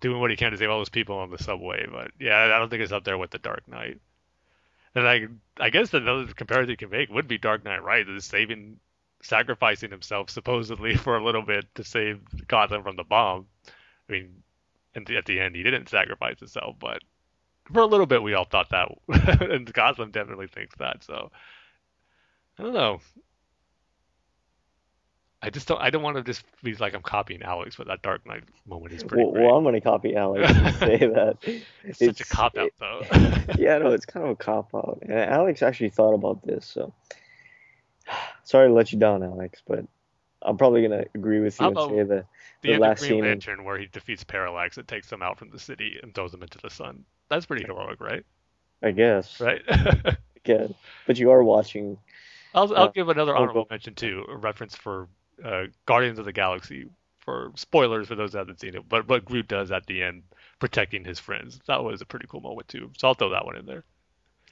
[0.00, 2.58] doing what he can to save all those people on the subway, but yeah, I
[2.58, 4.00] don't think it's up there with the Dark Knight.
[4.94, 5.26] And I,
[5.58, 8.78] I guess another comparison you can make would be Dark Knight Rises, saving,
[9.22, 13.46] sacrificing himself supposedly for a little bit to save Gotham from the bomb.
[14.08, 14.42] I mean,
[14.94, 17.02] and at the end he didn't sacrifice himself, but
[17.72, 18.88] for a little bit we all thought that,
[19.40, 21.04] and Gotham definitely thinks that.
[21.04, 21.30] So
[22.58, 23.00] I don't know.
[25.40, 25.80] I just don't.
[25.80, 28.92] I don't want to just be like I'm copying Alex, but that Dark Knight moment
[28.92, 31.36] is pretty Well, well, I'm going to copy Alex and say that.
[31.84, 33.02] it's such a cop out, though.
[33.56, 34.98] yeah, no, it's kind of a cop out.
[35.02, 36.92] And Alex actually thought about this, so
[38.42, 39.84] sorry to let you down, Alex, but
[40.42, 42.24] I'm probably gonna agree with you How and say the
[42.62, 45.38] the the last Green scene in- Lantern, where he defeats Parallax and takes them out
[45.38, 47.04] from the city and throws them into the sun.
[47.28, 48.24] That's pretty heroic, right?
[48.82, 49.62] I guess, Right.
[50.36, 50.74] again,
[51.06, 51.98] but you are watching.
[52.54, 55.08] I'll I'll Uh, give another honorable mention too, a reference for
[55.44, 56.90] uh, Guardians of the Galaxy.
[57.20, 60.22] For spoilers for those that haven't seen it, but what Groot does at the end,
[60.58, 62.90] protecting his friends, that was a pretty cool moment too.
[62.96, 63.84] So I'll throw that one in there.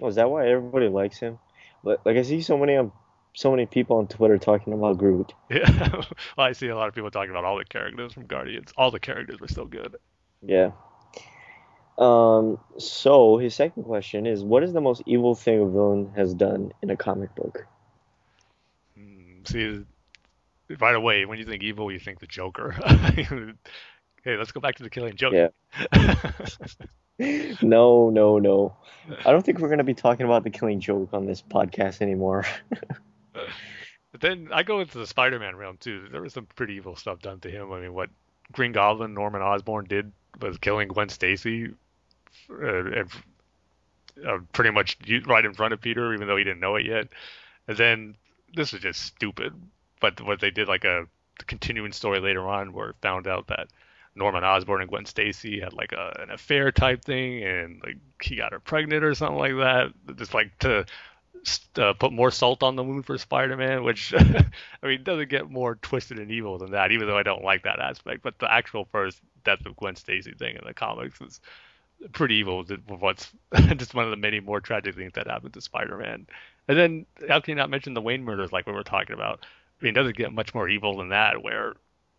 [0.00, 1.38] Oh, is that why everybody likes him?
[1.82, 2.92] But like I see so many um,
[3.36, 5.34] so many people on Twitter talking about Groot.
[5.50, 5.88] Yeah.
[6.36, 8.72] well, I see a lot of people talking about all the characters from Guardians.
[8.76, 9.96] All the characters were so good.
[10.42, 10.70] Yeah.
[11.98, 12.58] Um.
[12.78, 16.72] So his second question is, what is the most evil thing a villain has done
[16.82, 17.66] in a comic book?
[18.96, 19.84] Hmm, See,
[20.80, 22.70] right away when you think evil, you think the Joker.
[24.24, 25.34] hey, let's go back to the Killing Joke.
[25.34, 26.14] Yeah.
[27.62, 28.76] No, no, no.
[29.24, 32.44] I don't think we're gonna be talking about the Killing Joke on this podcast anymore.
[34.16, 36.08] But then I go into the Spider-Man realm too.
[36.10, 37.70] There was some pretty evil stuff done to him.
[37.70, 38.08] I mean, what
[38.50, 40.10] Green Goblin, Norman Osborn did
[40.40, 41.68] was killing Gwen Stacy,
[42.50, 43.04] uh,
[44.26, 47.08] uh, pretty much right in front of Peter, even though he didn't know it yet.
[47.68, 48.16] And then
[48.54, 49.52] this is just stupid.
[50.00, 51.06] but what they did like a
[51.46, 53.68] continuing story later on where it found out that
[54.14, 58.36] Norman Osborn and Gwen Stacy had like a, an affair type thing, and like he
[58.36, 59.92] got her pregnant or something like that.
[60.16, 60.86] Just like to
[61.78, 65.76] uh, put more salt on the wound for Spider-Man, which I mean doesn't get more
[65.76, 66.92] twisted and evil than that.
[66.92, 70.32] Even though I don't like that aspect, but the actual first death of Gwen Stacy
[70.32, 71.40] thing in the comics is
[72.12, 72.64] pretty evil.
[72.88, 73.30] What's
[73.76, 76.26] just one of the many more tragic things that happened to Spider-Man.
[76.68, 79.44] And then how can you not mention the Wayne murders like we were talking about?
[79.80, 81.74] I mean, doesn't get much more evil than that, where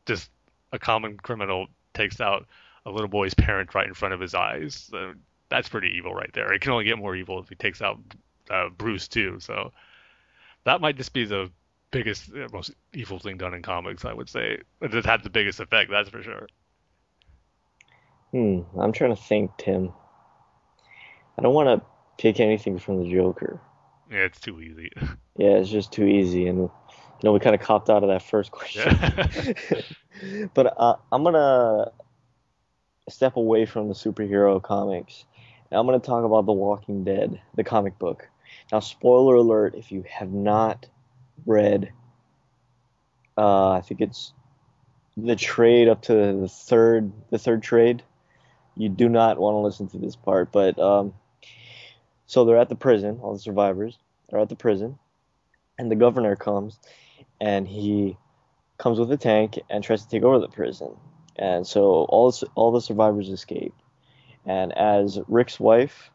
[0.05, 0.29] just
[0.71, 2.47] a common criminal takes out
[2.85, 4.87] a little boy's parent right in front of his eyes.
[4.89, 5.13] So
[5.49, 6.51] that's pretty evil right there.
[6.53, 7.99] It can only get more evil if he takes out
[8.49, 9.39] uh, Bruce too.
[9.39, 9.71] So
[10.63, 11.51] that might just be the
[11.91, 14.05] biggest, uh, most evil thing done in comics.
[14.05, 15.91] I would say it had the biggest effect.
[15.91, 16.47] That's for sure.
[18.31, 18.61] Hmm.
[18.79, 19.93] I'm trying to think, Tim.
[21.37, 21.87] I don't want to
[22.17, 23.59] pick anything from the Joker.
[24.11, 24.91] Yeah, it's too easy.
[25.39, 26.71] Yeah, it's just too easy, and you
[27.23, 28.91] know we kind of copped out of that first question.
[28.91, 30.47] Yeah.
[30.55, 31.91] but uh, I'm gonna
[33.07, 35.25] step away from the superhero comics,
[35.71, 38.29] I'm gonna talk about The Walking Dead, the comic book.
[38.71, 40.87] Now, spoiler alert: if you have not
[41.45, 41.91] read,
[43.37, 44.33] uh, I think it's
[45.15, 48.03] the trade up to the third, the third trade,
[48.75, 50.51] you do not want to listen to this part.
[50.51, 51.13] But um,
[52.27, 53.97] so they're at the prison, all the survivors
[54.31, 54.99] are at the prison,
[55.77, 56.79] and the governor comes,
[57.41, 58.17] and he
[58.77, 60.95] comes with a tank and tries to take over the prison.
[61.35, 63.73] And so all the, all the survivors escape.
[64.45, 66.09] And as Rick's wife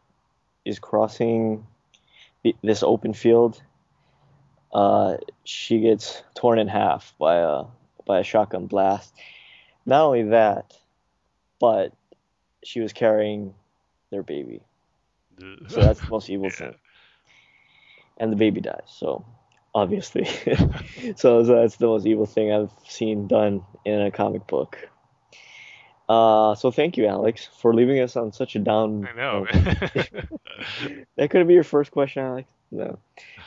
[0.64, 1.66] is crossing
[2.62, 3.62] this open field,
[4.72, 7.64] uh, she gets torn in half by a
[8.06, 9.12] by a shotgun blast.
[9.86, 10.76] Not only that,
[11.60, 11.92] but
[12.64, 13.54] she was carrying
[14.10, 14.62] their baby.
[15.68, 16.56] So that's the most evil Yeah.
[16.56, 16.74] thing.
[18.18, 18.82] And the baby dies.
[18.86, 19.24] So
[19.74, 20.24] obviously,
[21.16, 24.88] so, so that's the most evil thing I've seen done in a comic book.
[26.08, 29.08] Uh, so thank you, Alex, for leaving us on such a down.
[29.12, 29.46] I know.
[31.16, 32.48] That could be your first question, Alex.
[32.70, 32.98] No,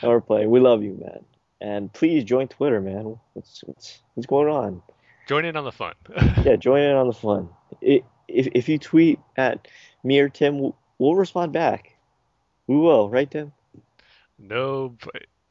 [0.04, 0.46] no, we're.
[0.48, 1.24] We love you, man.
[1.62, 3.18] And please join Twitter, man.
[3.34, 4.82] What's what's what's going on?
[5.28, 5.94] Join in on the fun.
[6.44, 7.50] Yeah, join in on the fun.
[7.82, 9.68] I if if you tweet at
[10.04, 11.96] me or Tim, we'll, we'll respond back.
[12.68, 13.52] We will, right, Tim?
[14.38, 14.96] no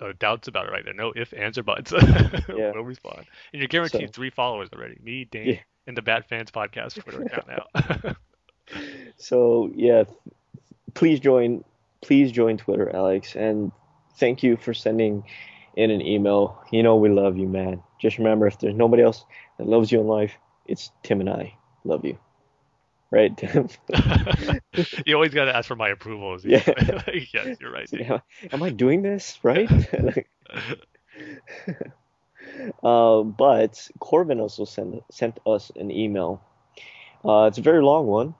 [0.00, 0.92] uh, doubts about it right there.
[0.94, 1.92] No ifs, ands, or buts.
[2.48, 2.72] Yeah.
[2.74, 3.24] we'll respond.
[3.52, 4.98] And you're guaranteed So- three followers already.
[5.02, 5.58] Me, Dane, Yeah.
[5.86, 8.14] And the Bat Fans Podcast Twitter account now.
[9.16, 10.04] So yeah,
[10.94, 11.64] please join.
[12.00, 13.72] Please join Twitter, Alex, and
[14.18, 15.24] thank you for sending
[15.76, 16.62] in an email.
[16.70, 17.82] You know we love you, man.
[18.00, 19.24] Just remember, if there's nobody else
[19.58, 20.32] that loves you in life,
[20.66, 22.18] it's Tim and I love you.
[23.10, 23.68] Right, Tim?
[25.06, 26.36] you always got to ask for my approval.
[26.42, 26.64] Yeah.
[26.66, 27.88] Like, yes, you're right.
[27.92, 28.20] Yeah,
[28.50, 29.70] Am I doing this right?
[32.82, 36.42] Uh, but Corbin also sent sent us an email.
[37.24, 38.34] Uh, it's a very long one.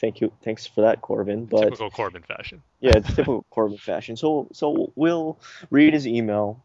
[0.00, 1.46] Thank you, thanks for that, Corbin.
[1.46, 2.62] But Typical Corbin fashion.
[2.80, 4.16] yeah, it's typical Corbin fashion.
[4.16, 5.38] So so we'll
[5.70, 6.62] read his email,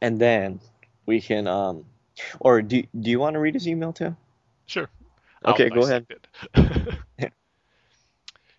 [0.00, 0.60] and then
[1.06, 1.84] we can um,
[2.40, 4.16] or do do you want to read his email, too?
[4.66, 4.88] Sure.
[5.44, 6.06] Okay, I'll go ahead.
[6.08, 6.26] dissect
[6.56, 6.98] it.
[7.18, 7.28] Yeah.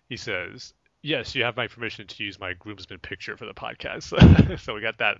[0.08, 0.72] He says,
[1.06, 4.80] "Yes, you have my permission to use my groomsman picture for the podcast." so we
[4.80, 5.18] got that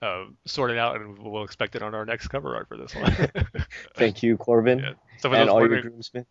[0.00, 3.12] uh, sorted out, and we'll expect it on our next cover art for this one.
[3.94, 4.92] Thank you, Corbin, Yeah.
[5.18, 6.24] So for and those all your groomsmen.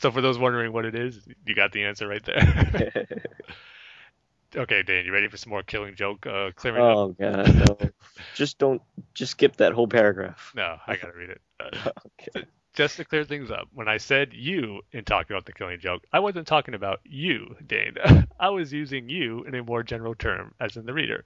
[0.00, 3.06] so for those wondering what it is, you got the answer right there.
[4.56, 6.96] okay, Dan, you ready for some more Killing Joke uh, clearing up?
[6.96, 7.90] oh God, no!
[8.34, 8.82] Just don't.
[9.14, 10.52] Just skip that whole paragraph.
[10.56, 11.40] No, I gotta read it.
[11.60, 11.90] Uh,
[12.20, 12.46] Okay.
[12.74, 16.04] Just to clear things up, when I said you in talking about the killing joke,
[16.12, 17.96] I wasn't talking about you, Dane.
[18.40, 21.24] I was using you in a more general term, as in the reader.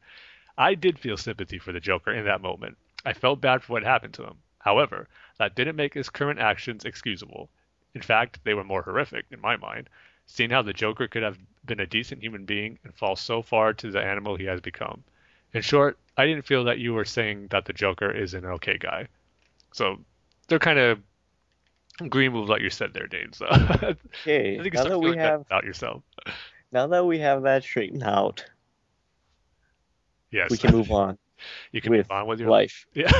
[0.58, 2.76] I did feel sympathy for the Joker in that moment.
[3.06, 4.34] I felt bad for what happened to him.
[4.58, 5.08] However,
[5.38, 7.48] that didn't make his current actions excusable.
[7.94, 9.88] In fact, they were more horrific, in my mind,
[10.26, 13.72] seeing how the Joker could have been a decent human being and fall so far
[13.72, 15.02] to the animal he has become.
[15.54, 18.76] In short, I didn't feel that you were saying that the Joker is an okay
[18.76, 19.08] guy.
[19.72, 19.98] So
[20.48, 21.00] they're kind of
[22.00, 23.32] agreeing with what you said there, Dane.
[23.32, 26.02] So I think now that we have about yourself.
[26.72, 28.44] now that we have that straightened out,
[30.30, 31.18] Yes, we can move on
[31.72, 32.86] you can move on with your life.
[32.94, 33.10] Yeah.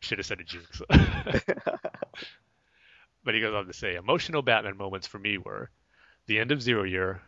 [0.00, 0.80] Should have said a jinx.
[3.24, 5.70] but he goes on to say, emotional Batman moments for me were
[6.26, 7.20] the end of Zero Year,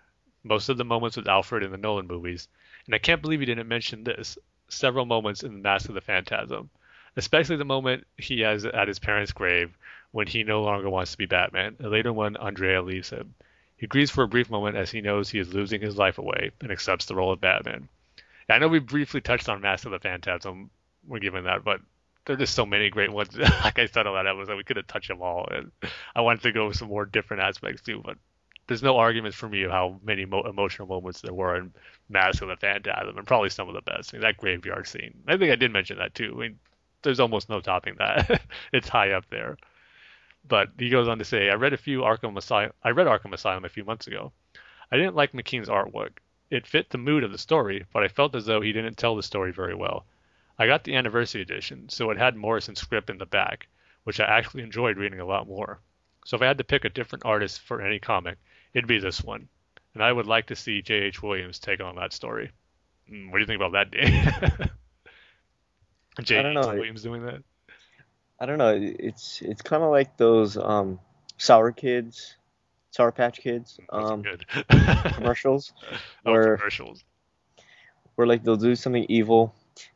[0.45, 2.49] most of the moments with Alfred in the Nolan movies,
[2.87, 4.39] and I can't believe he didn't mention this.
[4.69, 6.71] Several moments in the Mask of the Phantasm,
[7.17, 9.77] especially the moment he has at his parents' grave
[10.11, 13.35] when he no longer wants to be Batman, and later when Andrea leaves him.
[13.77, 16.51] He grieves for a brief moment as he knows he is losing his life away
[16.61, 17.89] and accepts the role of Batman.
[18.49, 20.71] I know we briefly touched on Mask of the Phantasm
[21.07, 21.81] we're given that, but
[22.25, 23.37] there are just so many great ones.
[23.65, 25.73] like I said on that episode, we could have touched them all, and
[26.15, 28.01] I wanted to go with some more different aspects too.
[28.05, 28.19] But
[28.67, 31.73] there's no arguments for me of how many mo- emotional moments there were in
[32.09, 34.13] Mask of the Phantasm, and probably some of the best.
[34.13, 35.15] I mean, that graveyard scene.
[35.27, 36.33] I think I did mention that too.
[36.37, 36.59] I mean,
[37.03, 38.43] there's almost no topping that.
[38.73, 39.57] it's high up there.
[40.47, 42.73] But he goes on to say, I read a few Arkham Asylum.
[42.83, 44.33] I read Arkham Asylum a few months ago.
[44.91, 46.19] I didn't like McKean's artwork.
[46.51, 49.17] It fit the mood of the story, but I felt as though he didn't tell
[49.17, 50.05] the story very well.
[50.59, 53.69] I got the anniversary edition, so it had Morrison's script in the back,
[54.05, 55.81] which I actually enjoyed reading a lot more.
[56.25, 58.37] So if I had to pick a different artist for any comic,
[58.75, 59.49] it'd be this one.
[59.95, 61.23] And I would like to see J.H.
[61.23, 62.51] Williams take on that story.
[63.11, 64.71] Mm, What do you think about that, Dave?
[66.21, 66.43] J.H.
[66.43, 66.75] don't know.
[66.75, 67.43] Williams doing that?
[68.39, 68.77] I don't know.
[68.77, 70.99] It's it's kind of like those um,
[71.39, 72.37] Sour Kids,
[72.91, 74.47] Sour Patch Kids um, good.
[75.15, 75.73] commercials,
[76.27, 77.05] oh, where commercials.
[78.17, 79.55] where like they'll do something evil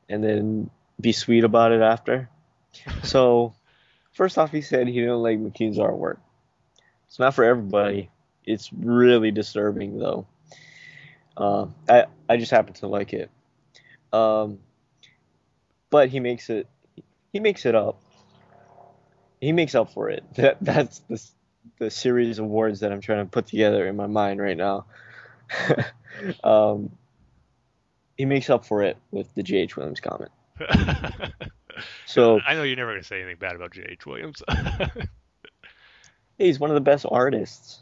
[0.09, 0.71] and then
[1.01, 2.29] be sweet about it after.
[3.03, 3.55] So,
[4.13, 6.19] first off, he said he didn't like McKean's artwork.
[7.09, 8.11] It's not for everybody.
[8.45, 10.27] It's really disturbing though.
[11.37, 13.31] Uh, I I just happen to like it.
[14.13, 14.59] Um,
[15.91, 16.69] but he makes it
[17.33, 18.01] he makes it up.
[19.41, 20.25] He makes up for it.
[20.37, 21.23] That that's the
[21.79, 24.87] the series of words that I'm trying to put together in my mind right now.
[26.45, 26.91] um,
[28.17, 29.77] he makes up for it with the J.H.
[29.77, 30.31] Williams comment.
[32.07, 34.07] So I know you're never gonna say anything bad about J.H.
[34.07, 34.43] Williams.
[36.39, 37.81] he's one of the best artists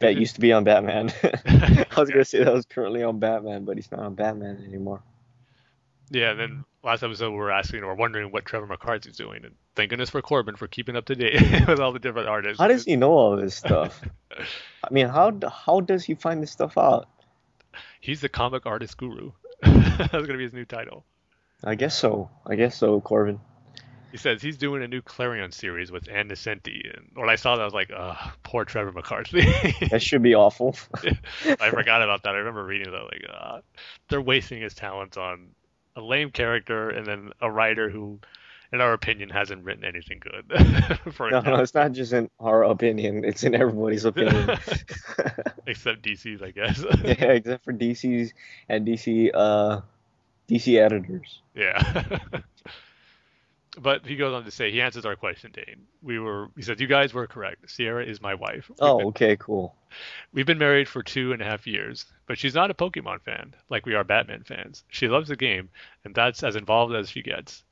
[0.00, 1.10] that used to be on Batman.
[1.24, 5.02] I was gonna say that was currently on Batman, but he's not on Batman anymore.
[6.10, 9.54] Yeah, and then last episode we were asking or wondering what Trevor McCarthy's doing, and
[9.74, 12.58] thank goodness for Corbin for keeping up to date with all the different artists.
[12.58, 14.00] How does he know all this stuff?
[14.84, 17.08] I mean, how how does he find this stuff out?
[18.00, 19.32] He's the comic artist guru.
[19.62, 21.04] That's gonna be his new title.
[21.64, 22.30] I guess so.
[22.46, 23.40] I guess so, Corbin.
[24.12, 27.56] He says he's doing a new Klarion series with Ann Nocenti, and when I saw
[27.56, 29.42] that, I was like, "Ugh, poor Trevor McCarthy."
[29.90, 30.76] That should be awful.
[31.60, 32.34] I forgot about that.
[32.34, 33.60] I remember reading that, like, uh,
[34.08, 35.48] they're wasting his talents on
[35.98, 38.20] a lame character and then a writer who,
[38.72, 40.48] in our opinion, hasn't written anything good.
[41.20, 44.48] no, no, it's not just in our opinion; it's in everybody's opinion.
[45.66, 46.82] except DC's, I guess.
[47.04, 48.32] yeah, except for DC's
[48.68, 49.80] and DC uh
[50.48, 51.40] DC editors.
[51.54, 52.08] Yeah.
[53.80, 55.86] But he goes on to say he answers our question, Dane.
[56.02, 57.70] We were he says you guys were correct.
[57.70, 58.68] Sierra is my wife.
[58.68, 59.74] We've Oh, been- okay, cool.
[60.32, 63.54] We've been married for two and a half years, but she's not a Pokemon fan
[63.70, 64.84] like we are Batman fans.
[64.88, 65.70] She loves the game,
[66.04, 67.64] and that's as involved as she gets.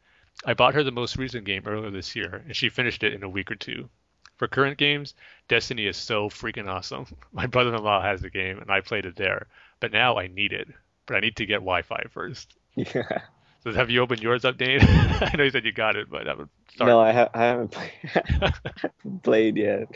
[0.44, 3.22] I bought her the most recent game earlier this year, and she finished it in
[3.22, 3.88] a week or two.
[4.36, 5.14] For current games,
[5.48, 7.06] Destiny is so freaking awesome.
[7.32, 9.46] My brother-in-law has the game, and I played it there,
[9.80, 10.68] but now I need it.
[11.06, 12.54] But I need to get Wi-Fi first.
[12.74, 13.20] Yeah.
[13.66, 14.78] So have you opened yours up, Dane?
[14.82, 16.88] I know you said you got it, but I would start.
[16.88, 18.52] No, I, ha- I haven't played,
[19.24, 19.88] played yet.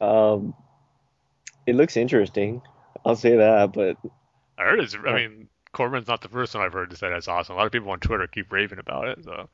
[0.00, 0.52] Um,
[1.64, 2.60] it looks interesting.
[3.04, 3.96] I'll say that, but
[4.58, 4.96] I heard it's.
[4.96, 7.54] I mean, Corbin's not the first one I've heard to say that's awesome.
[7.54, 9.22] A lot of people on Twitter keep raving about it.
[9.22, 9.48] So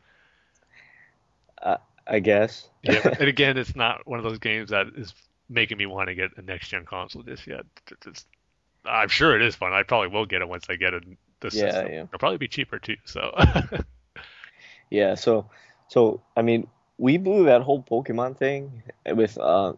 [2.07, 2.69] I guess.
[2.83, 5.13] yeah, and again, it's not one of those games that is
[5.49, 7.67] making me want to get a next gen console just yet.
[7.91, 8.27] It's- it's-
[8.85, 9.73] I'm sure it is fun.
[9.73, 11.05] I probably will get it once I get it.
[11.43, 11.93] The Yeah, system.
[11.93, 12.03] yeah.
[12.05, 12.97] It'll probably be cheaper too.
[13.05, 13.35] So
[14.91, 15.51] Yeah, so
[15.89, 16.67] so I mean,
[16.99, 19.75] we blew that whole Pokemon thing with uh,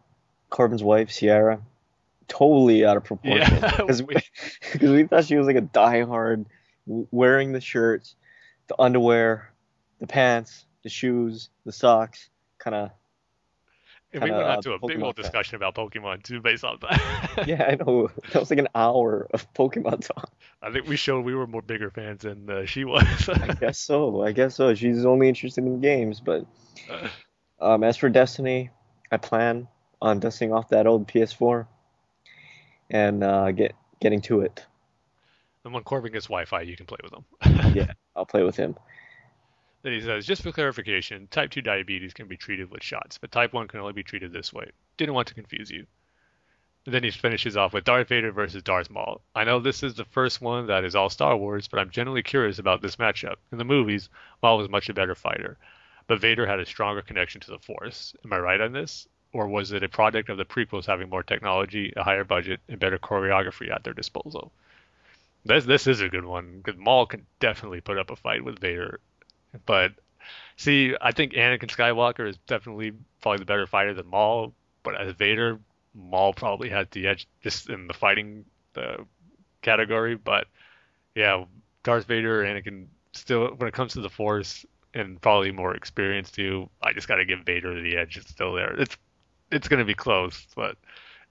[0.51, 1.61] Corbin's wife Sierra
[2.27, 4.21] totally out of proportion Yeah, because we- we,
[4.79, 6.47] 'cause we thought she was like a diehard,
[6.87, 8.15] wearing the shirts,
[8.69, 9.51] the underwear,
[10.01, 12.29] the pants, the shoes, the socks,
[12.59, 12.91] kind of.
[14.15, 17.45] And we went on to a big old discussion about Pokemon too, based on that.
[17.47, 18.09] Yeah, I know.
[18.33, 20.31] That was like an hour of Pokemon talk.
[20.63, 23.29] I think we showed we were more bigger fans than uh, she was.
[23.29, 24.23] I guess so.
[24.23, 24.75] I guess so.
[24.75, 26.47] She's only interested in games, but
[27.61, 28.71] um, as for Destiny,
[29.11, 29.69] I plan
[30.01, 31.67] on dusting off that old PS4
[32.91, 34.65] and uh, get getting to it.
[35.65, 37.75] and when Corbin gets Wi-Fi, you can play with him.
[37.75, 38.77] Yeah, I'll play with him.
[39.85, 43.31] Then he says, just for clarification, type 2 diabetes can be treated with shots, but
[43.31, 44.71] type 1 can only be treated this way.
[44.97, 45.87] Didn't want to confuse you.
[46.87, 49.21] And then he finishes off with Darth Vader versus Darth Maul.
[49.35, 52.23] I know this is the first one that is all Star Wars, but I'm generally
[52.23, 53.37] curious about this matchup.
[53.53, 54.09] In the movies,
[54.43, 55.59] Maul was much a better fighter,
[56.07, 58.15] but Vader had a stronger connection to the Force.
[58.25, 59.07] Am I right on this?
[59.35, 62.81] Or was it a product of the prequels having more technology, a higher budget, and
[62.81, 64.51] better choreography at their disposal?
[65.45, 68.61] This this is a good one because Maul can definitely put up a fight with
[68.61, 68.99] Vader,
[69.67, 69.93] but
[70.57, 74.55] see, I think Anakin Skywalker is definitely probably the better fighter than Maul.
[74.83, 75.59] But as Vader,
[75.95, 78.45] Maul probably has the edge just in the fighting
[79.63, 80.17] category.
[80.17, 80.47] But
[81.15, 81.45] yeah,
[81.83, 86.69] Darth Vader, Anakin still when it comes to the Force and probably more experience too,
[86.83, 88.17] I just got to give Vader the edge.
[88.17, 88.75] It's still there.
[88.79, 88.97] It's
[89.51, 90.77] it's going to be close, but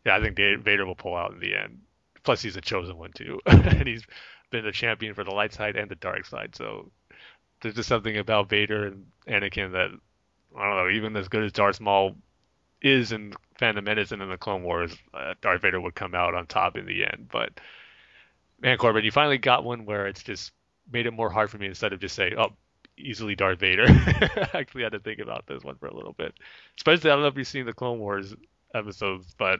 [0.05, 1.79] yeah, I think Vader will pull out in the end.
[2.23, 4.03] Plus, he's a chosen one too, and he's
[4.49, 6.55] been a champion for the light side and the dark side.
[6.55, 6.91] So
[7.63, 9.89] there's just something about Vader and Anakin that
[10.55, 10.89] I don't know.
[10.89, 12.15] Even as good as Darth Maul
[12.81, 16.35] is in Phantom Menace and in the Clone Wars, uh, Darth Vader would come out
[16.35, 17.29] on top in the end.
[17.31, 17.59] But
[18.61, 20.51] man, Corbin, you finally got one where it's just
[20.91, 22.51] made it more hard for me instead of just say, oh,
[22.97, 23.85] easily Darth Vader.
[23.87, 26.33] I actually had to think about this one for a little bit.
[26.77, 28.35] Especially, I don't know if you've seen the Clone Wars
[28.75, 29.59] episodes, but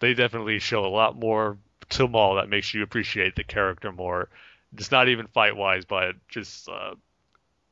[0.00, 1.58] they definitely show a lot more
[1.90, 4.28] to Maul that makes you appreciate the character more.
[4.74, 6.94] Just not even fight wise, but just uh,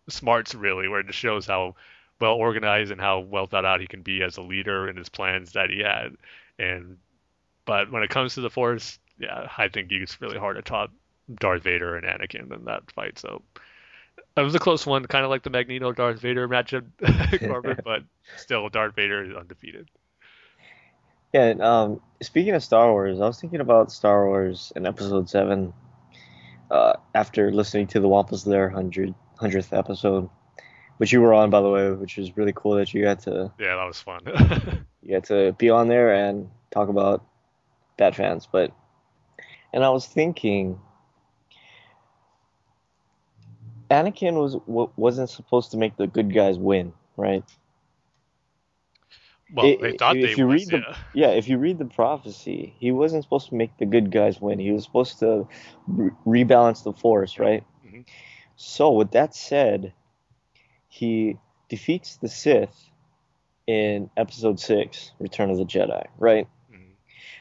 [0.08, 1.74] smarts really, where it just shows how
[2.20, 5.08] well organized and how well thought out he can be as a leader and his
[5.08, 6.16] plans that he had.
[6.58, 6.98] And
[7.64, 10.90] but when it comes to the Force, yeah, I think it's really hard to top
[11.34, 13.18] Darth Vader and Anakin in that fight.
[13.18, 13.42] So
[14.36, 16.84] it was a close one, kind of like the Magneto Darth Vader matchup,
[17.46, 18.02] Corbin, but
[18.36, 19.88] still Darth Vader is undefeated.
[21.32, 21.54] Yeah.
[21.60, 25.72] Um, speaking of Star Wars, I was thinking about Star Wars in Episode Seven.
[26.68, 30.28] Uh, after listening to the Wampus Lair hundred hundredth episode,
[30.98, 33.52] which you were on by the way, which was really cool that you got to.
[33.58, 34.20] Yeah, that was fun.
[35.02, 37.24] you got to be on there and talk about
[37.96, 38.72] bad fans, but
[39.72, 40.80] and I was thinking
[43.90, 44.56] Anakin was
[44.96, 47.44] wasn't supposed to make the good guys win, right?
[49.52, 50.96] Well, it, they thought if they you was, read the yeah.
[51.14, 51.28] yeah.
[51.28, 54.58] if you read the prophecy, he wasn't supposed to make the good guys win.
[54.58, 55.46] He was supposed to
[55.86, 57.64] re- rebalance the force, right?
[58.56, 59.92] So with that said,
[60.88, 61.36] he
[61.68, 62.90] defeats the Sith
[63.66, 66.48] in Episode Six, Return of the Jedi, right?
[66.72, 66.92] Mm-hmm.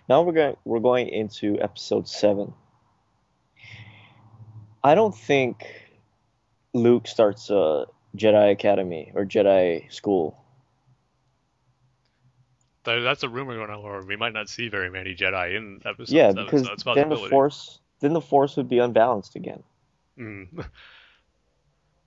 [0.10, 2.54] Now we're going we're going into Episode Seven.
[4.84, 5.66] I don't think
[6.74, 7.86] Luke starts a
[8.16, 10.38] Jedi Academy or Jedi School.
[12.84, 16.14] That's a rumor going on, or we might not see very many Jedi in episode
[16.14, 19.64] yeah, seven, because so then the Force, then the Force would be unbalanced again.
[20.20, 20.66] Mm.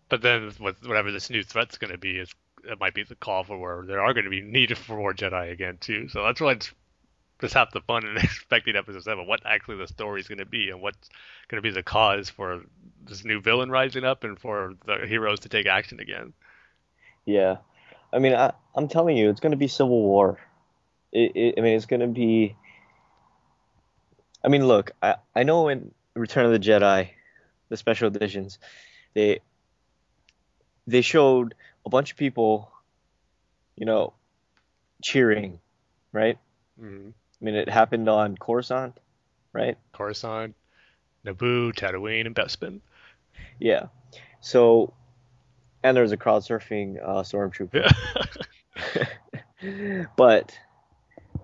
[0.09, 3.15] But then, with whatever this new threat's going to be, is it might be the
[3.15, 6.09] call for where there are going to be needed for more Jedi again too.
[6.09, 6.73] So that's why it's
[7.41, 9.27] just half the fun in expecting episode seven.
[9.27, 11.09] What actually the story is going to be, and what's
[11.49, 12.63] going to be the cause for
[13.05, 16.33] this new villain rising up, and for the heroes to take action again.
[17.25, 17.59] Yeah,
[18.13, 20.39] I mean, I, I'm telling you, it's going to be civil war.
[21.13, 22.57] It, it, I mean, it's going to be.
[24.45, 27.11] I mean, look, I, I know in Return of the Jedi,
[27.69, 28.59] the special editions,
[29.15, 29.41] they
[30.89, 31.55] they showed
[31.85, 32.73] a bunch of people,
[33.77, 34.15] you know,
[35.03, 35.61] cheering,
[36.13, 36.39] right?
[36.81, 37.11] Mm-hmm.
[37.11, 38.99] I mean, it happened on Coruscant,
[39.53, 39.77] right?
[39.93, 40.55] Coruscant,
[41.27, 42.81] Naboo, Tatooine, and Bespin.
[43.61, 43.87] Yeah.
[44.41, 44.95] So,
[45.83, 47.93] and there was a crowd surfing uh, stormtrooper.
[49.63, 50.07] Yeah.
[50.17, 50.59] but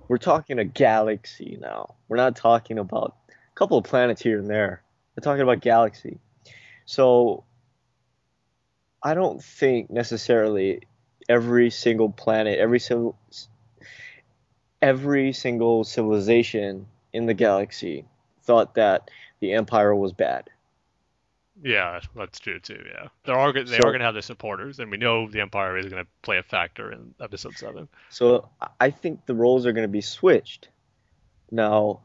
[0.08, 1.96] we're talking a galaxy now.
[2.08, 4.82] We're not talking about a couple of planets here and there.
[5.14, 6.18] We're talking about galaxy.
[6.86, 7.44] So,
[9.04, 10.80] I don't think necessarily
[11.28, 13.16] every single planet, every single
[14.80, 18.06] every single civilization in the galaxy
[18.42, 19.10] thought that
[19.40, 20.50] the Empire was bad.
[21.62, 22.82] Yeah, that's true too.
[22.86, 25.40] Yeah, there are they so, are going to have their supporters, and we know the
[25.40, 27.88] Empire is going to play a factor in Episode Seven.
[28.10, 28.48] So
[28.80, 30.68] I think the roles are going to be switched.
[31.50, 32.00] Now,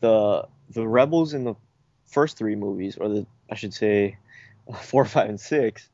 [0.00, 1.54] the the rebels in the
[2.06, 4.18] first three movies, or the I should say,
[4.82, 5.88] four, five, and six,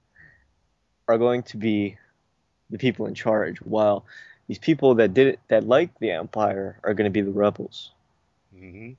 [1.09, 1.97] are going to be
[2.71, 4.05] the people in charge, while
[4.49, 7.93] these people that did it, that like the Empire are going to be the rebels.
[8.55, 8.93] Mm-hmm.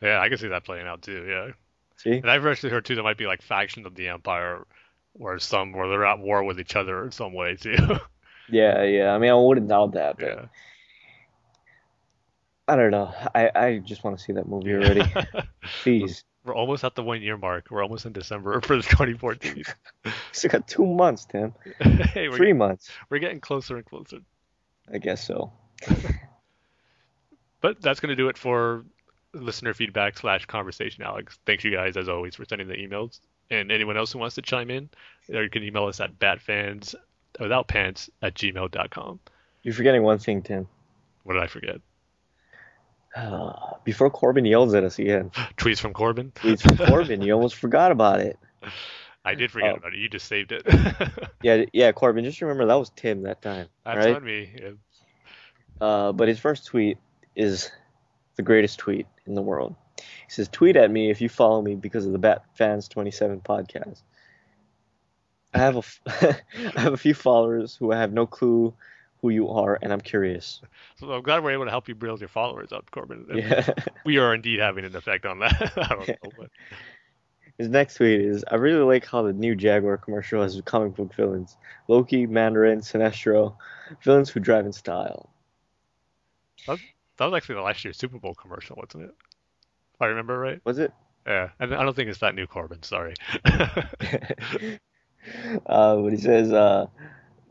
[0.00, 1.24] Yeah, I can see that playing out too.
[1.28, 1.52] Yeah.
[1.96, 4.66] See, and I've actually heard too there might be like factions of the Empire,
[5.14, 7.76] where some where they're at war with each other in some way too.
[8.48, 9.14] yeah, yeah.
[9.14, 10.18] I mean, I wouldn't doubt that.
[10.18, 10.44] But yeah.
[12.66, 13.12] I don't know.
[13.34, 15.02] I, I just want to see that movie already.
[15.82, 16.24] Please.
[16.44, 17.68] We're almost at the one year mark.
[17.70, 19.64] We're almost in December for 2014.
[20.32, 21.54] Still got two months, Tim.
[21.80, 22.90] hey, Three months.
[23.08, 24.18] We're getting closer and closer.
[24.92, 25.52] I guess so.
[27.60, 28.84] but that's going to do it for
[29.32, 31.38] listener feedback slash conversation, Alex.
[31.46, 33.20] Thanks you guys as always for sending the emails.
[33.50, 34.90] And anyone else who wants to chime in,
[35.32, 36.94] uh, you can email us at batfans
[37.40, 39.20] without pants at gmail.com.
[39.62, 40.68] You're forgetting one thing, Tim.
[41.24, 41.80] What did I forget?
[43.84, 45.30] Before Corbin yells at us again.
[45.56, 46.32] Tweets from Corbin?
[46.32, 47.22] Tweets from Corbin.
[47.22, 48.38] You almost forgot about it.
[49.24, 49.76] I did forget oh.
[49.76, 49.98] about it.
[49.98, 50.62] You just saved it.
[51.42, 52.24] yeah, yeah, Corbin.
[52.24, 53.68] Just remember that was Tim that time.
[53.84, 54.16] That's right?
[54.16, 54.50] on me.
[54.60, 54.70] Yeah.
[55.80, 56.98] Uh, but his first tweet
[57.34, 57.70] is
[58.36, 59.74] the greatest tweet in the world.
[59.98, 63.40] He says, "Tweet at me if you follow me because of the Bat Fans 27
[63.40, 64.02] podcast."
[65.52, 66.00] I have a f-
[66.76, 68.74] I have a few followers who I have no clue
[69.24, 70.60] who you are, and I'm curious.
[70.96, 73.26] So I'm glad we're able to help you build your followers up, Corbin.
[73.34, 73.68] Yeah.
[74.04, 75.72] We are indeed having an effect on that.
[75.76, 76.50] I don't know, but
[77.58, 81.14] His next tweet is I really like how the new Jaguar commercial has comic book
[81.14, 81.56] villains
[81.88, 83.56] Loki, Mandarin, Sinestro,
[84.02, 85.30] villains who drive in style.
[86.66, 86.78] that
[87.18, 89.14] was actually the last year's Super Bowl commercial, wasn't it?
[89.94, 90.60] If I remember right.
[90.64, 90.92] Was it?
[91.26, 92.82] Yeah, and I don't think it's that new Corbin.
[92.82, 93.14] Sorry.
[95.66, 96.86] uh, but he says, uh,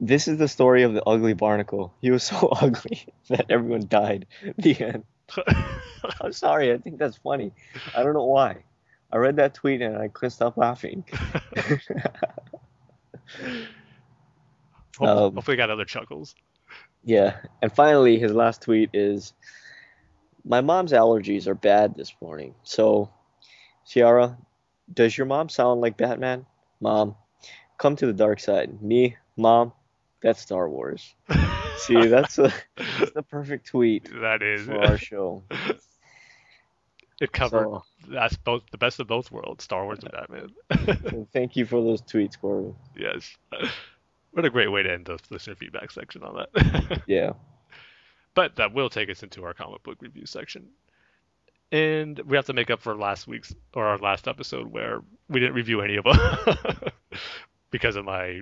[0.06, 1.94] This is the story of the ugly barnacle.
[2.02, 4.28] He was so ugly that everyone died.
[4.58, 5.04] The end.
[6.22, 7.54] I'm sorry, I think that's funny.
[7.96, 8.64] I don't know why.
[9.12, 11.06] I read that tweet and I couldn't stop laughing.
[14.98, 16.36] Hope- Um, Hopefully, got other chuckles.
[17.04, 19.34] Yeah, and finally, his last tweet is
[20.46, 22.54] My mom's allergies are bad this morning.
[22.64, 23.10] So,
[23.86, 24.38] Sierra,
[24.94, 26.46] does your mom sound like Batman?
[26.82, 27.16] Mom,
[27.78, 28.82] come to the dark side.
[28.82, 29.72] Me, mom,
[30.24, 31.14] that's Star Wars.
[31.78, 32.52] See, that's, a,
[33.00, 34.66] that's the perfect tweet that is.
[34.66, 35.44] for our show.
[37.22, 37.66] It covered.
[37.66, 41.28] So, That's both the best of both worlds, Star Wars and Batman.
[41.32, 42.76] thank you for those tweets, Corbin.
[42.98, 43.38] yes.
[44.32, 47.02] What a great way to end the listener feedback section on that.
[47.08, 47.34] Yeah.
[48.34, 50.66] but that will take us into our comic book review section.
[51.72, 55.40] And we have to make up for last week's or our last episode where we
[55.40, 56.78] didn't review any of them
[57.72, 58.42] because of my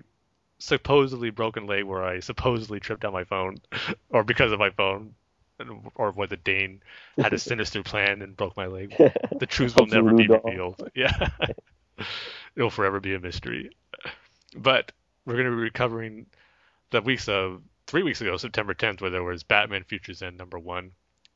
[0.61, 3.57] supposedly broken leg where I supposedly tripped on my phone
[4.09, 5.15] or because of my phone
[5.95, 6.81] or whether Dane
[7.17, 8.95] had a sinister plan and broke my leg.
[8.97, 10.89] The truth will never be revealed.
[10.95, 11.29] Yeah.
[12.55, 13.71] It'll forever be a mystery.
[14.55, 14.91] But
[15.25, 16.25] we're going to be recovering
[16.89, 20.57] the weeks of three weeks ago, September 10th, where there was Batman Futures End number
[20.57, 20.91] one.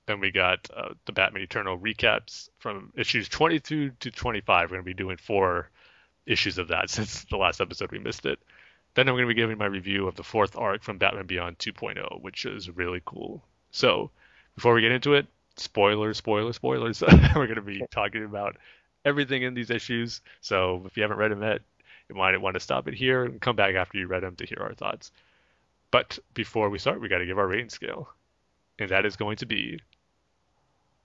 [0.07, 4.69] Then we got uh, the Batman Eternal recaps from issues 22 to 25.
[4.69, 5.69] We're going to be doing four
[6.25, 8.39] issues of that since the last episode we missed it.
[8.95, 11.57] Then I'm going to be giving my review of the fourth arc from Batman Beyond
[11.59, 13.43] 2.0, which is really cool.
[13.71, 14.09] So
[14.55, 15.27] before we get into it,
[15.57, 17.01] spoilers, spoilers, spoilers.
[17.35, 18.57] We're going to be talking about
[19.03, 20.21] everything in these issues.
[20.41, 21.61] So if you haven't read them yet,
[22.09, 24.45] you might want to stop it here and come back after you read them to
[24.45, 25.11] hear our thoughts.
[25.91, 28.09] But before we start, we got to give our rating scale,
[28.79, 29.79] and that is going to be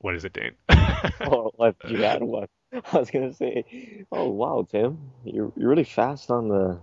[0.01, 0.53] what is it, Dane?
[1.23, 2.47] Oh, what you had one.
[2.93, 6.79] I was gonna say, oh wow, Tim, you're you're really fast on the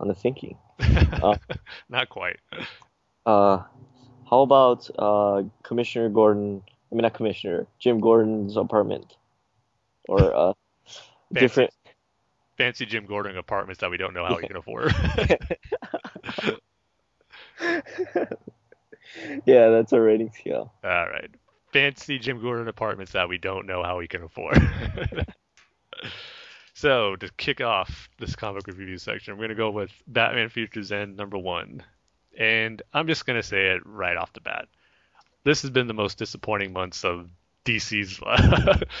[0.00, 0.56] on the thinking.
[1.88, 2.38] Not quite.
[3.26, 3.62] Uh,
[4.28, 6.62] how about uh Commissioner Gordon?
[6.90, 9.16] I mean, not Commissioner, Jim Gordon's apartment,
[10.08, 10.52] or uh,
[11.32, 11.70] different.
[12.56, 14.92] Fancy Jim Gordon apartments that we don't know how he can afford.
[19.46, 20.72] yeah, that's a rating scale.
[20.84, 21.30] All right.
[21.72, 24.58] Fancy Jim Gordon apartments that we don't know how he can afford.
[26.80, 31.14] So, to kick off this comic review section, we're to go with Batman Futures End
[31.14, 31.82] number one.
[32.38, 34.66] And I'm just to say it right off the bat.
[35.44, 37.28] This has been the most disappointing months of
[37.66, 38.18] DC's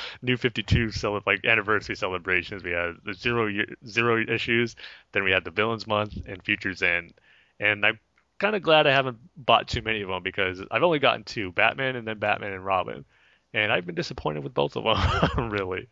[0.22, 2.62] New 52 cele- like anniversary celebrations.
[2.62, 4.76] We had the zero year, zero issues,
[5.12, 7.14] then we had the Villains Month and Futures End.
[7.58, 7.98] And I'm
[8.38, 11.50] kind of glad I haven't bought too many of them because I've only gotten two,
[11.52, 13.06] Batman and then Batman and Robin,
[13.54, 15.48] and I've been disappointed with both of them.
[15.50, 15.88] really,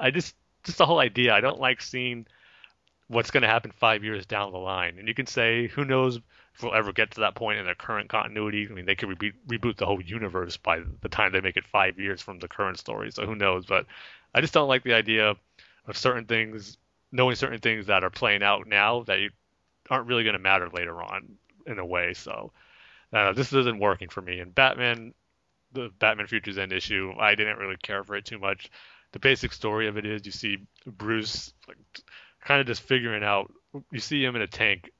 [0.00, 0.34] I just
[0.68, 1.34] just the whole idea.
[1.34, 2.26] I don't like seeing
[3.08, 6.16] what's going to happen five years down the line, and you can say who knows
[6.54, 8.68] if we'll ever get to that point in their current continuity.
[8.70, 11.66] I mean, they could reboot, reboot the whole universe by the time they make it
[11.66, 13.66] five years from the current story, so who knows?
[13.66, 13.86] But
[14.34, 15.36] I just don't like the idea
[15.86, 16.76] of certain things,
[17.10, 19.30] knowing certain things that are playing out now that you
[19.88, 21.36] aren't really going to matter later on
[21.66, 22.12] in a way.
[22.12, 22.52] So
[23.12, 24.40] uh, this isn't working for me.
[24.40, 25.14] And Batman,
[25.72, 28.70] the Batman Futures End issue, I didn't really care for it too much.
[29.12, 31.78] The basic story of it is you see Bruce like
[32.44, 33.52] kind of just figuring out.
[33.90, 34.90] You see him in a tank,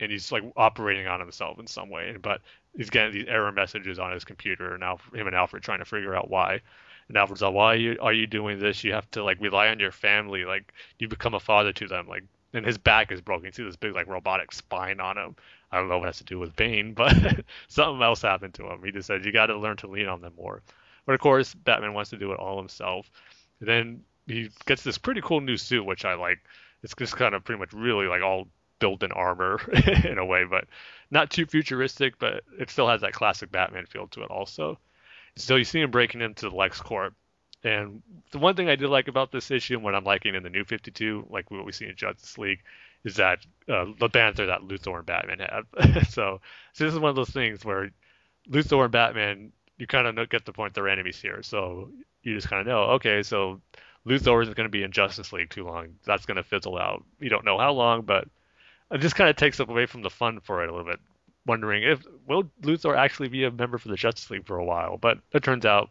[0.00, 2.16] and he's like operating on himself in some way.
[2.20, 2.40] But
[2.76, 4.72] he's getting these error messages on his computer.
[4.72, 6.60] And now him and Alfred trying to figure out why.
[7.08, 8.82] And Alfred's like, "Why are you, are you doing this?
[8.84, 10.44] You have to like rely on your family.
[10.44, 12.08] Like you become a father to them.
[12.08, 12.24] Like."
[12.54, 13.46] And his back is broken.
[13.46, 15.36] You see this big like robotic spine on him.
[15.70, 17.16] I don't know what it has to do with Bane, but
[17.68, 18.82] something else happened to him.
[18.84, 20.62] He just said you got to learn to lean on them more.
[21.06, 23.10] But of course, Batman wants to do it all himself.
[23.60, 26.38] And then he gets this pretty cool new suit, which I like.
[26.82, 28.48] It's just kind of pretty much really like all
[28.78, 29.60] built in armor
[30.04, 30.64] in a way, but
[31.10, 32.18] not too futuristic.
[32.18, 34.78] But it still has that classic Batman feel to it also.
[35.36, 37.12] So you see him breaking into the LexCorp.
[37.64, 38.02] And
[38.32, 40.50] the one thing I did like about this issue, and what I'm liking in the
[40.50, 42.60] new 52, like what we see in Justice League,
[43.04, 43.38] is that
[43.68, 45.66] uh, the banter that Luthor and Batman have.
[46.10, 46.40] so,
[46.72, 47.90] so this is one of those things where
[48.50, 49.52] Luthor and Batman,
[49.82, 51.42] you kind of get the point they're enemies here.
[51.42, 51.90] So
[52.22, 53.60] you just kind of know, okay, so
[54.06, 55.96] Luthor isn't going to be in Justice League too long.
[56.04, 57.02] That's going to fizzle out.
[57.18, 58.28] You don't know how long, but
[58.92, 61.00] it just kind of takes away from the fun for it a little bit.
[61.46, 64.98] Wondering if will Luthor actually be a member for the Justice League for a while,
[64.98, 65.90] but it turns out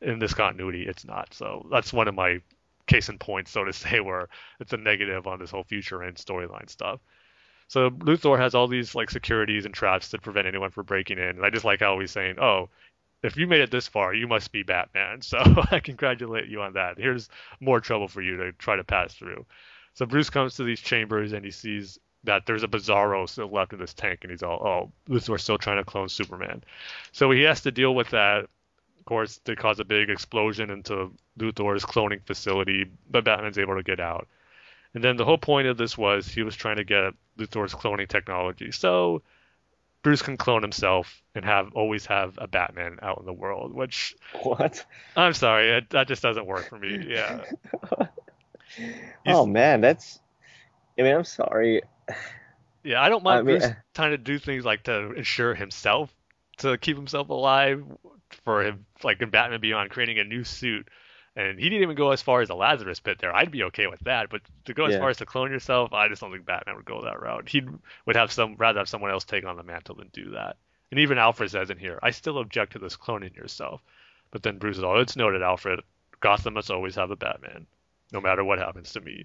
[0.00, 1.34] in this continuity it's not.
[1.34, 2.40] So that's one of my
[2.86, 4.28] case in point, so to say, where
[4.60, 7.00] it's a negative on this whole future end storyline stuff.
[7.66, 11.24] So Luthor has all these like securities and traps to prevent anyone from breaking in.
[11.24, 12.68] And I just like how he's saying, "Oh,
[13.22, 15.38] if you made it this far, you must be Batman." So
[15.70, 16.98] I congratulate you on that.
[16.98, 17.28] Here's
[17.60, 19.46] more trouble for you to try to pass through.
[19.94, 23.72] So Bruce comes to these chambers and he sees that there's a Bizarro still left
[23.72, 26.62] in this tank, and he's all, "Oh, we're still trying to clone Superman."
[27.12, 28.44] So he has to deal with that.
[28.98, 33.82] Of course, they cause a big explosion into Luthor's cloning facility, but Batman's able to
[33.82, 34.28] get out.
[34.94, 38.08] And then the whole point of this was he was trying to get Luthor's cloning
[38.08, 38.70] technology.
[38.70, 39.22] So
[40.02, 44.14] Bruce can clone himself and have always have a Batman out in the world, which
[44.42, 44.84] What?
[45.16, 47.06] I'm sorry, it, that just doesn't work for me.
[47.08, 47.44] Yeah.
[49.26, 50.20] oh man, that's.
[50.98, 51.82] I mean, I'm sorry.
[52.84, 55.54] Yeah, I don't mind I mean, Bruce uh, trying to do things like to ensure
[55.54, 56.12] himself
[56.58, 57.84] to keep himself alive
[58.44, 60.88] for him like in Batman Beyond creating a new suit.
[61.34, 63.34] And he didn't even go as far as the Lazarus pit there.
[63.34, 65.00] I'd be okay with that, but to go as Yeah.
[65.00, 67.48] far as to clone yourself, I just don't think Batman would go that route.
[67.48, 67.62] He
[68.04, 70.56] would have some rather have someone else take on the mantle than do that.
[70.90, 73.80] And even Alfred says in here, I still object to this cloning yourself.
[74.30, 75.80] But then Bruce is all, it's noted, Alfred.
[76.20, 77.66] Gotham must always have a Batman,
[78.12, 79.24] no matter what happens to me.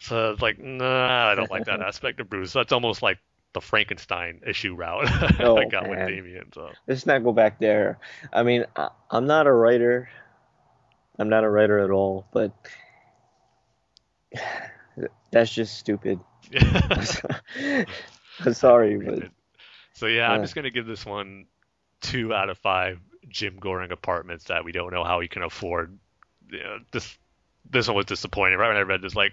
[0.00, 2.52] So it's like, nah, I don't like that aspect of Bruce.
[2.52, 3.18] That's almost like
[3.54, 5.08] the Frankenstein issue route
[5.40, 6.08] Oh, I got with man.
[6.08, 6.52] Damian.
[6.52, 7.98] So Let's not go back there.
[8.32, 10.10] I mean, I, I'm not a writer.
[11.18, 12.52] I'm not a writer at all, but
[15.30, 16.20] that's just stupid.
[18.40, 19.30] I'm sorry, but
[19.94, 20.44] so yeah, I'm Uh.
[20.44, 21.46] just gonna give this one
[22.00, 25.98] two out of five Jim Gordon apartments that we don't know how he can afford.
[26.52, 27.16] Yeah, this
[27.68, 28.58] this one was disappointing.
[28.58, 29.32] Right when I read this, like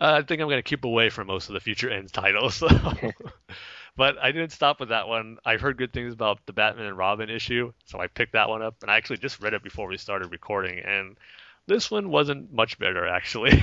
[0.00, 2.62] uh, I think I'm gonna keep away from most of the future ends titles.
[3.96, 5.38] but I didn't stop with that one.
[5.44, 8.62] I heard good things about the Batman and Robin issue, so I picked that one
[8.62, 11.16] up, and I actually just read it before we started recording, and
[11.66, 13.62] this one wasn't much better actually,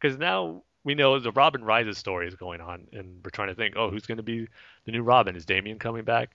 [0.00, 3.54] because now we know the Robin Rises story is going on, and we're trying to
[3.54, 4.48] think, oh, who's going to be
[4.84, 5.36] the new Robin?
[5.36, 6.30] Is Damian coming back?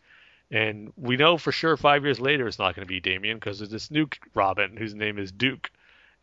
[0.52, 3.57] And we know for sure five years later it's not going to be Damian because
[3.57, 5.72] there's this new Robin whose name is Duke.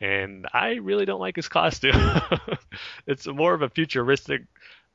[0.00, 2.00] And I really don't like his costume.
[3.06, 4.42] it's more of a futuristic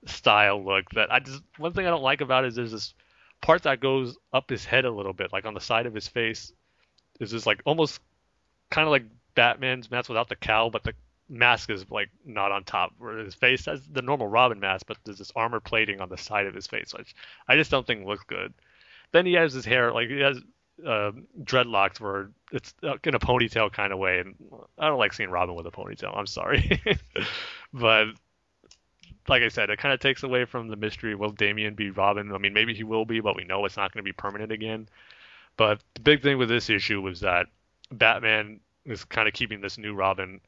[0.06, 2.94] style look that I just one thing I don't like about it is there's this
[3.42, 6.08] part that goes up his head a little bit, like on the side of his
[6.08, 6.52] face.
[7.20, 8.02] Is this like almost
[8.70, 9.06] kind of like
[9.36, 10.94] Batman's mask without the cowl, but the
[11.30, 12.94] mask is like not on top.
[12.98, 16.18] Where his face has the normal Robin mask, but there's this armor plating on the
[16.18, 17.16] side of his face, which
[17.48, 18.54] I just don't think looks good.
[19.12, 20.40] Then he has his hair like he has
[20.86, 21.12] uh,
[21.44, 24.36] dreadlocks where it's uh, in a ponytail kind of way, and
[24.78, 26.18] I don't like seeing Robin with a ponytail.
[26.18, 26.82] I'm sorry,
[27.74, 28.08] but
[29.28, 31.16] like I said, it kind of takes away from the mystery.
[31.16, 32.32] Will Damian be Robin?
[32.34, 34.52] I mean, maybe he will be, but we know it's not going to be permanent
[34.52, 34.88] again.
[35.58, 37.48] But the big thing with this issue was that
[37.92, 40.42] Batman is kind of keeping this new Robin.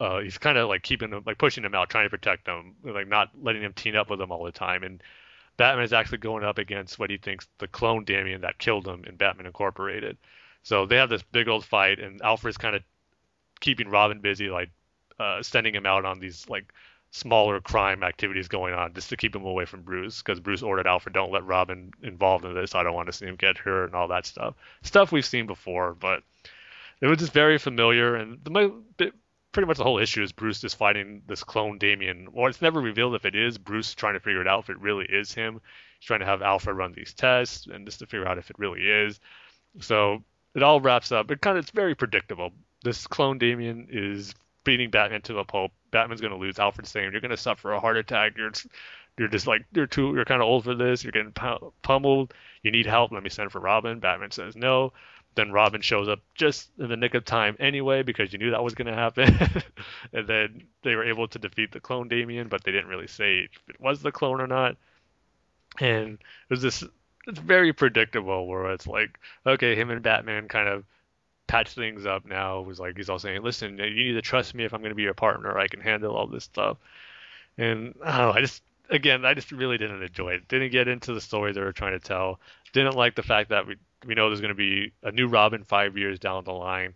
[0.00, 2.74] Uh, he's kind of like keeping him, like pushing him out, trying to protect him,
[2.82, 4.82] like not letting him team up with him all the time.
[4.82, 5.02] And
[5.56, 9.04] Batman is actually going up against what he thinks the clone Damian that killed him
[9.04, 10.16] in Batman Incorporated.
[10.62, 12.82] So they have this big old fight, and Alfred's kind of
[13.60, 14.70] keeping Robin busy, like
[15.18, 16.72] uh, sending him out on these like
[17.10, 20.86] smaller crime activities going on just to keep him away from Bruce because Bruce ordered
[20.86, 22.74] Alfred don't let Robin involved in this.
[22.74, 24.54] I don't want to see him get hurt and all that stuff.
[24.82, 26.22] Stuff we've seen before, but
[27.00, 29.12] it was just very familiar and the
[29.52, 32.28] pretty much the whole issue is Bruce just fighting this clone Damian.
[32.30, 34.78] Well, it's never revealed if it is Bruce trying to figure it out if it
[34.78, 35.62] really is him.
[35.98, 38.58] He's trying to have Alfred run these tests and just to figure out if it
[38.58, 39.18] really is.
[39.80, 40.22] So
[40.54, 41.30] it all wraps up.
[41.30, 42.50] It kind of it's very predictable.
[42.84, 44.34] This clone Damian is
[44.64, 45.72] beating Batman to a pulp.
[45.90, 46.58] Batman's going to lose.
[46.58, 48.36] Alfred's saying you're going to suffer a heart attack.
[48.36, 48.52] You're
[49.18, 51.02] you're just like you're too you're kind of old for this.
[51.02, 52.34] You're getting pu- pummeled.
[52.62, 53.12] You need help.
[53.12, 53.98] Let me send for Robin.
[53.98, 54.92] Batman says no.
[55.34, 58.64] Then Robin shows up just in the nick of time anyway because you knew that
[58.64, 59.38] was going to happen.
[60.12, 63.40] and then they were able to defeat the clone Damian, but they didn't really say
[63.40, 64.76] if it was the clone or not.
[65.78, 66.82] And it was this
[67.26, 70.84] it's very predictable where it's like okay, him and Batman kind of
[71.46, 72.60] patch things up now.
[72.60, 74.96] Was like he's all saying, "Listen, you need to trust me if I'm going to
[74.96, 75.58] be your partner.
[75.58, 76.78] I can handle all this stuff."
[77.58, 80.48] And oh, I just again, I just really didn't enjoy it.
[80.48, 82.40] Didn't get into the story they were trying to tell.
[82.72, 85.64] Didn't like the fact that we we know there's going to be a new Robin
[85.64, 86.94] five years down the line.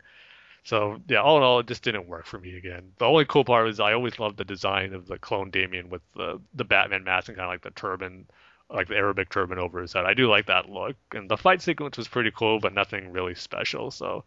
[0.62, 2.93] So yeah, all in all, it just didn't work for me again.
[2.98, 6.02] The only cool part was I always loved the design of the clone Damian with
[6.14, 8.27] the the Batman mask and kind of like the turban,
[8.68, 10.05] like the Arabic turban over his head.
[10.05, 13.35] I do like that look, and the fight sequence was pretty cool, but nothing really
[13.35, 13.90] special.
[13.90, 14.24] So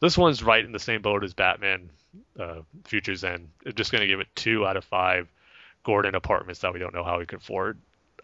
[0.00, 1.90] this one's right in the same boat as Batman
[2.38, 3.48] uh, Futures End.
[3.64, 5.28] I'm just going to give it two out of five
[5.84, 7.78] Gordon apartments that we don't know how we can afford.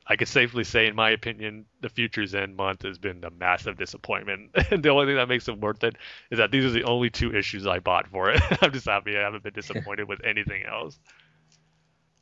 [0.07, 3.79] I could safely say, in my opinion, the Futures End month has been a massive
[3.79, 4.51] disappointment.
[4.71, 5.97] and the only thing that makes it worth it
[6.31, 8.43] is that these are the only two issues I bought for it.
[8.63, 10.99] I'm just happy I haven't been disappointed with anything else.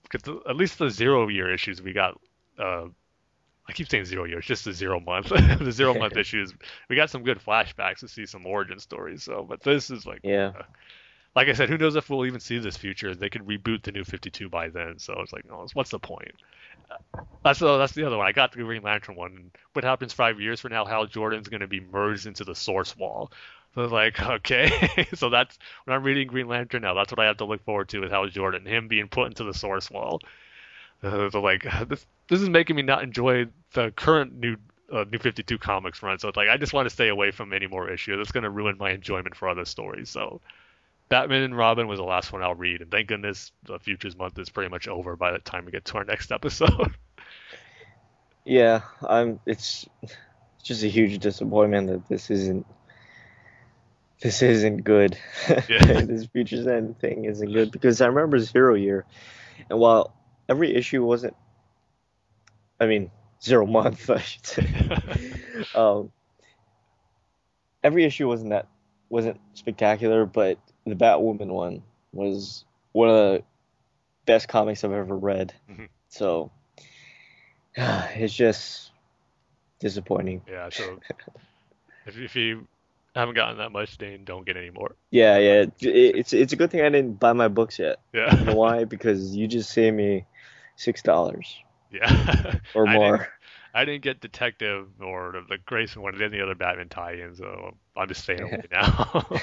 [0.03, 2.21] Because at least the zero year issues we got,
[2.59, 2.87] uh,
[3.71, 5.29] I keep saying zero years, just the zero month.
[5.59, 6.53] the zero month issues,
[6.89, 9.23] we got some good flashbacks to see some origin stories.
[9.23, 10.53] So, but this is like, Yeah.
[10.59, 10.63] uh,
[11.37, 13.15] like I said, who knows if we'll even see this future?
[13.15, 14.99] They could reboot the new 52 by then.
[14.99, 16.33] So it's like, oh, what's the point?
[17.45, 18.27] That's the that's the other one.
[18.27, 19.51] I got the Green Lantern one.
[19.73, 20.85] What happens five years from now?
[20.85, 23.31] Hal Jordan's going to be merged into the Source Wall.
[23.75, 26.95] So it's like, okay, so that's when I'm reading Green Lantern now.
[26.95, 29.45] That's what I have to look forward to with Hal Jordan, him being put into
[29.45, 30.21] the Source Wall.
[31.03, 34.57] Uh, so like, this this is making me not enjoy the current new
[34.93, 36.19] uh, New 52 comics run.
[36.19, 38.19] So it's like I just want to stay away from any more issues.
[38.19, 40.11] That's going to ruin my enjoyment for other stories.
[40.11, 40.41] So
[41.09, 44.39] Batman and Robin was the last one I'll read, and thank goodness the Futures month
[44.39, 46.95] is pretty much over by the time we get to our next episode.
[48.45, 49.41] Yeah, I'm.
[49.47, 50.17] It's it's
[50.63, 52.67] just a huge disappointment that this isn't
[54.21, 55.19] this isn't good.
[55.49, 56.03] Yeah.
[56.03, 59.05] this Futures End thing isn't good because I remember Zero Year,
[59.69, 60.15] and while
[60.51, 61.35] every issue wasn't,
[62.79, 63.11] I mean
[63.43, 64.67] Zero Month, I should say.
[65.75, 66.13] um,
[67.83, 68.67] every issue wasn't that
[69.09, 71.83] wasn't spectacular, but the Batwoman one
[72.13, 73.43] was one of the
[74.27, 75.55] best comics I've ever read.
[75.71, 75.89] Mhm.
[76.09, 76.51] So
[77.75, 78.91] it's just
[79.79, 80.43] disappointing.
[80.49, 81.01] yeah, so
[82.07, 82.67] if, if you
[83.15, 84.95] haven't gotten that much, Dane, don't get any more.
[85.11, 85.53] Yeah, yeah.
[85.63, 85.83] it-
[86.17, 87.99] It's it's a good thing I didn't buy my books yet.
[88.13, 88.85] You know Yeah, why?
[88.95, 90.27] Because you just see me
[90.81, 91.57] six dollars
[91.91, 92.55] yeah.
[92.75, 93.17] or I more.
[93.17, 93.31] didn't,
[93.75, 97.75] I didn't get Detective or the, the Grayson one or any other Batman tie-in, so
[97.97, 99.25] I'm just staying away now.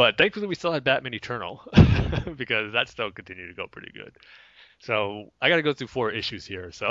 [0.00, 1.62] But thankfully, we still had Batman Eternal
[2.36, 4.16] because that still continued to go pretty good.
[4.78, 6.88] So I got to go through four issues here, so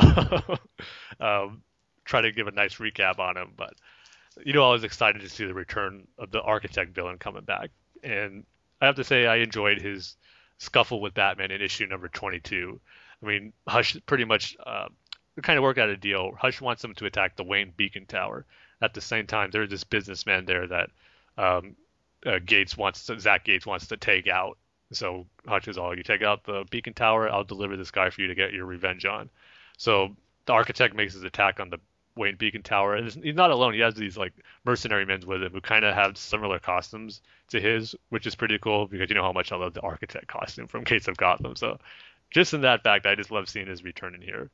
[1.19, 1.63] um,
[2.05, 3.53] try to give a nice recap on them.
[3.57, 3.73] But
[4.45, 7.71] you know, I was excited to see the return of the Architect villain coming back,
[8.03, 8.43] and
[8.79, 10.15] I have to say I enjoyed his
[10.59, 12.79] scuffle with Batman in issue number 22.
[13.21, 14.89] I mean, Hush pretty much uh,
[15.41, 16.33] kind of worked out a deal.
[16.39, 18.45] Hush wants them to attack the Wayne Beacon Tower.
[18.81, 20.89] At the same time, there's this businessman there that
[21.37, 21.75] um,
[22.25, 24.57] uh, Gates wants to, Zach Gates wants to take out.
[24.91, 28.21] So Hush is all, you take out the beacon tower, I'll deliver this guy for
[28.21, 29.29] you to get your revenge on.
[29.77, 30.15] So
[30.45, 31.79] the architect makes his attack on the
[32.19, 33.73] Wayne Beacon Tower, and he's not alone.
[33.73, 34.33] He has these like
[34.65, 38.59] mercenary men with him who kind of have similar costumes to his, which is pretty
[38.59, 41.55] cool because you know how much I love the architect costume from Gates of Gotham.
[41.55, 41.79] So
[42.29, 44.51] just in that fact, I just love seeing his return in here.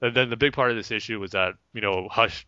[0.00, 2.46] And then the big part of this issue was that you know Hush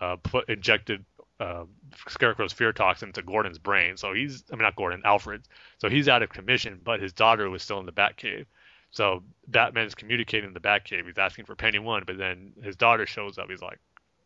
[0.00, 1.04] uh, put injected
[1.40, 1.64] uh,
[2.08, 3.96] Scarecrow's fear toxin into Gordon's brain.
[3.96, 5.42] So he's, I mean, not Gordon, Alfred.
[5.78, 8.44] So he's out of commission, but his daughter was still in the Batcave.
[8.90, 11.06] So Batman's communicating in the Batcave.
[11.06, 13.48] He's asking for Penny One, but then his daughter shows up.
[13.48, 13.78] He's like,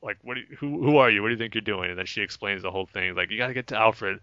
[0.02, 0.36] like, what?
[0.36, 1.22] You, who, who are you?
[1.22, 1.90] What do you think you're doing?
[1.90, 3.14] And then she explains the whole thing.
[3.14, 4.20] Like, you got to get to Alfred.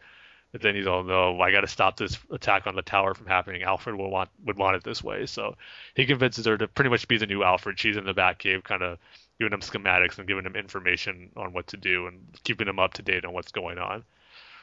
[0.52, 3.26] But then he's all, no, I got to stop this attack on the tower from
[3.26, 3.64] happening.
[3.64, 5.26] Alfred would want would want it this way.
[5.26, 5.56] So
[5.96, 7.80] he convinces her to pretty much be the new Alfred.
[7.80, 8.98] She's in the Batcave, kind of
[9.40, 12.94] giving him schematics and giving him information on what to do and keeping him up
[12.96, 14.04] to date on what's going on.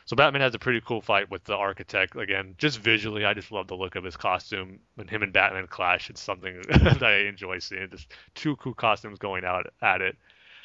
[0.08, 2.16] So Batman has a pretty cool fight with the architect.
[2.16, 4.78] Again, just visually, I just love the look of his costume.
[4.94, 7.90] When him and Batman clash, it's something that I enjoy seeing.
[7.90, 10.16] Just two cool costumes going out at it.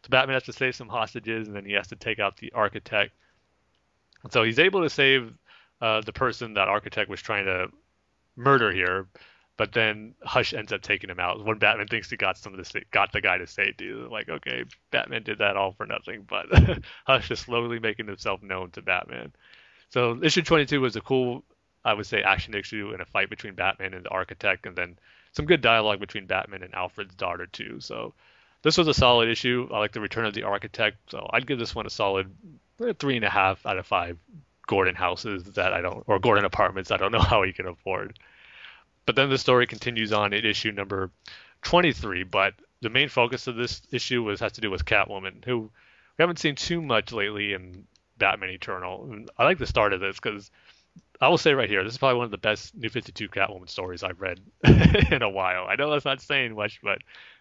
[0.03, 2.53] So Batman has to save some hostages, and then he has to take out the
[2.53, 3.11] architect.
[4.31, 5.33] So he's able to save
[5.81, 7.67] uh, the person that architect was trying to
[8.37, 9.07] murder here,
[9.55, 11.43] but then Hush ends up taking him out.
[11.43, 14.65] When Batman thinks he got some of the got the guy to safety, like okay,
[14.91, 16.25] Batman did that all for nothing.
[16.29, 16.47] But
[17.05, 19.31] Hush is slowly making himself known to Batman.
[19.89, 21.43] So issue 22 was a cool,
[21.85, 24.97] I would say, action issue and a fight between Batman and the Architect, and then
[25.33, 27.79] some good dialogue between Batman and Alfred's daughter too.
[27.79, 28.13] So
[28.63, 29.69] this was a solid issue.
[29.71, 32.33] I like the return of the Architect, so I'd give this one a solid
[32.97, 34.17] three and a half out of five
[34.65, 38.17] Gordon houses that I don't, or Gordon apartments I don't know how he can afford.
[39.05, 41.11] But then the story continues on at issue number
[41.63, 42.23] 23.
[42.23, 45.71] But the main focus of this issue was has to do with Catwoman, who
[46.17, 47.85] we haven't seen too much lately in
[48.17, 49.09] Batman Eternal.
[49.11, 50.51] And I like the start of this because
[51.19, 53.69] I will say right here, this is probably one of the best New 52 Catwoman
[53.69, 54.39] stories I've read
[55.11, 55.65] in a while.
[55.67, 56.99] I know that's not saying much, but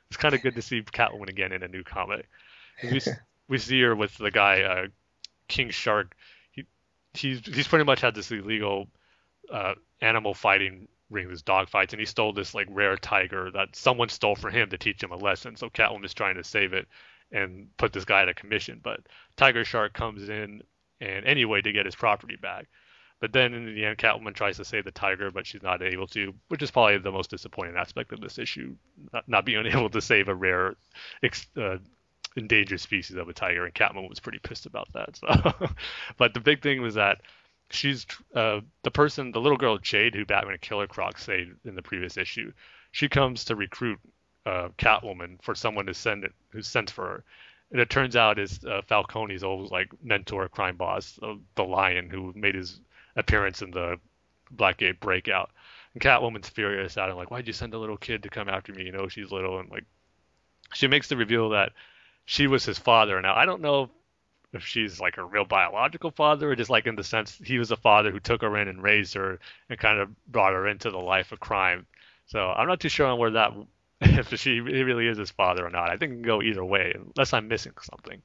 [0.09, 2.29] it's kind of good to see Catwoman again in a new comic.
[2.83, 3.01] We,
[3.49, 4.87] we see her with the guy uh,
[5.49, 6.15] King Shark.
[6.53, 6.67] He
[7.15, 8.89] he's he's pretty much had this illegal
[9.51, 13.77] uh, animal fighting ring, this dog fights, and he stole this like rare tiger that
[13.77, 15.57] someone stole for him to teach him a lesson.
[15.57, 16.89] So Catwoman is trying to save it
[17.31, 18.81] and put this guy out of commission.
[18.83, 19.01] But
[19.37, 20.63] Tiger Shark comes in
[21.01, 22.69] and anyway to get his property back.
[23.21, 26.09] But then in the end, Catwoman tries to save the tiger, but she's not able
[26.09, 28.75] to, which is probably the most disappointing aspect of this issue,
[29.13, 30.75] not, not being able to save a rare,
[31.57, 31.77] uh,
[32.37, 33.65] endangered species of a tiger.
[33.65, 35.17] And Catwoman was pretty pissed about that.
[35.17, 35.69] So,
[36.17, 37.21] but the big thing was that
[37.73, 41.75] she's uh, the person, the little girl Jade, who Batman and Killer Croc saved in
[41.75, 42.53] the previous issue.
[42.91, 43.99] She comes to recruit
[44.47, 47.25] uh, Catwoman for someone to send it, who's sent for her
[47.73, 52.11] and it turns out is uh, Falcone's old like mentor crime boss, uh, the Lion,
[52.11, 52.79] who made his
[53.17, 53.99] appearance in the
[54.55, 55.51] Blackgate breakout.
[55.95, 58.73] And Catwoman's furious at him, like, why'd you send a little kid to come after
[58.73, 58.85] me?
[58.85, 59.85] You know, she's little, and like,
[60.75, 61.73] she makes the reveal that
[62.27, 63.21] she was his father.
[63.21, 63.91] Now, I don't know
[64.53, 67.71] if she's like her real biological father, or just like in the sense he was
[67.71, 69.39] a father who took her in and raised her
[69.69, 71.87] and kind of brought her into the life of crime.
[72.27, 73.53] So I'm not too sure on where that
[74.01, 75.91] if she really is his father or not.
[75.91, 78.23] I think it can go either way, unless I'm missing something.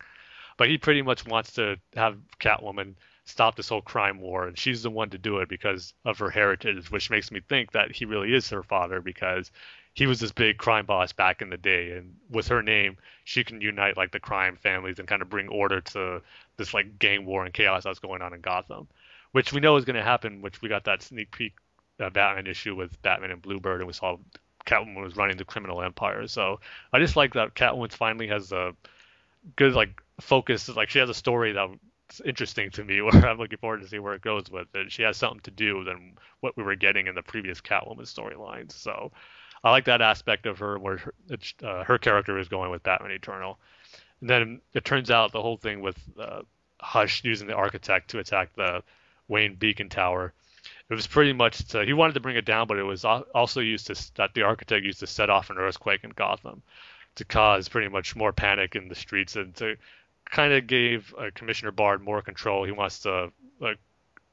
[0.57, 2.95] But he pretty much wants to have Catwoman
[3.25, 6.29] stop this whole crime war, and she's the one to do it because of her
[6.29, 9.51] heritage, which makes me think that he really is her father because
[9.98, 13.44] he was this big crime boss back in the day, and with her name, she
[13.44, 16.22] can unite like the crime families and kind of bring order to
[16.56, 18.88] this like gang war and chaos that's going on in Gotham,
[19.32, 20.44] which we know is going to happen.
[20.44, 21.56] Which we got that sneak peek
[21.99, 24.18] uh, Batman issue with Batman and Bluebird, and we saw
[24.68, 26.28] Catwoman was running the criminal empire.
[26.28, 26.60] So
[26.94, 28.76] I just like that Catwoman finally has a
[29.56, 30.69] good like focus.
[30.69, 33.98] Like she has a story that's interesting to me, where I'm looking forward to see
[33.98, 34.91] where it goes with it.
[34.91, 38.74] She has something to do than what we were getting in the previous Catwoman storylines.
[38.74, 39.11] So
[39.68, 41.14] I like that aspect of her, where her,
[41.64, 43.60] uh, her character is going with Batman Eternal.
[44.22, 46.41] And then it turns out the whole thing with uh,
[46.80, 48.84] Hush using the architect to attack the
[49.27, 50.34] Wayne Beacon Tower
[50.89, 53.60] it was pretty much to, he wanted to bring it down, but it was also
[53.60, 56.64] used to that the architect used to set off an earthquake in Gotham
[57.15, 59.76] to cause pretty much more panic in the streets and to
[60.26, 62.64] kind of gave uh, Commissioner Bard more control.
[62.64, 63.80] He wants to like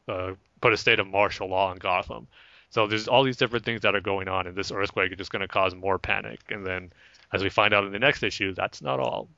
[0.07, 2.29] uh, put a state of martial law in Gotham.
[2.75, 5.31] So there's all these different things that are going on, and this earthquake is just
[5.31, 6.41] going to cause more panic.
[6.49, 6.93] And then,
[7.33, 9.29] as we find out in the next issue, that's not all.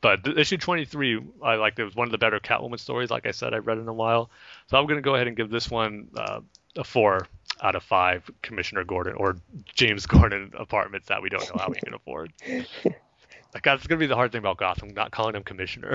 [0.00, 1.84] But issue 23, I liked it.
[1.84, 3.10] was one of the better Catwoman stories.
[3.10, 4.30] Like I said, I've read in a while.
[4.68, 6.38] So I'm going to go ahead and give this one uh,
[6.76, 7.26] a four
[7.62, 9.38] out of five Commissioner Gordon or
[9.74, 12.32] James Gordon apartments that we don't know how we can afford.
[12.44, 15.94] Like that's gonna be the hard thing about Gotham, not calling him Commissioner.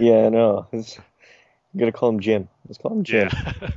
[0.00, 0.66] yeah, I know.
[0.72, 0.84] I'm
[1.76, 2.48] gonna call him Jim.
[2.66, 3.28] Let's call him Jim.
[3.30, 3.70] Yeah.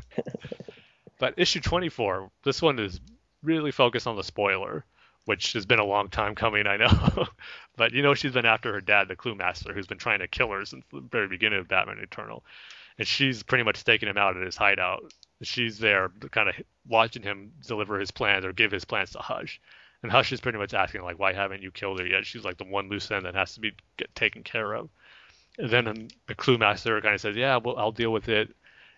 [1.19, 2.99] But issue 24, this one is
[3.43, 4.85] really focused on the spoiler
[5.25, 7.25] which has been a long time coming, I know.
[7.75, 10.27] but you know, she's been after her dad, the Clue Master, who's been trying to
[10.27, 12.43] kill her since the very beginning of Batman Eternal.
[12.97, 15.11] And she's pretty much taking him out at his hideout.
[15.41, 16.55] She's there, kind of
[16.87, 19.59] watching him deliver his plans or give his plans to Hush.
[20.01, 22.25] And Hush is pretty much asking, like, why haven't you killed her yet?
[22.25, 24.89] She's like the one loose end that has to be get taken care of.
[25.57, 28.55] And then um, the Clue Master kind of says, yeah, well, I'll deal with it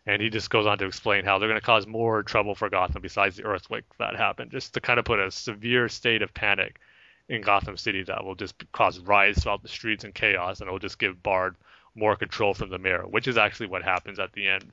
[0.08, 2.70] and he just goes on to explain how they're going to cause more trouble for
[2.70, 6.34] Gotham besides the earthquake that happened, just to kind of put a severe state of
[6.34, 6.80] panic
[7.28, 10.72] in Gotham City that will just cause riots throughout the streets and chaos, and it
[10.72, 11.58] will just give Bard
[11.94, 14.72] more control from the mayor, which is actually what happens at the end.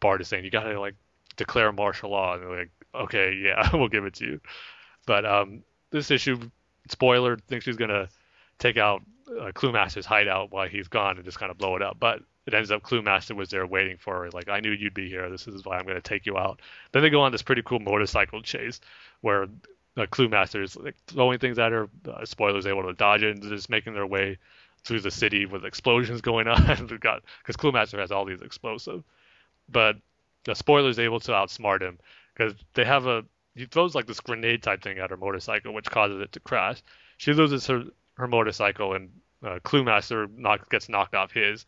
[0.00, 0.94] Bard is saying you got to like
[1.36, 4.40] declare martial law, and they're like, okay, yeah, we'll give it to you.
[5.06, 6.40] But um, this issue,
[6.88, 8.08] spoiler, thinks he's going to
[8.58, 9.02] take out
[9.38, 11.98] uh, Clue Master's hideout while he's gone and just kind of blow it up.
[11.98, 14.30] But it ends up Clue Master was there waiting for her.
[14.30, 15.28] Like, I knew you'd be here.
[15.30, 16.60] This is why I'm going to take you out.
[16.92, 18.80] Then they go on this pretty cool motorcycle chase
[19.20, 19.46] where
[19.96, 21.88] uh, Clue Master is like, throwing things at her.
[22.08, 24.38] Uh, spoilers able to dodge it and just making their way
[24.84, 26.62] through the city with explosions going on.
[26.66, 29.04] because Clue Master has all these explosives,
[29.68, 29.96] but
[30.44, 31.98] the spoiler's able to outsmart him
[32.34, 33.24] because they have a
[33.54, 36.82] he throws like this grenade type thing at her motorcycle, which causes it to crash.
[37.18, 37.84] She loses her
[38.14, 39.10] her motorcycle, and
[39.44, 41.66] uh, Clue Master knock, gets knocked off his.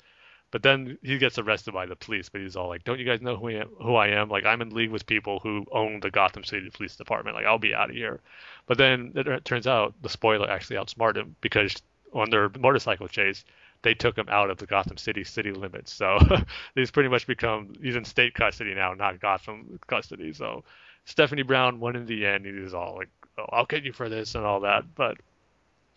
[0.51, 2.29] But then he gets arrested by the police.
[2.29, 3.69] But he's all like, "Don't you guys know who I am?
[3.81, 4.29] Who I am?
[4.29, 7.37] Like I'm in league with people who own the Gotham City Police Department.
[7.37, 8.21] Like I'll be out of here."
[8.67, 11.75] But then it turns out the spoiler actually outsmarted him because
[12.13, 13.45] on their motorcycle chase,
[13.81, 15.93] they took him out of the Gotham City city limits.
[15.93, 16.19] So
[16.75, 20.35] he's pretty much become he's in state custody now, not Gotham custody.
[20.35, 20.65] So
[21.07, 22.45] Stephanie Brown won in the end.
[22.45, 23.09] He's all like,
[23.39, 24.95] "Oh, I'll get you for this" and all that.
[24.95, 25.17] But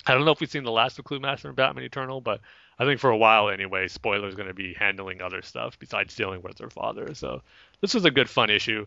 [0.07, 2.41] I don't know if we've seen the last of Clue Master and Batman Eternal, but
[2.77, 6.41] I think for a while anyway, Spoiler's going to be handling other stuff besides dealing
[6.41, 7.13] with her father.
[7.15, 7.41] So
[7.81, 8.85] this was a good fun issue.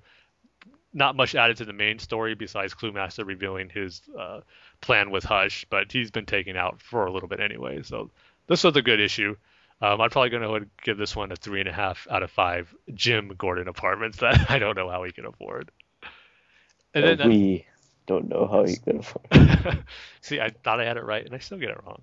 [0.95, 4.41] Not much added to the main story besides Clue Master revealing his uh,
[4.81, 7.83] plan with Hush, but he's been taken out for a little bit anyway.
[7.83, 8.11] So
[8.47, 9.37] this was a good issue.
[9.81, 12.31] Um, I'm probably going to give this one a three and a half out of
[12.31, 15.71] five Jim Gordon apartments that I don't know how he can afford.
[16.95, 17.67] And then, uh, we
[18.09, 19.85] don't know how he can afford.
[20.23, 22.01] See, I thought I had it right, and I still get it wrong.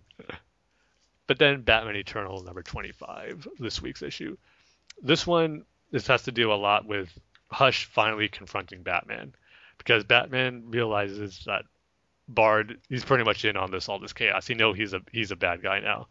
[1.28, 4.38] But then Batman Eternal number 25, this week's issue.
[5.02, 7.10] this one, this has to do a lot with
[7.50, 9.34] Hush finally confronting Batman,
[9.78, 11.66] because Batman realizes that
[12.28, 14.48] Bard, he's pretty much in on this all this chaos.
[14.48, 16.08] He knows he's a he's a bad guy now.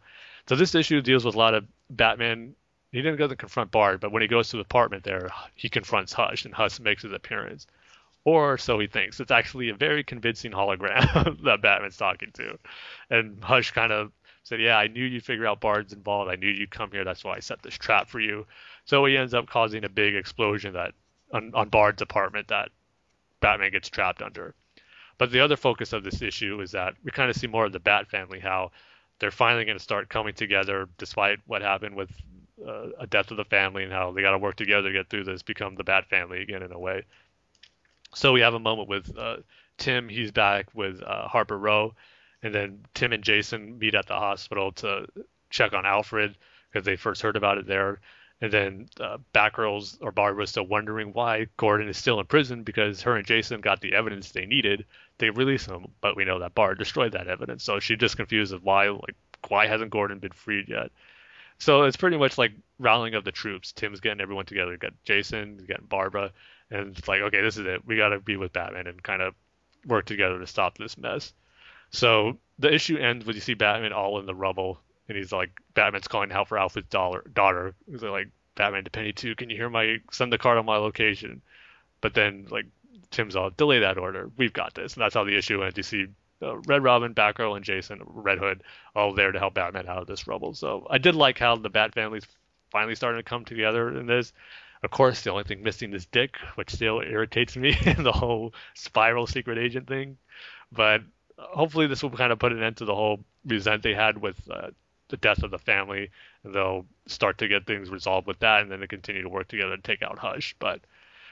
[0.47, 2.55] So this issue deals with a lot of Batman.
[2.91, 5.67] He didn't go to confront Bard, but when he goes to the apartment there, he
[5.67, 7.67] confronts Hush, and Hush makes his appearance.
[8.25, 9.19] Or so he thinks.
[9.19, 12.57] It's actually a very convincing hologram that Batman's talking to.
[13.09, 14.11] And Hush kind of
[14.43, 16.31] said, Yeah, I knew you'd figure out Bard's involved.
[16.31, 17.03] I knew you'd come here.
[17.03, 18.47] That's why I set this trap for you.
[18.85, 20.93] So he ends up causing a big explosion that
[21.31, 22.69] on, on Bard's apartment that
[23.41, 24.55] Batman gets trapped under.
[25.17, 27.71] But the other focus of this issue is that we kind of see more of
[27.71, 28.71] the Bat family, how
[29.19, 32.09] they're finally going to start coming together despite what happened with
[32.65, 35.09] uh, a death of the family and how they got to work together to get
[35.09, 37.03] through this, become the Bat family again in a way.
[38.13, 39.37] So we have a moment with uh,
[39.77, 40.09] Tim.
[40.09, 41.95] He's back with uh, Harper Row,
[42.43, 45.07] and then Tim and Jason meet at the hospital to
[45.49, 46.37] check on Alfred
[46.71, 47.99] because they first heard about it there.
[48.41, 53.01] And then uh, Batgirls or Barbara still wondering why Gordon is still in prison because
[53.01, 54.85] her and Jason got the evidence they needed.
[55.17, 57.63] They released him, but we know that Bard destroyed that evidence.
[57.63, 59.15] So she's just confused of why, like,
[59.47, 60.91] why hasn't Gordon been freed yet?
[61.59, 63.71] So it's pretty much like rallying of the troops.
[63.71, 64.75] Tim's getting everyone together.
[64.75, 66.31] Got Jason, got Barbara,
[66.71, 67.85] and it's like, okay, this is it.
[67.85, 69.33] We got to be with Batman and kind of
[69.85, 71.33] work together to stop this mess.
[71.91, 75.51] So the issue ends with you see Batman all in the rubble, and he's like,
[75.73, 77.75] Batman's calling out for Alfred's daughter.
[77.89, 80.77] He's like, Batman to Penny two, can you hear my send the card on my
[80.77, 81.41] location?
[82.01, 82.65] But then like
[83.11, 84.31] Tim's all delay that order.
[84.37, 85.77] We've got this, and that's how the issue ends.
[85.77, 86.07] You see
[86.41, 88.63] uh, Red Robin, Batgirl, and Jason, Red Hood,
[88.95, 90.53] all there to help Batman out of this rubble.
[90.53, 92.25] So I did like how the Bat family's
[92.71, 94.33] finally starting to come together in this.
[94.85, 99.27] Of course, the only thing missing is Dick, which still irritates me, the whole spiral
[99.27, 100.17] secret agent thing.
[100.71, 101.01] But
[101.37, 104.39] hopefully, this will kind of put an end to the whole resent they had with
[104.49, 104.69] uh,
[105.09, 106.09] the death of the family,
[106.43, 109.75] they'll start to get things resolved with that, and then they continue to work together
[109.75, 110.55] to take out Hush.
[110.59, 110.81] But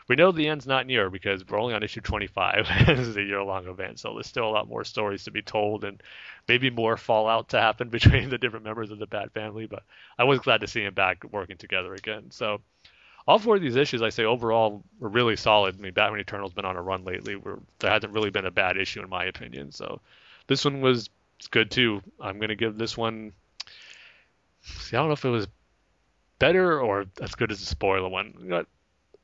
[0.07, 2.67] we know the end's not near because we're only on issue 25.
[2.87, 5.83] this is a year-long event, so there's still a lot more stories to be told,
[5.83, 6.01] and
[6.47, 9.65] maybe more fallout to happen between the different members of the Bat family.
[9.65, 9.83] But
[10.17, 12.31] I was glad to see them back working together again.
[12.31, 12.61] So
[13.27, 15.75] all four of these issues, I say overall, were really solid.
[15.77, 17.35] I mean, Batman Eternal's been on a run lately.
[17.35, 19.71] Where there hasn't really been a bad issue in my opinion.
[19.71, 20.01] So
[20.47, 21.09] this one was
[21.51, 22.01] good too.
[22.19, 23.33] I'm gonna give this one.
[24.61, 25.47] See, I don't know if it was
[26.39, 28.65] better or as good as the spoiler one.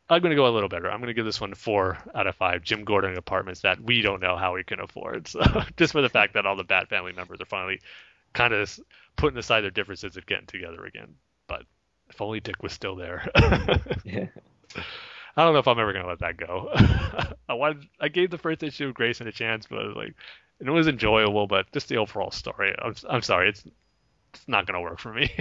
[0.09, 0.89] I'm going to go a little better.
[0.89, 2.63] I'm going to give this one four out of five.
[2.63, 5.27] Jim Gordon apartments that we don't know how we can afford.
[5.27, 5.39] So
[5.77, 7.79] just for the fact that all the Bat family members are finally
[8.33, 8.79] kind of
[9.15, 11.13] putting aside their differences and getting together again.
[11.47, 11.63] But
[12.09, 13.29] if only Dick was still there.
[14.03, 14.27] yeah.
[15.37, 16.69] I don't know if I'm ever gonna let that go.
[17.49, 20.13] I wanted, I gave the first issue of Grayson a chance, but it was like,
[20.59, 22.75] it was enjoyable, but just the overall story.
[22.77, 23.63] I'm, I'm sorry, it's,
[24.33, 25.31] it's not gonna work for me.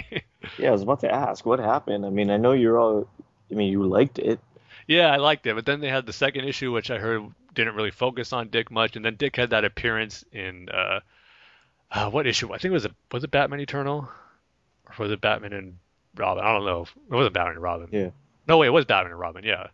[0.58, 2.06] yeah, I was about to ask what happened.
[2.06, 3.08] I mean, I know you're all,
[3.50, 4.38] I mean, you liked it.
[4.86, 7.24] Yeah, I liked it, but then they had the second issue, which I heard
[7.54, 11.00] didn't really focus on Dick much, and then Dick had that appearance in uh,
[11.90, 12.54] uh what issue?
[12.54, 14.08] I think it was a was it Batman Eternal,
[14.86, 15.78] or was it Batman and
[16.16, 16.44] Robin.
[16.44, 16.86] I don't know.
[17.10, 17.88] It wasn't Batman and Robin.
[17.90, 18.10] Yeah.
[18.46, 19.44] No, wait, it was Batman and Robin.
[19.44, 19.68] Yeah,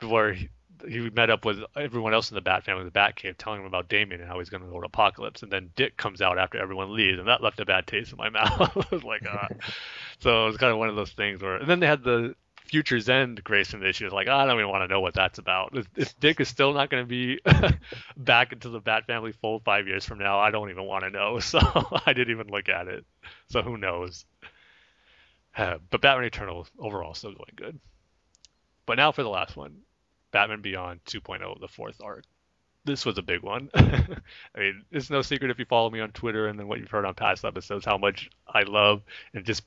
[0.00, 0.48] where he,
[0.86, 3.88] he met up with everyone else in the Bat family, the Batcave, telling him about
[3.88, 5.42] Damian and how he's going to go to Apokolips.
[5.42, 8.18] and then Dick comes out after everyone leaves, and that left a bad taste in
[8.18, 8.76] my mouth.
[8.76, 9.48] I was like, uh.
[10.20, 12.34] so it was kind of one of those things where, and then they had the
[12.64, 14.08] Future's End Grayson issue.
[14.08, 15.76] Like, I don't even want to know what that's about.
[15.76, 17.38] If, if Dick is still not going to be
[18.16, 21.10] back into the Bat family fold five years from now, I don't even want to
[21.10, 21.38] know.
[21.52, 21.58] So
[22.06, 23.04] I didn't even look at it.
[23.48, 24.24] So who knows?
[25.56, 27.78] Uh, but Batman Eternal overall still going good.
[28.86, 29.78] But now for the last one,
[30.30, 32.24] Batman Beyond 2.0, the fourth arc.
[32.84, 33.70] This was a big one.
[33.74, 34.16] I
[34.58, 37.04] mean, it's no secret if you follow me on Twitter and then what you've heard
[37.04, 39.02] on past episodes how much I love
[39.34, 39.62] and just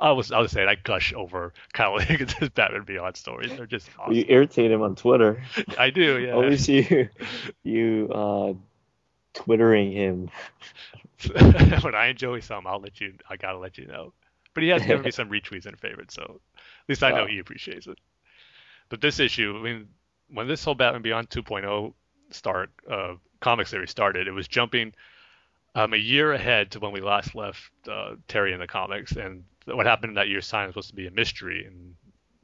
[0.00, 3.54] I was I was saying I gush over Kyle Higgins' Batman Beyond stories.
[3.54, 4.14] They're just awesome.
[4.14, 5.42] You irritate him on Twitter.
[5.78, 6.32] I do, yeah.
[6.32, 7.08] Always you
[7.62, 8.54] you uh,
[9.34, 10.30] twittering him.
[11.82, 13.14] when I enjoy some, I'll let you.
[13.28, 14.12] I gotta let you know.
[14.54, 17.38] But he has given me some retweets and favorites, so at least I know he
[17.38, 17.98] appreciates it.
[18.88, 19.88] But this issue, I mean,
[20.32, 21.92] when this whole Batman Beyond 2.0
[22.30, 24.94] start uh, comic series started, it was jumping
[25.74, 29.44] um, a year ahead to when we last left uh, Terry in the comics, and
[29.66, 31.94] what happened in that year's time was supposed to be a mystery, and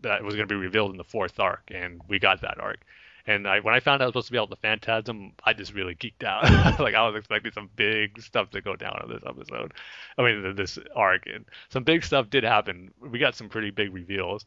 [0.00, 2.80] that was going to be revealed in the fourth arc, and we got that arc.
[3.26, 5.52] And I, when I found out I was supposed to be able to Phantasm, I
[5.52, 6.44] just really geeked out.
[6.80, 9.72] like I was expecting some big stuff to go down in this episode.
[10.18, 12.92] I mean, this arc, and some big stuff did happen.
[13.00, 14.44] We got some pretty big reveals.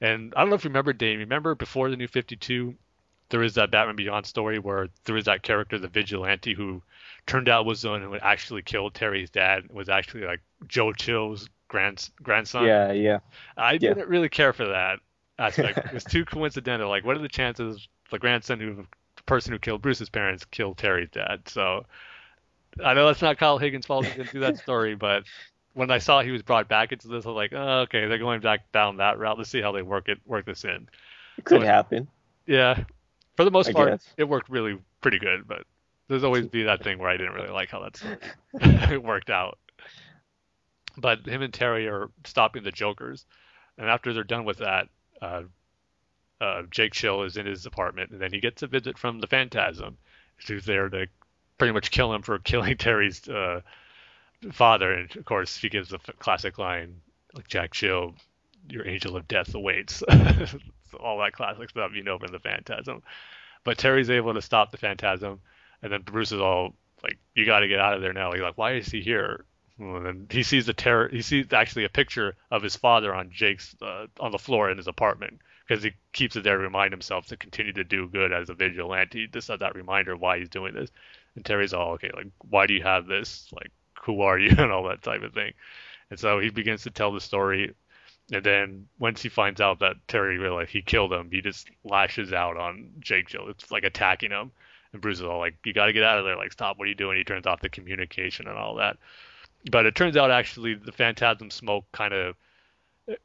[0.00, 1.18] And I don't know if you remember, Dane.
[1.20, 2.74] Remember before the New Fifty Two,
[3.28, 6.82] there is that Batman Beyond story where there is that character, the vigilante, who
[7.26, 9.64] turned out was the one who actually killed Terry's dad.
[9.70, 12.66] Was actually like Joe Chill's grand grandson.
[12.66, 13.18] Yeah, yeah.
[13.56, 13.78] I Yeah.
[13.94, 14.98] didn't really care for that
[15.38, 15.78] aspect.
[15.78, 16.88] it was too coincidental.
[16.88, 18.74] Like, what are the chances the grandson who,
[19.16, 21.48] the person who killed Bruce's parents, killed Terry's dad?
[21.48, 21.84] So,
[22.82, 24.06] I know that's not Kyle Higgins' fault.
[24.32, 25.24] Do that story, but
[25.74, 28.18] when I saw he was brought back into this, I was like, oh, okay, they're
[28.18, 29.38] going back down that route.
[29.38, 30.88] Let's see how they work it, work this in.
[31.38, 32.08] It could So- happen.
[32.46, 32.84] Yeah,
[33.36, 34.06] for the most I part, guess.
[34.16, 35.46] it worked really pretty good.
[35.46, 35.64] But
[36.08, 39.58] there's always be that thing where I didn't really like how that worked out.
[40.96, 43.24] But him and Terry are stopping the Jokers,
[43.78, 44.88] and after they're done with that,
[45.22, 45.42] uh,
[46.42, 49.28] uh, Jake Chill is in his apartment, and then he gets a visit from the
[49.28, 49.96] Phantasm,
[50.48, 51.06] who's there to
[51.56, 53.60] pretty much kill him for killing Terry's uh,
[54.50, 54.92] father.
[54.92, 57.00] And of course, she gives the classic line,
[57.34, 58.16] like Jake Chill,
[58.68, 60.02] your angel of death awaits.
[61.00, 63.02] All that classic stuff you know from the Phantasm.
[63.64, 65.40] But Terry's able to stop the Phantasm,
[65.80, 68.42] and then Bruce is all like, "You got to get out of there now." He's
[68.42, 69.46] like, "Why is he here?"
[69.78, 71.08] And then he sees the terror.
[71.08, 74.76] He sees actually a picture of his father on Jake's uh, on the floor in
[74.76, 78.32] his apartment because he keeps it there to remind himself to continue to do good
[78.32, 79.26] as a vigilante.
[79.26, 80.90] Just as that reminder why he's doing this.
[81.34, 83.48] And Terry's all okay, like, "Why do you have this?
[83.52, 83.70] Like,
[84.02, 85.52] who are you?" and all that type of thing.
[86.10, 87.74] And so he begins to tell the story
[88.30, 92.32] and then once he finds out that Terry realized he killed him, he just lashes
[92.32, 93.48] out on Jake Chill.
[93.48, 94.52] It's like attacking him.
[94.92, 96.88] And Bruce is all like, You gotta get out of there, like stop what are
[96.88, 97.18] you doing?
[97.18, 98.96] He turns off the communication and all that.
[99.70, 102.36] But it turns out actually the phantasm smoke kind of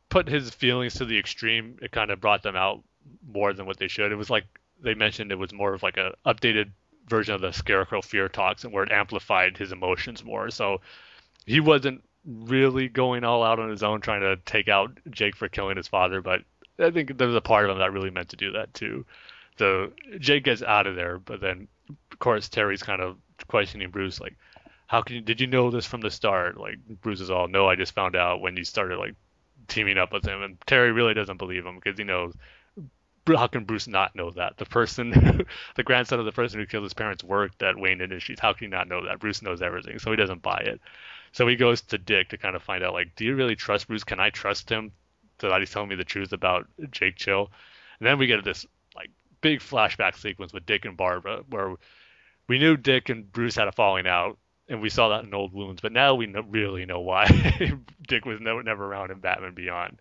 [0.09, 1.77] put his feelings to the extreme.
[1.81, 2.83] It kind of brought them out
[3.31, 4.11] more than what they should.
[4.11, 4.45] It was like
[4.81, 6.71] they mentioned it was more of like a updated
[7.07, 10.49] version of the Scarecrow fear talks and where it amplified his emotions more.
[10.49, 10.81] So
[11.45, 15.47] he wasn't really going all out on his own trying to take out Jake for
[15.47, 16.41] killing his father, but
[16.77, 19.05] I think there was a part of him that really meant to do that too.
[19.57, 21.67] So Jake gets out of there, but then
[22.11, 23.17] of course Terry's kind of
[23.47, 24.35] questioning Bruce like,
[24.87, 26.57] how can you, did you know this from the start?
[26.57, 29.15] Like Bruce is all, no, I just found out when you started like
[29.67, 32.33] teaming up with him, and Terry really doesn't believe him because he knows.
[33.27, 34.55] How can Bruce not know that?
[34.55, 35.09] The person,
[35.75, 38.39] the grandson of the person who killed his parents worked at Wayne Industries.
[38.39, 39.19] How can he not know that?
[39.19, 40.79] Bruce knows everything, so he doesn't buy it.
[41.33, 43.87] So he goes to Dick to kind of find out, like, do you really trust
[43.87, 44.05] Bruce?
[44.05, 44.93] Can I trust him
[45.41, 47.51] so that he's telling me the truth about Jake Chill?
[47.99, 48.65] And then we get this
[48.95, 49.09] like
[49.41, 51.75] big flashback sequence with Dick and Barbara, where
[52.47, 54.37] we knew Dick and Bruce had a falling out,
[54.69, 55.81] and we saw that in old wounds.
[55.81, 57.27] But now we really know why
[58.07, 59.99] Dick was never never around in Batman Beyond.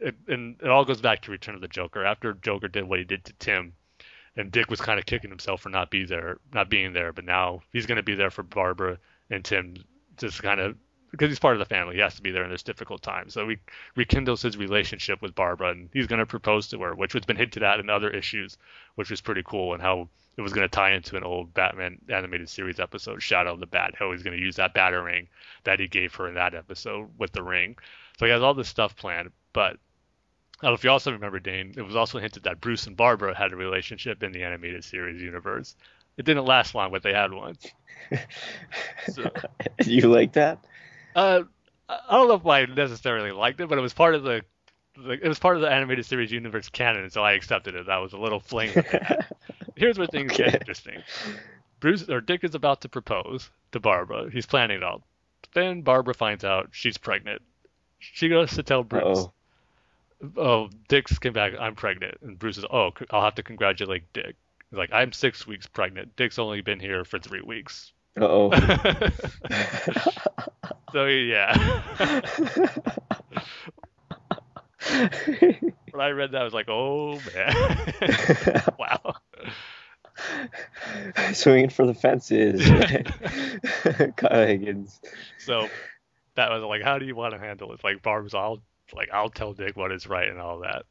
[0.00, 2.04] It, and it all goes back to Return of the Joker.
[2.04, 3.72] After Joker did what he did to Tim,
[4.36, 7.12] and Dick was kind of kicking himself for not be there, not being there.
[7.12, 8.98] But now he's going to be there for Barbara
[9.30, 9.76] and Tim,
[10.18, 10.76] just kind of
[11.10, 11.94] because he's part of the family.
[11.94, 13.30] He has to be there in this difficult time.
[13.30, 13.56] So he
[13.94, 17.36] rekindles his relationship with Barbara, and he's going to propose to her, which has been
[17.36, 18.58] hinted at in other issues,
[18.96, 21.98] which was pretty cool, and how it was going to tie into an old Batman
[22.08, 23.94] animated series episode, Shadow of the Bat.
[23.98, 25.28] How he's going to use that batarang
[25.64, 27.76] that he gave her in that episode with the ring.
[28.18, 29.78] So he has all this stuff planned, but
[30.60, 32.96] I don't know if you also remember, Dane, it was also hinted that Bruce and
[32.96, 35.76] Barbara had a relationship in the animated series universe.
[36.16, 37.56] It didn't last long, but they had one.
[39.08, 39.30] So,
[39.84, 40.64] you like that?
[41.14, 41.42] uh,
[41.88, 44.42] I don't know if I necessarily liked it, but it was part of the,
[45.04, 47.86] it was part of the animated series universe canon, so I accepted it.
[47.86, 48.72] That was a little fling.
[48.74, 49.26] that they had.
[49.76, 51.02] Here's where things get interesting.
[51.80, 54.30] Bruce or Dick is about to propose to Barbara.
[54.30, 55.02] He's planning it all.
[55.54, 57.42] Then Barbara finds out she's pregnant.
[57.98, 59.18] She goes to tell Bruce.
[59.18, 59.32] Uh-oh.
[60.36, 61.52] oh, Dick's came back.
[61.58, 64.36] I'm pregnant, and Bruce is, oh, I'll have to congratulate Dick.
[64.70, 66.16] He's like, I'm six weeks pregnant.
[66.16, 67.92] Dick's only been here for three weeks.
[68.18, 68.50] Uh-oh.
[70.92, 71.82] so yeah,
[74.88, 79.14] when I read that, I was like, oh man, wow.
[81.32, 82.62] Swinging for the fences.
[84.16, 85.00] Kyle Higgins.
[85.38, 85.68] So
[86.34, 87.84] that was like, how do you want to handle it?
[87.84, 88.60] Like Barb's all
[88.94, 90.84] like, I'll tell Dick what is right and all that.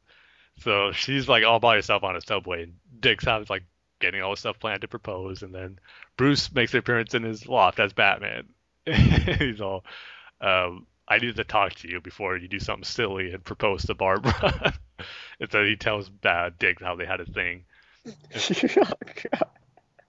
[0.60, 3.64] So she's like all by herself on a subway, and Dick's having like
[4.00, 5.78] getting all the stuff planned to propose, and then
[6.16, 8.48] Bruce makes an appearance in his loft as Batman.
[8.86, 9.84] He's all,
[10.40, 13.94] um, I need to talk to you before you do something silly and propose to
[13.94, 14.74] Barbara.
[15.40, 17.64] and so he tells uh, Dick how they had a thing,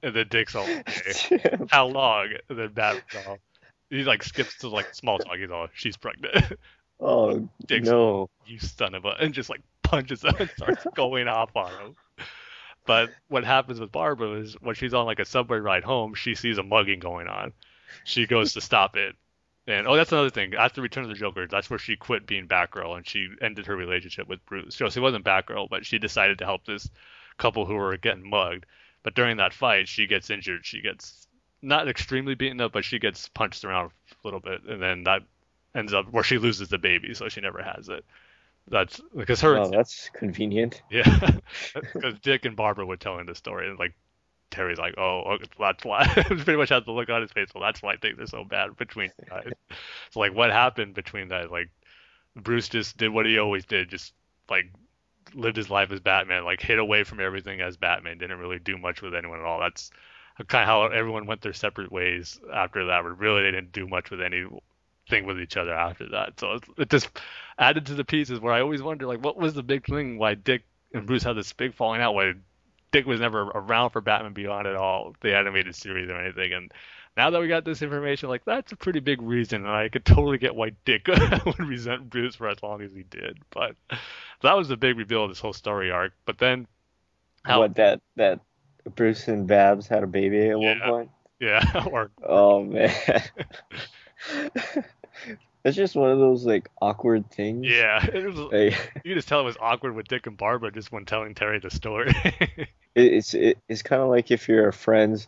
[0.03, 2.29] and then Dick's all, okay, how long?
[2.49, 3.37] And then Batman's all,
[3.89, 5.37] he like skips to like small talk.
[5.37, 6.57] He's all, she's pregnant.
[6.99, 8.29] oh, Dick's no.
[8.45, 11.95] you son of a, and just like punches him and starts going off on him.
[12.85, 16.35] But what happens with Barbara is when she's on like a subway ride home, she
[16.35, 17.51] sees a mugging going on.
[18.05, 19.15] She goes to stop it.
[19.67, 20.55] And oh, that's another thing.
[20.55, 23.75] After Return of the Joker, that's where she quit being Batgirl and she ended her
[23.75, 24.75] relationship with Bruce.
[24.75, 26.89] So she wasn't Batgirl, but she decided to help this
[27.37, 28.65] couple who were getting mugged.
[29.03, 30.65] But during that fight, she gets injured.
[30.65, 31.27] She gets
[31.61, 35.23] not extremely beaten up, but she gets punched around a little bit, and then that
[35.75, 38.05] ends up where she loses the baby, so she never has it.
[38.69, 40.81] That's because her Oh, that's convenient.
[40.89, 41.31] yeah,
[41.93, 43.93] because Dick and Barbara were telling the story, and like
[44.51, 46.07] Terry's like, oh, oh that's why.
[46.13, 47.49] pretty much has the look on his face.
[47.53, 49.51] Well, that's why I think they're so bad between guys.
[50.11, 51.51] so like, what happened between that?
[51.51, 51.69] Like,
[52.35, 54.13] Bruce just did what he always did, just
[54.49, 54.71] like
[55.33, 58.77] lived his life as Batman, like hid away from everything as Batman, didn't really do
[58.77, 59.59] much with anyone at all.
[59.59, 59.91] That's
[60.47, 63.03] kind of how everyone went their separate ways after that.
[63.03, 66.39] But really, they didn't do much with anything with each other after that.
[66.39, 67.09] So it, it just
[67.57, 70.35] added to the pieces where I always wonder, like, what was the big thing why
[70.35, 70.63] Dick
[70.93, 72.13] and Bruce had this big falling out?
[72.13, 72.33] Why
[72.91, 76.53] Dick was never around for Batman Beyond at all, the animated series or anything.
[76.53, 76.71] And
[77.17, 80.05] now that we got this information, like that's a pretty big reason, and I could
[80.05, 81.07] totally get why Dick
[81.45, 83.39] would resent Bruce for as long as he did.
[83.49, 83.75] But
[84.41, 86.13] that was the big reveal of this whole story arc.
[86.25, 86.67] But then,
[87.43, 88.39] how, What that that
[88.95, 91.09] Bruce and Babs had a baby at one point.
[91.39, 92.93] yeah, or Oh man.
[95.63, 97.65] It's just one of those like awkward things.
[97.67, 98.37] yeah, it was.
[98.37, 98.53] Like,
[99.03, 101.59] You could just tell it was awkward with Dick and Barbara just when telling Terry
[101.59, 102.13] the story.
[102.97, 105.27] It, it's it, it's kind of like if your friend's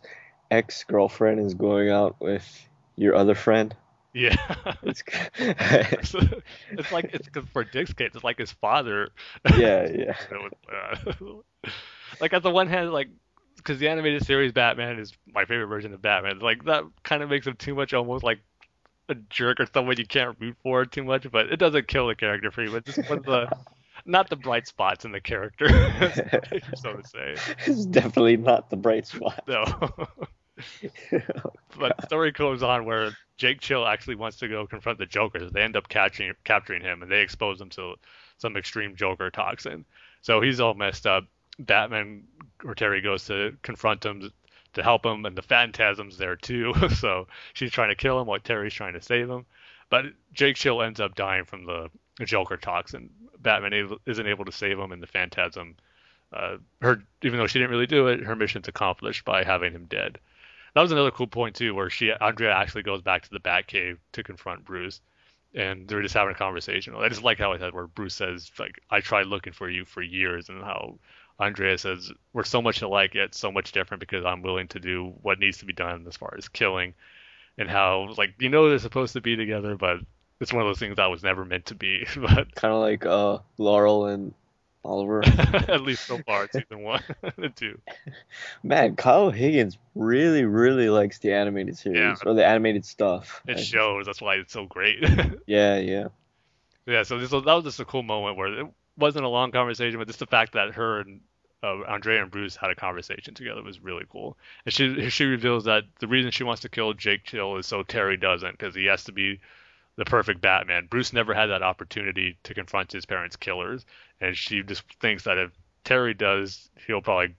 [0.50, 3.74] ex girlfriend is going out with your other friend.
[4.12, 4.36] yeah.
[4.82, 5.02] It's
[6.70, 9.10] it's like it's 'cause for Dick's case, it's like his father.
[9.56, 10.16] yeah, yeah.
[10.72, 11.12] uh,
[12.20, 13.08] like at the one hand, like
[13.56, 16.40] because the animated series Batman is my favorite version of Batman.
[16.40, 18.40] Like that kind of makes him too much, almost like
[19.08, 21.30] a jerk or someone you can't root for too much.
[21.30, 22.72] But it doesn't kill the character for you.
[22.72, 23.48] But just one of the
[24.04, 25.68] not the bright spots in the character,
[26.76, 27.36] so to say.
[27.66, 29.42] It's definitely not the bright spot.
[29.46, 29.64] No.
[31.78, 35.48] but the story goes on where Jake Chill actually wants to go confront the Joker.
[35.48, 37.94] They end up catching capturing him, and they expose him to
[38.38, 39.84] some extreme Joker toxin.
[40.22, 41.24] So he's all messed up.
[41.58, 42.24] Batman
[42.64, 44.30] or Terry goes to confront him
[44.74, 46.74] to help him, and the Phantasm's there too.
[46.96, 49.46] so she's trying to kill him while Terry's trying to save him.
[49.88, 51.90] But Jake Chill ends up dying from the
[52.24, 55.76] Joker talks and Batman isn't able to save him, and the Phantasm,
[56.32, 59.86] uh, her even though she didn't really do it, her mission's accomplished by having him
[59.86, 60.18] dead.
[60.74, 63.98] That was another cool point too, where she Andrea actually goes back to the Batcave
[64.12, 65.00] to confront Bruce,
[65.54, 66.94] and they're just having a conversation.
[66.94, 69.84] I just like how I said where Bruce says like I tried looking for you
[69.84, 70.98] for years, and how
[71.38, 75.14] Andrea says we're so much alike yet so much different because I'm willing to do
[75.22, 76.94] what needs to be done as far as killing,
[77.58, 80.00] and how like you know they're supposed to be together, but
[80.40, 82.06] it's one of those things that was never meant to be.
[82.16, 84.34] But Kind of like uh Laurel and
[84.84, 85.22] Oliver.
[85.26, 87.02] at least so far, season one
[87.36, 87.78] and two.
[88.62, 92.14] Man, Kyle Higgins really, really likes the animated series Yeah.
[92.24, 93.42] or the animated stuff.
[93.46, 94.06] It I- shows.
[94.06, 94.98] That's why it's so great.
[95.46, 96.08] Yeah, yeah.
[96.86, 99.52] Yeah, so this was, that was just a cool moment where it wasn't a long
[99.52, 101.20] conversation, but just the fact that her and
[101.62, 104.38] uh, Andrea and Bruce had a conversation together was really cool.
[104.64, 107.82] And she she reveals that the reason she wants to kill Jake Chill is so
[107.82, 109.40] Terry doesn't, because he has to be
[109.96, 110.86] the perfect Batman.
[110.86, 113.84] Bruce never had that opportunity to confront his parents' killers,
[114.20, 115.50] and she just thinks that if
[115.84, 117.34] Terry does, he'll probably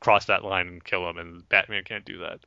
[0.00, 2.40] cross that line and kill him, and Batman can't do that.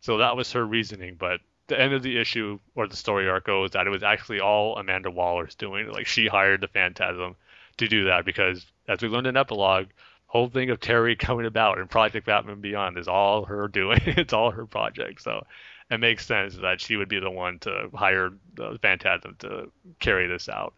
[0.00, 3.44] So that was her reasoning, but the end of the issue or the story arc
[3.44, 5.88] goes that it was actually all Amanda Waller's doing.
[5.90, 7.36] Like she hired the Phantasm
[7.76, 9.88] to do that because, as we learned in epilogue,
[10.26, 14.00] whole thing of Terry coming about and Project Batman Beyond is all her doing.
[14.06, 15.22] it's all her project.
[15.22, 15.44] So
[15.90, 20.26] it makes sense that she would be the one to hire the Phantasm to carry
[20.26, 20.74] this out.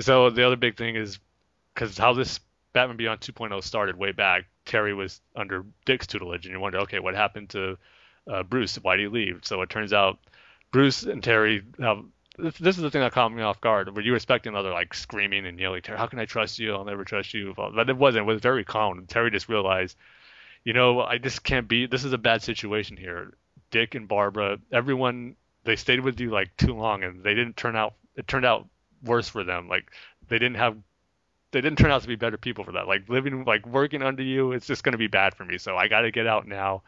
[0.00, 1.18] So the other big thing is
[1.74, 2.40] because how this
[2.72, 6.98] Batman Beyond 2.0 started way back, Terry was under Dick's tutelage, and you wonder, okay,
[6.98, 7.78] what happened to
[8.30, 8.76] uh, Bruce?
[8.76, 9.40] Why did he leave?
[9.44, 10.18] So it turns out
[10.72, 12.04] Bruce and Terry have.
[12.36, 13.94] This, this is the thing that caught me off guard.
[13.94, 16.74] Were you expecting other like screaming and yelling, Terry, how can I trust you?
[16.74, 17.54] I'll never trust you.
[17.56, 18.24] But it wasn't.
[18.24, 18.98] It was very calm.
[18.98, 19.96] And Terry just realized,
[20.64, 21.86] you know, I just can't be.
[21.86, 23.34] This is a bad situation here.
[23.74, 27.74] Dick and Barbara, everyone, they stayed with you like too long, and they didn't turn
[27.74, 27.94] out.
[28.14, 28.68] It turned out
[29.02, 29.68] worse for them.
[29.68, 29.90] Like
[30.28, 30.76] they didn't have
[31.50, 32.86] they didn't turn out to be better people for that.
[32.86, 35.58] Like living, like working under you, it's just going to be bad for me.
[35.58, 36.84] So I got to get out now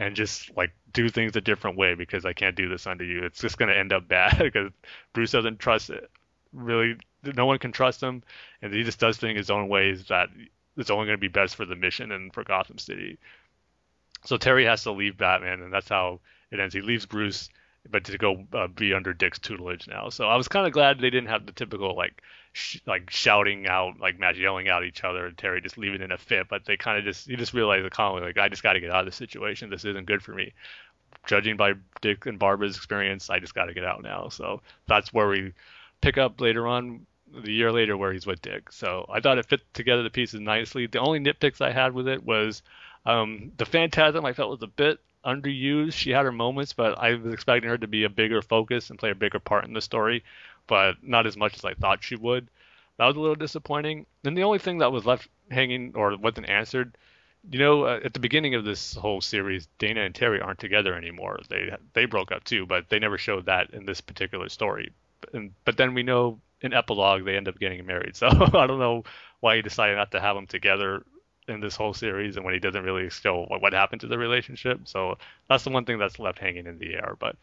[0.00, 3.22] and just like do things a different way because I can't do this under you.
[3.22, 4.72] It's just going to end up bad because
[5.12, 6.10] Bruce doesn't trust it.
[6.52, 8.24] Really, no one can trust him,
[8.60, 10.30] and he just does things his own ways that
[10.76, 13.18] it's only going to be best for the mission and for Gotham City.
[14.24, 16.20] So Terry has to leave Batman, and that's how
[16.50, 16.74] it ends.
[16.74, 17.50] He leaves Bruce,
[17.90, 20.08] but to go uh, be under Dick's tutelage now.
[20.08, 22.22] So I was kind of glad they didn't have the typical like
[22.52, 26.12] sh- like shouting out, like match yelling at each other, and Terry just leaving in
[26.12, 26.48] a fit.
[26.48, 28.90] But they kind of just you just realize calmly like I just got to get
[28.90, 29.70] out of this situation.
[29.70, 30.54] This isn't good for me.
[31.26, 34.28] Judging by Dick and Barbara's experience, I just got to get out now.
[34.28, 35.52] So that's where we
[36.00, 37.06] pick up later on
[37.42, 38.70] the year later where he's with Dick.
[38.70, 40.86] So I thought it fit together the pieces nicely.
[40.86, 42.62] The only nitpicks I had with it was
[43.06, 45.94] um, the Phantasm I felt was a bit underused.
[45.94, 48.98] She had her moments, but I was expecting her to be a bigger focus and
[48.98, 50.24] play a bigger part in the story,
[50.66, 52.48] but not as much as I thought she would.
[52.98, 54.06] That was a little disappointing.
[54.24, 56.96] And the only thing that was left hanging or wasn't answered,
[57.50, 60.94] you know, uh, at the beginning of this whole series, Dana and Terry aren't together
[60.94, 61.40] anymore.
[61.48, 64.92] They they broke up too, but they never showed that in this particular story.
[65.32, 68.16] And, but then we know in epilogue they end up getting married.
[68.16, 69.04] So I don't know
[69.40, 71.04] why he decided not to have them together
[71.48, 74.18] in this whole series and when he doesn't really show what, what happened to the
[74.18, 74.80] relationship.
[74.84, 77.16] So that's the one thing that's left hanging in the air.
[77.18, 77.36] But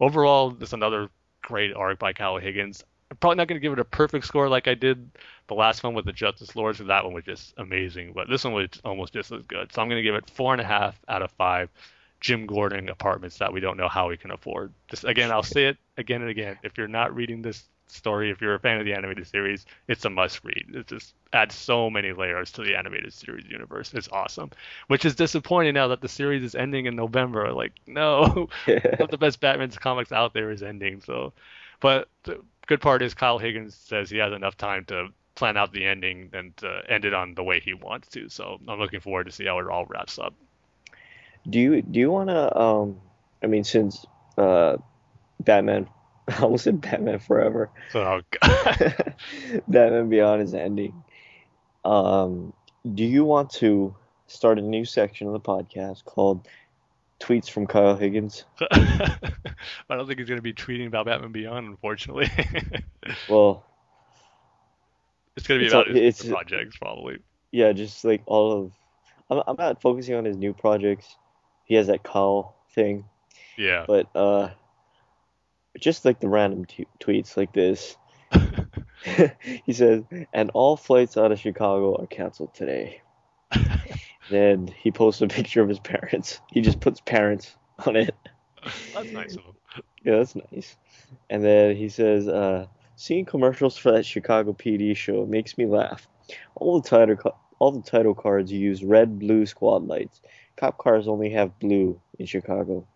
[0.00, 1.08] overall, this another
[1.42, 2.84] great arc by Kyle Higgins.
[3.10, 5.10] I'm probably not going to give it a perfect score like I did
[5.46, 8.12] the last one with the Justice Lords, that one was just amazing.
[8.12, 9.72] But this one was almost just as good.
[9.72, 11.70] So I'm going to give it four and a half out of five.
[12.20, 14.72] Jim Gordon apartments that we don't know how we can afford.
[14.88, 16.58] Just again, I'll say it again and again.
[16.62, 20.04] If you're not reading this story, if you're a fan of the animated series, it's
[20.04, 20.66] a must read.
[20.74, 23.92] It just adds so many layers to the animated series universe.
[23.94, 24.50] It's awesome.
[24.88, 27.52] Which is disappointing now that the series is ending in November.
[27.52, 31.00] Like, no, one of the best Batman comics out there is ending.
[31.00, 31.32] So,
[31.80, 35.72] but the good part is Kyle Higgins says he has enough time to plan out
[35.72, 38.28] the ending and to end it on the way he wants to.
[38.28, 40.34] So I'm looking forward to see how it all wraps up.
[41.48, 42.58] Do you do you want to?
[42.58, 43.00] Um,
[43.42, 44.04] I mean, since
[44.36, 44.78] uh,
[45.40, 45.88] Batman,
[46.38, 47.70] I almost said Batman Forever.
[47.92, 48.20] So
[49.68, 51.02] Batman Beyond is ending.
[51.84, 52.52] Um,
[52.94, 53.94] do you want to
[54.26, 56.46] start a new section of the podcast called
[57.20, 58.44] "Tweets from Kyle Higgins"?
[58.60, 59.18] I
[59.90, 62.28] don't think he's going to be tweeting about Batman Beyond, unfortunately.
[63.28, 63.64] well,
[65.36, 67.18] it's going to be it's about all- his it's- projects, probably.
[67.52, 68.72] yeah, just like all of.
[69.30, 71.16] I'm, I'm not focusing on his new projects.
[71.64, 73.04] He has that Kyle thing.
[73.58, 73.84] Yeah.
[73.88, 74.50] but uh
[75.80, 77.96] just like the random t- tweets like this.
[79.64, 83.02] He says and all flights out of chicago are canceled today.
[84.28, 86.40] Then he posts a picture of his parents.
[86.50, 87.54] He just puts parents
[87.86, 88.14] on it.
[88.92, 89.54] That's nice of him.
[90.04, 90.76] yeah that's nice.
[91.30, 96.08] And then he says uh seeing commercials for that chicago pd show makes me laugh.
[96.56, 100.20] All the title ca- all the title cards use red blue squad lights.
[100.56, 102.86] Cop cars only have blue in chicago.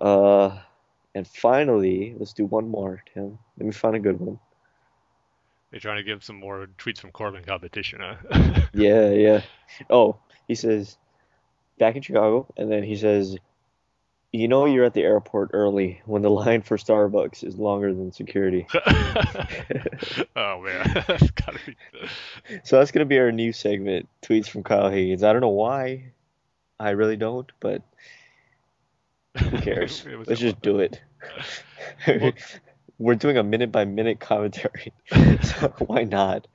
[0.00, 0.58] Uh,
[1.16, 3.38] and finally, let's do one more, Tim.
[3.56, 4.38] Let me find a good one.
[5.70, 8.60] They're trying to give some more tweets from Corbin competition, huh?
[8.74, 9.40] Yeah, yeah.
[9.88, 10.98] Oh, he says,
[11.78, 13.34] back in Chicago, and then he says,
[14.30, 18.12] you know you're at the airport early when the line for Starbucks is longer than
[18.12, 18.66] security.
[20.36, 21.76] oh man, that's gotta be.
[22.62, 25.22] So that's gonna be our new segment, tweets from Kyle Higgins.
[25.22, 26.12] I don't know why.
[26.78, 27.80] I really don't, but
[29.38, 30.04] who cares?
[30.26, 31.00] Let's just do it.
[32.06, 32.32] Well-
[32.98, 34.90] We're doing a minute by minute commentary,
[35.42, 36.46] so why not?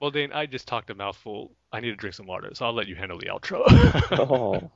[0.00, 1.52] Well, Dane, I just talked a mouthful.
[1.72, 3.62] I need to drink some water, so I'll let you handle the outro.
[4.18, 4.68] Oh,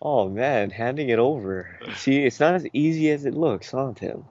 [0.00, 1.78] oh man, handing it over.
[1.96, 4.24] See, it's not as easy as it looks, huh, Tim?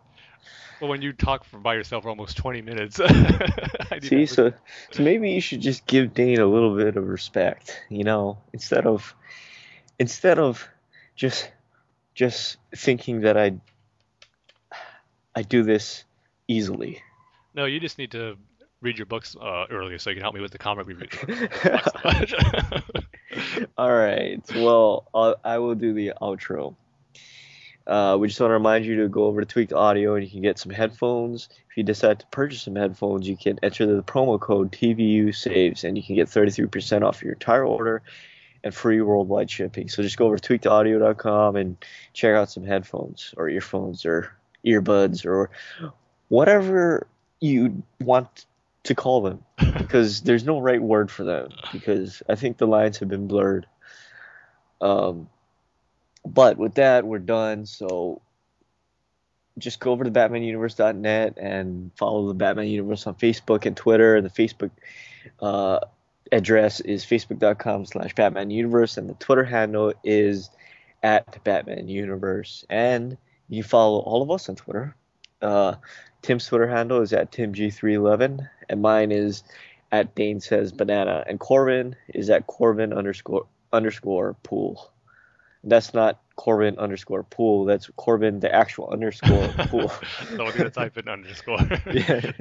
[0.81, 4.53] well, when you talk for, by yourself for almost 20 minutes, I See, so
[4.91, 8.87] so maybe you should just give Dane a little bit of respect, you know, instead
[8.87, 9.13] of
[9.99, 10.67] instead of
[11.15, 11.49] just
[12.17, 13.53] just thinking that I
[15.35, 16.03] I do this
[16.47, 17.01] easily.
[17.53, 18.35] no, you just need to
[18.81, 21.07] read your books uh, earlier so you can help me with the comic review.
[21.65, 22.33] Not so much.
[23.77, 24.41] All right.
[24.55, 26.75] Well, I'll, I will do the outro.
[27.85, 30.29] Uh, we just want to remind you to go over to Tweaked Audio and you
[30.29, 31.49] can get some headphones.
[31.69, 35.83] If you decide to purchase some headphones, you can enter the promo code TBU Saves
[35.83, 38.01] and you can get 33% off your entire order
[38.63, 39.89] and free worldwide shipping.
[39.89, 41.77] So just go over to tweakedaudio.com and
[42.13, 44.31] check out some headphones or earphones or
[44.65, 45.49] earbuds or
[46.29, 47.07] whatever
[47.39, 48.45] you want
[48.83, 49.43] to call them
[49.77, 53.67] because there's no right word for them because I think the lines have been blurred.
[54.81, 55.29] Um,
[56.25, 57.65] but with that, we're done.
[57.65, 58.21] So
[59.57, 64.15] just go over to BatmanUniverse.net and follow the Batman Universe on Facebook and Twitter.
[64.15, 64.71] And the Facebook
[65.41, 65.79] uh,
[66.31, 70.49] address is facebook.com slash Batman Universe, and the Twitter handle is
[71.03, 72.65] at Batman Universe.
[72.69, 73.17] And
[73.49, 74.95] you follow all of us on Twitter.
[75.41, 75.75] Uh,
[76.21, 79.43] Tim's Twitter handle is at TimG311, and mine is
[79.91, 84.91] at Dane says banana, and Corbin is at Corbin underscore underscore pool.
[85.63, 87.65] That's not Corbin underscore pool.
[87.65, 89.91] That's Corbin the actual underscore pool.
[90.33, 91.59] no one's gonna type in underscore.
[91.91, 92.31] yeah.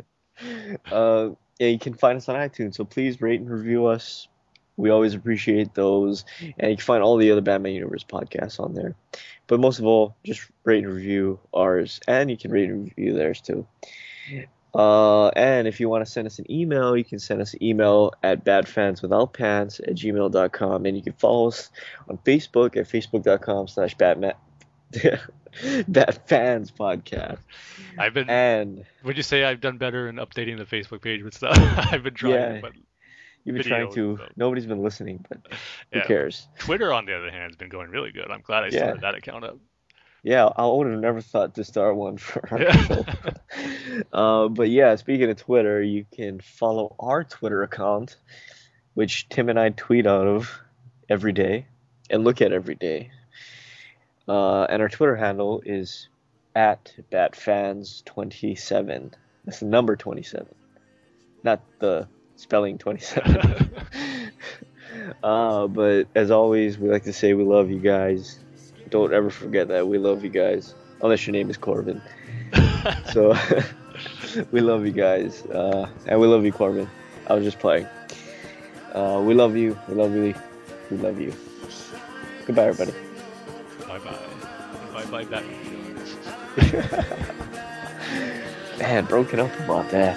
[0.91, 4.29] Uh, yeah, you can find us on iTunes, so please rate and review us.
[4.77, 6.25] We always appreciate those,
[6.59, 8.95] and you can find all the other Batman Universe podcasts on there.
[9.47, 13.15] But most of all, just rate and review ours, and you can rate and review
[13.15, 13.67] theirs too.
[14.77, 17.63] Uh, and if you want to send us an email, you can send us an
[17.63, 20.85] email at batfanswithoutpants at gmail.com.
[20.85, 21.71] And you can follow us
[22.11, 24.35] on Facebook at facebook.com slash batman.
[25.89, 27.39] Bat Fans Podcast.
[27.99, 28.29] I've been.
[28.29, 31.57] And would you say I've done better in updating the Facebook page with stuff?
[31.93, 32.61] I've been trying, Yeah.
[32.61, 32.73] but
[33.45, 34.19] you've been trying to.
[34.37, 35.39] Nobody's been listening, but
[35.93, 36.07] who Yeah.
[36.07, 36.47] cares?
[36.59, 38.31] Twitter, on the other hand, has been going really good.
[38.31, 38.79] I'm glad I Yeah.
[38.79, 39.59] started that account up.
[40.23, 43.03] Yeah, I would have never thought to start one for our Yeah.
[44.13, 48.17] uh, but yeah, speaking of Twitter, you can follow our Twitter account,
[48.95, 50.51] which Tim and I tweet out of
[51.09, 51.67] every day
[52.11, 53.11] and look at every day.
[54.29, 56.09] Uh, and our Twitter handle is
[56.55, 59.13] at batfans27.
[59.45, 60.47] That's the number 27,
[61.45, 63.71] not the spelling 27.
[65.23, 68.39] uh, but as always, we like to say we love you guys.
[68.91, 72.01] Don't ever forget that we love you guys, unless your name is Corbin.
[73.13, 73.37] So
[74.53, 76.89] we love you guys, uh, and we love you, Corbin.
[77.27, 77.87] I was just playing.
[78.93, 79.79] Uh, we love you.
[79.89, 80.35] We love you.
[80.91, 81.35] We love you.
[82.47, 83.06] Goodbye, everybody.
[85.11, 85.45] Bye, back.
[88.79, 90.17] Man, broken up about that.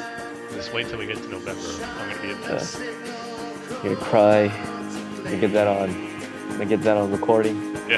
[0.52, 1.62] Just wait till we get to November.
[1.84, 2.80] I'm gonna be a mess.
[2.80, 4.42] I'm gonna cry.
[4.50, 5.90] I'm gonna get that on.
[5.90, 7.56] I'm gonna get that on recording.
[7.88, 7.98] Yeah.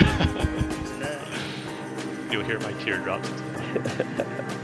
[2.32, 3.30] You'll hear my teardrops.